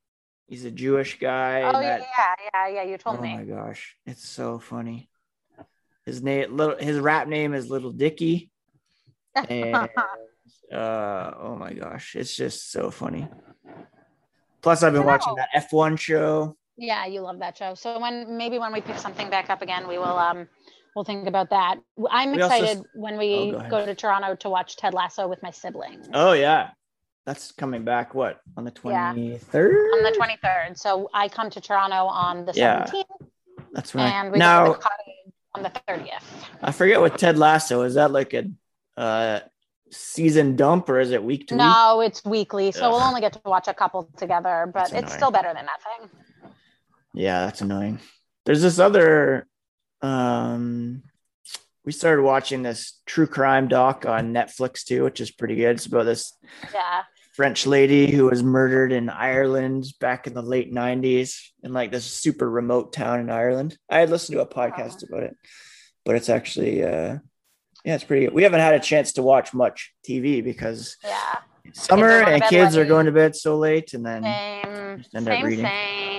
He's 0.48 0.66
a 0.66 0.72
Jewish 0.72 1.18
guy. 1.18 1.62
Oh 1.62 1.80
yeah, 1.80 1.98
that- 2.00 2.02
yeah, 2.02 2.36
yeah, 2.54 2.68
yeah. 2.68 2.84
You 2.84 2.94
oh 2.96 2.98
told 2.98 3.22
me. 3.22 3.34
Oh 3.34 3.38
my 3.38 3.44
gosh, 3.46 3.96
it's 4.06 4.28
so 4.28 4.60
funny. 4.60 5.10
His 6.06 6.22
name, 6.22 6.58
little, 6.58 6.78
his 6.78 7.00
rap 7.00 7.28
name 7.28 7.54
is 7.54 7.70
Little 7.70 7.92
Dicky, 7.92 8.50
and 9.36 9.76
uh, 10.74 11.32
oh 11.40 11.56
my 11.58 11.74
gosh, 11.74 12.16
it's 12.16 12.36
just 12.36 12.72
so 12.72 12.92
funny. 12.92 13.28
Plus, 14.62 14.84
I've 14.84 14.94
been 14.94 15.06
watching 15.06 15.36
that 15.36 15.50
F1 15.56 16.00
show. 16.00 16.58
Yeah, 16.78 17.06
you 17.06 17.22
love 17.22 17.40
that 17.40 17.58
show. 17.58 17.76
So 17.76 18.00
when 18.00 18.38
maybe 18.38 18.58
when 18.60 18.74
we 18.74 18.82
pick 18.82 18.98
something 18.98 19.30
back 19.30 19.50
up 19.50 19.62
again, 19.62 19.88
we 19.88 19.98
will 19.98 20.18
um 20.18 20.48
we'll 20.96 21.06
think 21.06 21.28
about 21.28 21.50
that. 21.52 21.78
I'm 22.10 22.32
We 22.36 22.42
also 22.42 22.56
excited 22.56 22.84
when 22.94 23.18
we 23.18 23.34
Oh, 23.56 23.60
go 23.62 23.70
go 23.70 23.86
to 23.86 23.96
Toronto 23.96 24.36
to 24.36 24.50
watch 24.50 24.76
Ted 24.78 24.94
Lasso 24.94 25.28
with 25.28 25.42
my 25.44 25.52
siblings 25.52 26.10
Oh 26.14 26.34
yeah, 26.34 26.72
that's 27.26 27.52
coming 27.52 27.84
back. 27.84 28.14
What 28.14 28.40
on 28.58 28.64
the 28.66 28.72
Yeah. 28.84 29.14
twenty 29.14 29.38
third? 29.38 29.76
on 29.96 30.04
the 30.04 30.12
23rd. 30.12 30.78
So 30.78 31.10
I 31.14 31.28
come 31.28 31.50
to 31.52 31.62
Toronto 31.62 32.06
on 32.06 32.46
the 32.46 32.54
Yeah. 32.54 32.86
17th, 32.86 33.06
That's 33.74 33.96
right. 33.96 34.12
and 34.12 34.32
we 34.32 34.40
go 34.40 34.46
to 34.46 34.50
now 34.50 34.68
the 34.74 34.80
cottage 34.80 35.34
on 35.56 35.64
the 35.64 35.70
30th. 35.88 36.24
I 36.62 36.72
forget 36.72 37.00
what 37.02 37.18
Ted 37.18 37.38
Lasso 37.38 37.84
is. 37.84 37.96
That 37.96 38.12
like 38.12 38.34
a 38.34 38.46
uh, 38.98 39.40
season 39.92 40.56
dump 40.56 40.88
or 40.90 41.00
is 41.00 41.12
it 41.12 41.24
week 41.24 41.48
to 41.48 41.56
week? 41.56 41.60
No, 41.64 42.02
it's 42.02 42.24
weekly, 42.24 42.72
so 42.72 42.90
we'll 42.90 43.00
only 43.02 43.20
get 43.22 43.34
to 43.34 43.42
watch 43.46 43.68
a 43.68 43.74
couple 43.74 44.04
together, 44.18 44.70
but 44.74 44.80
That's 44.90 44.92
it's 44.92 45.00
annoying. 45.04 45.18
still 45.18 45.32
better 45.32 45.54
than 45.54 45.66
nothing. 45.66 46.10
Yeah, 47.14 47.46
that's 47.46 47.62
annoying. 47.62 48.00
There's 48.46 48.62
this 48.62 48.80
other. 48.80 49.48
Um, 50.02 51.04
we 51.86 51.92
started 51.92 52.22
watching 52.24 52.62
this 52.64 53.02
true 53.06 53.28
crime 53.28 53.68
doc 53.68 54.06
on 54.06 54.34
Netflix 54.34 54.84
too, 54.84 55.04
which 55.04 55.20
is 55.20 55.32
pretty 55.32 55.56
good. 55.56 55.76
It's 55.78 55.86
about 55.86 56.04
this 56.04 56.38
Yeah. 56.74 57.04
French 57.34 57.66
lady 57.66 58.12
who 58.12 58.26
was 58.26 58.44
murdered 58.44 58.92
in 58.92 59.10
Ireland 59.10 59.86
back 60.00 60.28
in 60.28 60.34
the 60.34 60.42
late 60.42 60.72
90s 60.72 61.40
in 61.64 61.72
like 61.74 61.90
this 61.92 62.06
super 62.06 62.50
remote 62.50 62.92
town 62.94 63.20
in 63.22 63.30
Ireland. 63.30 63.78
I 63.90 64.00
had 64.00 64.10
listened 64.10 64.36
to 64.36 64.42
a 64.42 64.46
podcast 64.48 65.08
about 65.08 65.24
it, 65.24 65.36
but 66.06 66.16
it's 66.16 66.30
actually 66.30 66.84
uh 66.84 67.18
yeah, 67.84 67.96
it's 67.96 68.04
pretty 68.04 68.26
good. 68.26 68.34
We 68.36 68.44
haven't 68.44 68.60
had 68.60 68.76
a 68.76 68.80
chance 68.80 69.14
to 69.14 69.24
watch 69.24 69.54
much 69.56 69.92
TV 70.08 70.44
because 70.44 70.98
Yeah. 71.04 71.38
summer 71.74 72.10
and 72.22 72.44
kids 72.44 72.76
are 72.78 72.86
going 72.86 73.06
to 73.08 73.12
bed 73.12 73.36
so 73.36 73.58
late 73.58 73.94
and 73.94 74.06
then 74.06 74.24
Same, 74.24 74.98
Just 74.98 75.16
end 75.16 75.30
up 75.30 75.42
reading. 75.42 75.66
same, 75.66 76.11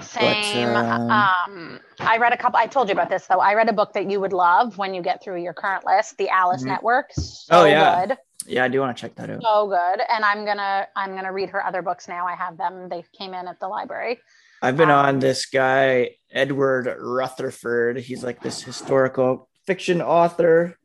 same. 0.00 0.68
um, 0.68 1.10
um, 1.10 1.80
I 2.00 2.18
read 2.18 2.32
a 2.32 2.36
couple. 2.36 2.58
I 2.58 2.66
told 2.66 2.88
you 2.88 2.92
about 2.92 3.08
this 3.08 3.26
though. 3.26 3.40
I 3.40 3.54
read 3.54 3.68
a 3.68 3.72
book 3.72 3.92
that 3.94 4.10
you 4.10 4.20
would 4.20 4.32
love 4.32 4.78
when 4.78 4.94
you 4.94 5.02
get 5.02 5.22
through 5.22 5.42
your 5.42 5.52
current 5.54 5.84
list, 5.84 6.16
The 6.18 6.28
Alice 6.28 6.62
Mhm. 6.62 6.66
Network. 6.68 7.12
So 7.12 7.60
Oh, 7.60 7.64
yeah. 7.64 8.06
good, 8.06 8.18
yeah, 8.46 8.64
I 8.64 8.68
do 8.68 8.80
want 8.80 8.96
to 8.96 9.00
check 9.00 9.14
that 9.16 9.30
out. 9.30 9.42
so 9.42 9.66
good. 9.68 10.00
And 10.10 10.24
I'm 10.24 10.44
gonna, 10.44 10.86
I'm 10.96 11.14
gonna 11.14 11.32
read 11.32 11.50
her 11.50 11.64
other 11.64 11.82
books 11.82 12.08
now. 12.08 12.26
I 12.26 12.34
have 12.34 12.56
them. 12.56 12.88
They 12.88 13.04
came 13.16 13.34
in 13.34 13.48
at 13.48 13.58
the 13.60 13.68
library. 13.68 14.20
I've 14.62 14.76
been 14.76 14.90
Um, 14.90 15.06
on 15.06 15.18
this 15.18 15.46
guy, 15.46 16.16
Edward 16.30 16.86
Rutherfurd. 16.98 17.98
He's 17.98 18.24
like 18.24 18.40
this 18.42 18.62
historical 18.62 19.48
fiction 19.66 20.00
author. 20.02 20.76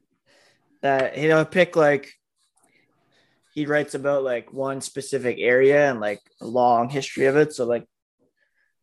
that 0.81 1.15
he'll 1.15 1.45
pick 1.45 1.75
like 1.75 2.11
he 3.53 3.65
writes 3.67 3.93
about 3.93 4.23
like 4.23 4.51
one 4.51 4.81
specific 4.81 5.37
area 5.39 5.89
and 5.91 5.99
like 5.99 6.19
a 6.41 6.45
long 6.47 6.89
history 6.89 7.25
of 7.27 7.35
it. 7.35 7.53
So 7.53 7.65
like 7.65 7.85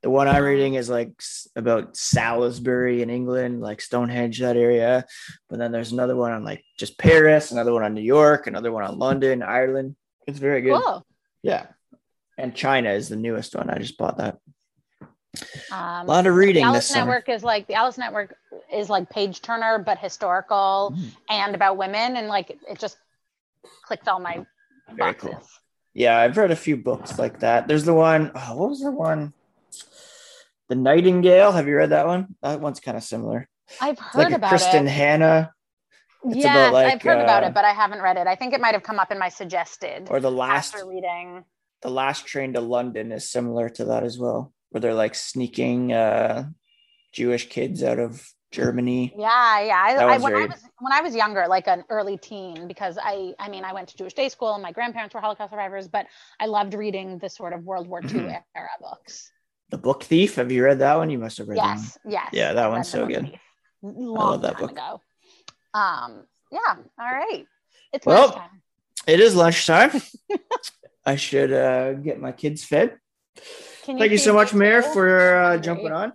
the 0.02 0.10
one 0.10 0.28
I'm 0.28 0.44
reading 0.44 0.74
is 0.74 0.88
like 0.88 1.20
about 1.56 1.96
Salisbury 1.96 3.02
in 3.02 3.10
England, 3.10 3.60
like 3.60 3.80
Stonehenge, 3.80 4.38
that 4.40 4.56
area. 4.56 5.04
But 5.48 5.58
then 5.58 5.72
there's 5.72 5.92
another 5.92 6.14
one 6.14 6.32
on 6.32 6.44
like 6.44 6.64
just 6.78 6.98
Paris, 6.98 7.50
another 7.50 7.72
one 7.72 7.82
on 7.82 7.94
New 7.94 8.02
York, 8.02 8.46
another 8.46 8.70
one 8.70 8.84
on 8.84 8.98
London, 8.98 9.42
Ireland. 9.42 9.96
It's 10.26 10.38
very 10.38 10.62
good. 10.62 10.80
Cool. 10.80 11.04
Yeah. 11.42 11.66
And 12.36 12.54
China 12.54 12.90
is 12.90 13.08
the 13.08 13.16
newest 13.16 13.56
one. 13.56 13.70
I 13.70 13.78
just 13.78 13.98
bought 13.98 14.18
that. 14.18 14.38
Um, 15.72 15.80
a 15.80 16.04
lot 16.04 16.26
of 16.26 16.34
reading. 16.34 16.62
The 16.62 16.68
Alice 16.68 16.94
Network 16.94 17.26
summer. 17.26 17.36
is 17.36 17.42
like 17.42 17.66
the 17.66 17.74
Alice 17.74 17.98
Network 17.98 18.36
is 18.72 18.88
like 18.88 19.10
page 19.10 19.42
turner, 19.42 19.78
but 19.78 19.98
historical 19.98 20.94
mm. 20.96 21.10
and 21.28 21.54
about 21.54 21.76
women, 21.76 22.16
and 22.16 22.28
like 22.28 22.50
it 22.50 22.78
just 22.78 22.96
clicked 23.82 24.08
all 24.08 24.20
my 24.20 24.44
very 24.94 25.12
boxes. 25.12 25.30
Cool. 25.30 25.42
Yeah, 25.94 26.18
I've 26.18 26.36
read 26.36 26.50
a 26.50 26.56
few 26.56 26.76
books 26.76 27.18
like 27.18 27.40
that. 27.40 27.66
There's 27.66 27.84
the 27.84 27.94
one. 27.94 28.30
Oh, 28.34 28.56
what 28.56 28.70
was 28.70 28.80
the 28.80 28.92
one? 28.92 29.32
The 30.68 30.76
Nightingale. 30.76 31.52
Have 31.52 31.66
you 31.66 31.76
read 31.76 31.90
that 31.90 32.06
one? 32.06 32.34
That 32.42 32.60
one's 32.60 32.80
kind 32.80 32.96
of 32.96 33.02
similar. 33.02 33.48
I've 33.80 33.98
heard 33.98 34.24
like 34.24 34.32
about 34.32 34.52
Kristin 34.52 34.84
it. 34.84 34.88
Hannah. 34.88 35.52
It's 36.24 36.36
yes, 36.36 36.72
like, 36.72 36.94
I've 36.94 37.02
heard 37.02 37.20
uh, 37.20 37.24
about 37.24 37.44
it, 37.44 37.54
but 37.54 37.64
I 37.64 37.72
haven't 37.72 38.02
read 38.02 38.16
it. 38.16 38.26
I 38.26 38.34
think 38.34 38.52
it 38.52 38.60
might 38.60 38.74
have 38.74 38.82
come 38.82 38.98
up 38.98 39.12
in 39.12 39.18
my 39.18 39.28
suggested. 39.28 40.08
Or 40.10 40.20
the 40.20 40.30
last 40.30 40.74
reading. 40.86 41.44
The 41.82 41.90
last 41.90 42.26
train 42.26 42.54
to 42.54 42.60
London 42.60 43.12
is 43.12 43.30
similar 43.30 43.68
to 43.70 43.84
that 43.86 44.02
as 44.02 44.18
well, 44.18 44.52
where 44.70 44.80
they're 44.80 44.94
like 44.94 45.14
sneaking 45.14 45.92
uh, 45.92 46.48
Jewish 47.12 47.48
kids 47.48 47.84
out 47.84 48.00
of 48.00 48.28
Germany. 48.50 49.14
Yeah, 49.16 49.60
yeah. 49.60 49.84
I, 49.86 50.14
I, 50.14 50.18
when 50.18 50.32
very... 50.32 50.44
I 50.44 50.46
was 50.46 50.62
when 50.80 50.92
I 50.92 51.00
was 51.02 51.14
younger, 51.14 51.46
like 51.46 51.68
an 51.68 51.84
early 51.88 52.18
teen, 52.18 52.66
because 52.66 52.98
I 53.00 53.34
I 53.38 53.48
mean 53.48 53.64
I 53.64 53.72
went 53.72 53.88
to 53.90 53.96
Jewish 53.96 54.14
day 54.14 54.28
school 54.28 54.54
and 54.54 54.62
my 54.62 54.72
grandparents 54.72 55.14
were 55.14 55.20
Holocaust 55.20 55.50
survivors, 55.50 55.86
but 55.86 56.06
I 56.40 56.46
loved 56.46 56.74
reading 56.74 57.18
the 57.18 57.28
sort 57.28 57.52
of 57.52 57.62
World 57.62 57.86
War 57.86 58.02
II 58.02 58.08
mm-hmm. 58.08 58.28
era 58.56 58.68
books. 58.80 59.30
The 59.70 59.78
Book 59.78 60.02
Thief. 60.02 60.36
Have 60.36 60.50
you 60.50 60.64
read 60.64 60.78
that 60.78 60.96
one? 60.96 61.10
You 61.10 61.18
must 61.18 61.38
have 61.38 61.48
read 61.48 61.56
yes, 61.56 61.94
that 61.94 62.00
one. 62.04 62.12
Yes. 62.12 62.28
Yeah, 62.32 62.52
that 62.54 62.70
one's 62.70 62.88
so 62.88 63.06
good. 63.06 63.30
Thief. 63.30 63.40
Long 63.82 64.18
I 64.18 64.30
love 64.30 64.42
that 64.42 64.58
book. 64.58 64.72
Ago. 64.72 65.00
Um. 65.74 66.24
Yeah. 66.50 66.76
All 66.98 67.12
right. 67.12 67.46
It's 67.92 68.06
well, 68.06 68.28
lunchtime. 68.28 68.62
It 69.06 69.20
is 69.20 69.34
lunchtime. 69.34 70.02
I 71.06 71.16
should 71.16 71.52
uh, 71.52 71.94
get 71.94 72.20
my 72.20 72.32
kids 72.32 72.64
fed. 72.64 72.98
Thank 73.96 74.10
you 74.10 74.18
so 74.18 74.34
much, 74.34 74.52
Mayor, 74.52 74.82
for 74.82 75.36
uh, 75.36 75.58
jumping 75.58 75.92
on. 75.92 76.12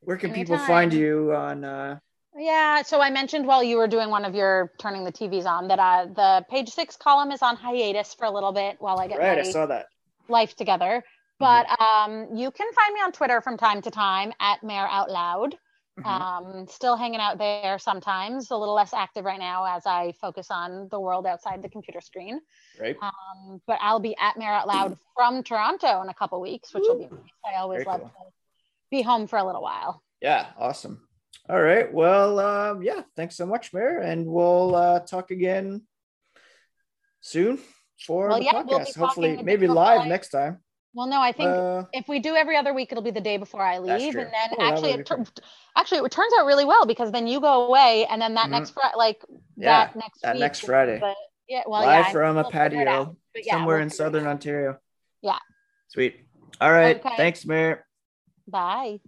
Where 0.00 0.18
can 0.18 0.30
Anytime. 0.30 0.44
people 0.44 0.66
find 0.66 0.92
you 0.92 1.34
on? 1.34 1.64
Uh... 1.64 1.98
Yeah, 2.36 2.82
so 2.82 3.00
I 3.00 3.10
mentioned 3.10 3.46
while 3.46 3.62
you 3.62 3.78
were 3.78 3.88
doing 3.88 4.10
one 4.10 4.24
of 4.24 4.34
your 4.34 4.72
turning 4.78 5.04
the 5.04 5.12
TVs 5.12 5.46
on 5.46 5.68
that 5.68 5.78
uh, 5.78 6.06
the 6.06 6.44
page 6.50 6.68
six 6.68 6.96
column 6.96 7.30
is 7.30 7.40
on 7.40 7.56
hiatus 7.56 8.12
for 8.12 8.26
a 8.26 8.30
little 8.30 8.52
bit 8.52 8.76
while 8.80 8.98
I 8.98 9.08
get 9.08 9.18
right. 9.18 9.38
I 9.38 9.42
saw 9.42 9.66
that 9.66 9.86
life 10.28 10.54
together. 10.56 11.02
Mm-hmm. 11.40 11.66
But 11.68 11.80
um, 11.80 12.36
you 12.36 12.50
can 12.50 12.72
find 12.72 12.94
me 12.94 13.00
on 13.00 13.12
Twitter 13.12 13.40
from 13.40 13.56
time 13.56 13.82
to 13.82 13.90
time 13.90 14.32
at 14.40 14.62
Mayor 14.62 14.86
Out 14.88 15.10
Loud. 15.10 15.56
Mm-hmm. 15.98 16.08
Um, 16.08 16.66
still 16.66 16.96
hanging 16.96 17.20
out 17.20 17.38
there 17.38 17.78
sometimes, 17.78 18.50
a 18.50 18.56
little 18.56 18.74
less 18.74 18.92
active 18.92 19.24
right 19.24 19.38
now 19.38 19.64
as 19.64 19.86
I 19.86 20.12
focus 20.20 20.48
on 20.50 20.88
the 20.90 20.98
world 20.98 21.24
outside 21.24 21.62
the 21.62 21.68
computer 21.68 22.00
screen. 22.00 22.40
Right. 22.80 22.96
Um, 23.00 23.60
but 23.66 23.78
I'll 23.80 24.00
be 24.00 24.16
at 24.20 24.36
Mayor 24.36 24.50
Out 24.50 24.66
Loud 24.66 24.98
from 25.14 25.44
Toronto 25.44 26.02
in 26.02 26.08
a 26.08 26.14
couple 26.14 26.40
weeks, 26.40 26.74
which 26.74 26.82
will 26.84 26.98
be 26.98 27.04
nice. 27.04 27.20
I 27.46 27.60
always 27.60 27.84
Very 27.84 27.86
love 27.86 28.00
cool. 28.00 28.10
to 28.10 28.32
be 28.90 29.02
home 29.02 29.28
for 29.28 29.38
a 29.38 29.44
little 29.44 29.62
while. 29.62 30.02
Yeah, 30.20 30.46
awesome. 30.58 31.06
All 31.48 31.62
right. 31.62 31.92
Well, 31.92 32.40
um, 32.40 32.82
yeah, 32.82 33.02
thanks 33.14 33.36
so 33.36 33.46
much, 33.46 33.72
Mayor. 33.72 33.98
And 33.98 34.26
we'll 34.26 34.74
uh, 34.74 35.00
talk 35.00 35.30
again 35.30 35.82
soon 37.20 37.60
for 38.04 38.30
well, 38.30 38.38
the 38.38 38.46
yeah, 38.46 38.52
podcast. 38.54 38.96
We'll 38.98 39.06
Hopefully, 39.06 39.40
maybe 39.44 39.68
live 39.68 40.00
I... 40.00 40.08
next 40.08 40.30
time. 40.30 40.63
Well, 40.94 41.08
no, 41.08 41.20
I 41.20 41.32
think 41.32 41.48
uh, 41.48 41.84
if 41.92 42.08
we 42.08 42.20
do 42.20 42.36
every 42.36 42.56
other 42.56 42.72
week, 42.72 42.92
it'll 42.92 43.02
be 43.02 43.10
the 43.10 43.20
day 43.20 43.36
before 43.36 43.62
I 43.62 43.78
leave, 43.78 44.14
and 44.14 44.28
then 44.28 44.58
oh, 44.58 44.62
actually, 44.62 44.92
it 44.92 45.06
tur- 45.06 45.24
actually 45.76 45.98
it 45.98 46.10
turns 46.12 46.32
out 46.38 46.46
really 46.46 46.64
well 46.64 46.86
because 46.86 47.10
then 47.10 47.26
you 47.26 47.40
go 47.40 47.66
away, 47.66 48.06
and 48.08 48.22
then 48.22 48.34
that 48.34 48.44
mm-hmm. 48.44 48.52
next 48.52 48.70
Friday, 48.70 48.96
like 48.96 49.24
yeah, 49.56 49.86
that 49.86 49.96
next 49.96 50.22
that 50.22 50.34
week, 50.34 50.40
next 50.40 50.60
Friday, 50.60 50.98
but, 51.00 51.16
yeah, 51.48 51.62
well, 51.66 51.82
live 51.82 52.06
yeah, 52.06 52.12
from 52.12 52.36
a 52.36 52.44
patio 52.44 53.16
yeah, 53.34 53.54
somewhere 53.54 53.76
we'll 53.76 53.82
in 53.82 53.90
Southern 53.90 54.26
Ontario. 54.26 54.78
Yeah. 55.20 55.38
Sweet. 55.88 56.20
All 56.60 56.70
right. 56.70 57.00
Okay. 57.00 57.16
Thanks, 57.16 57.44
Mayor. 57.44 57.84
Bye. 58.46 59.00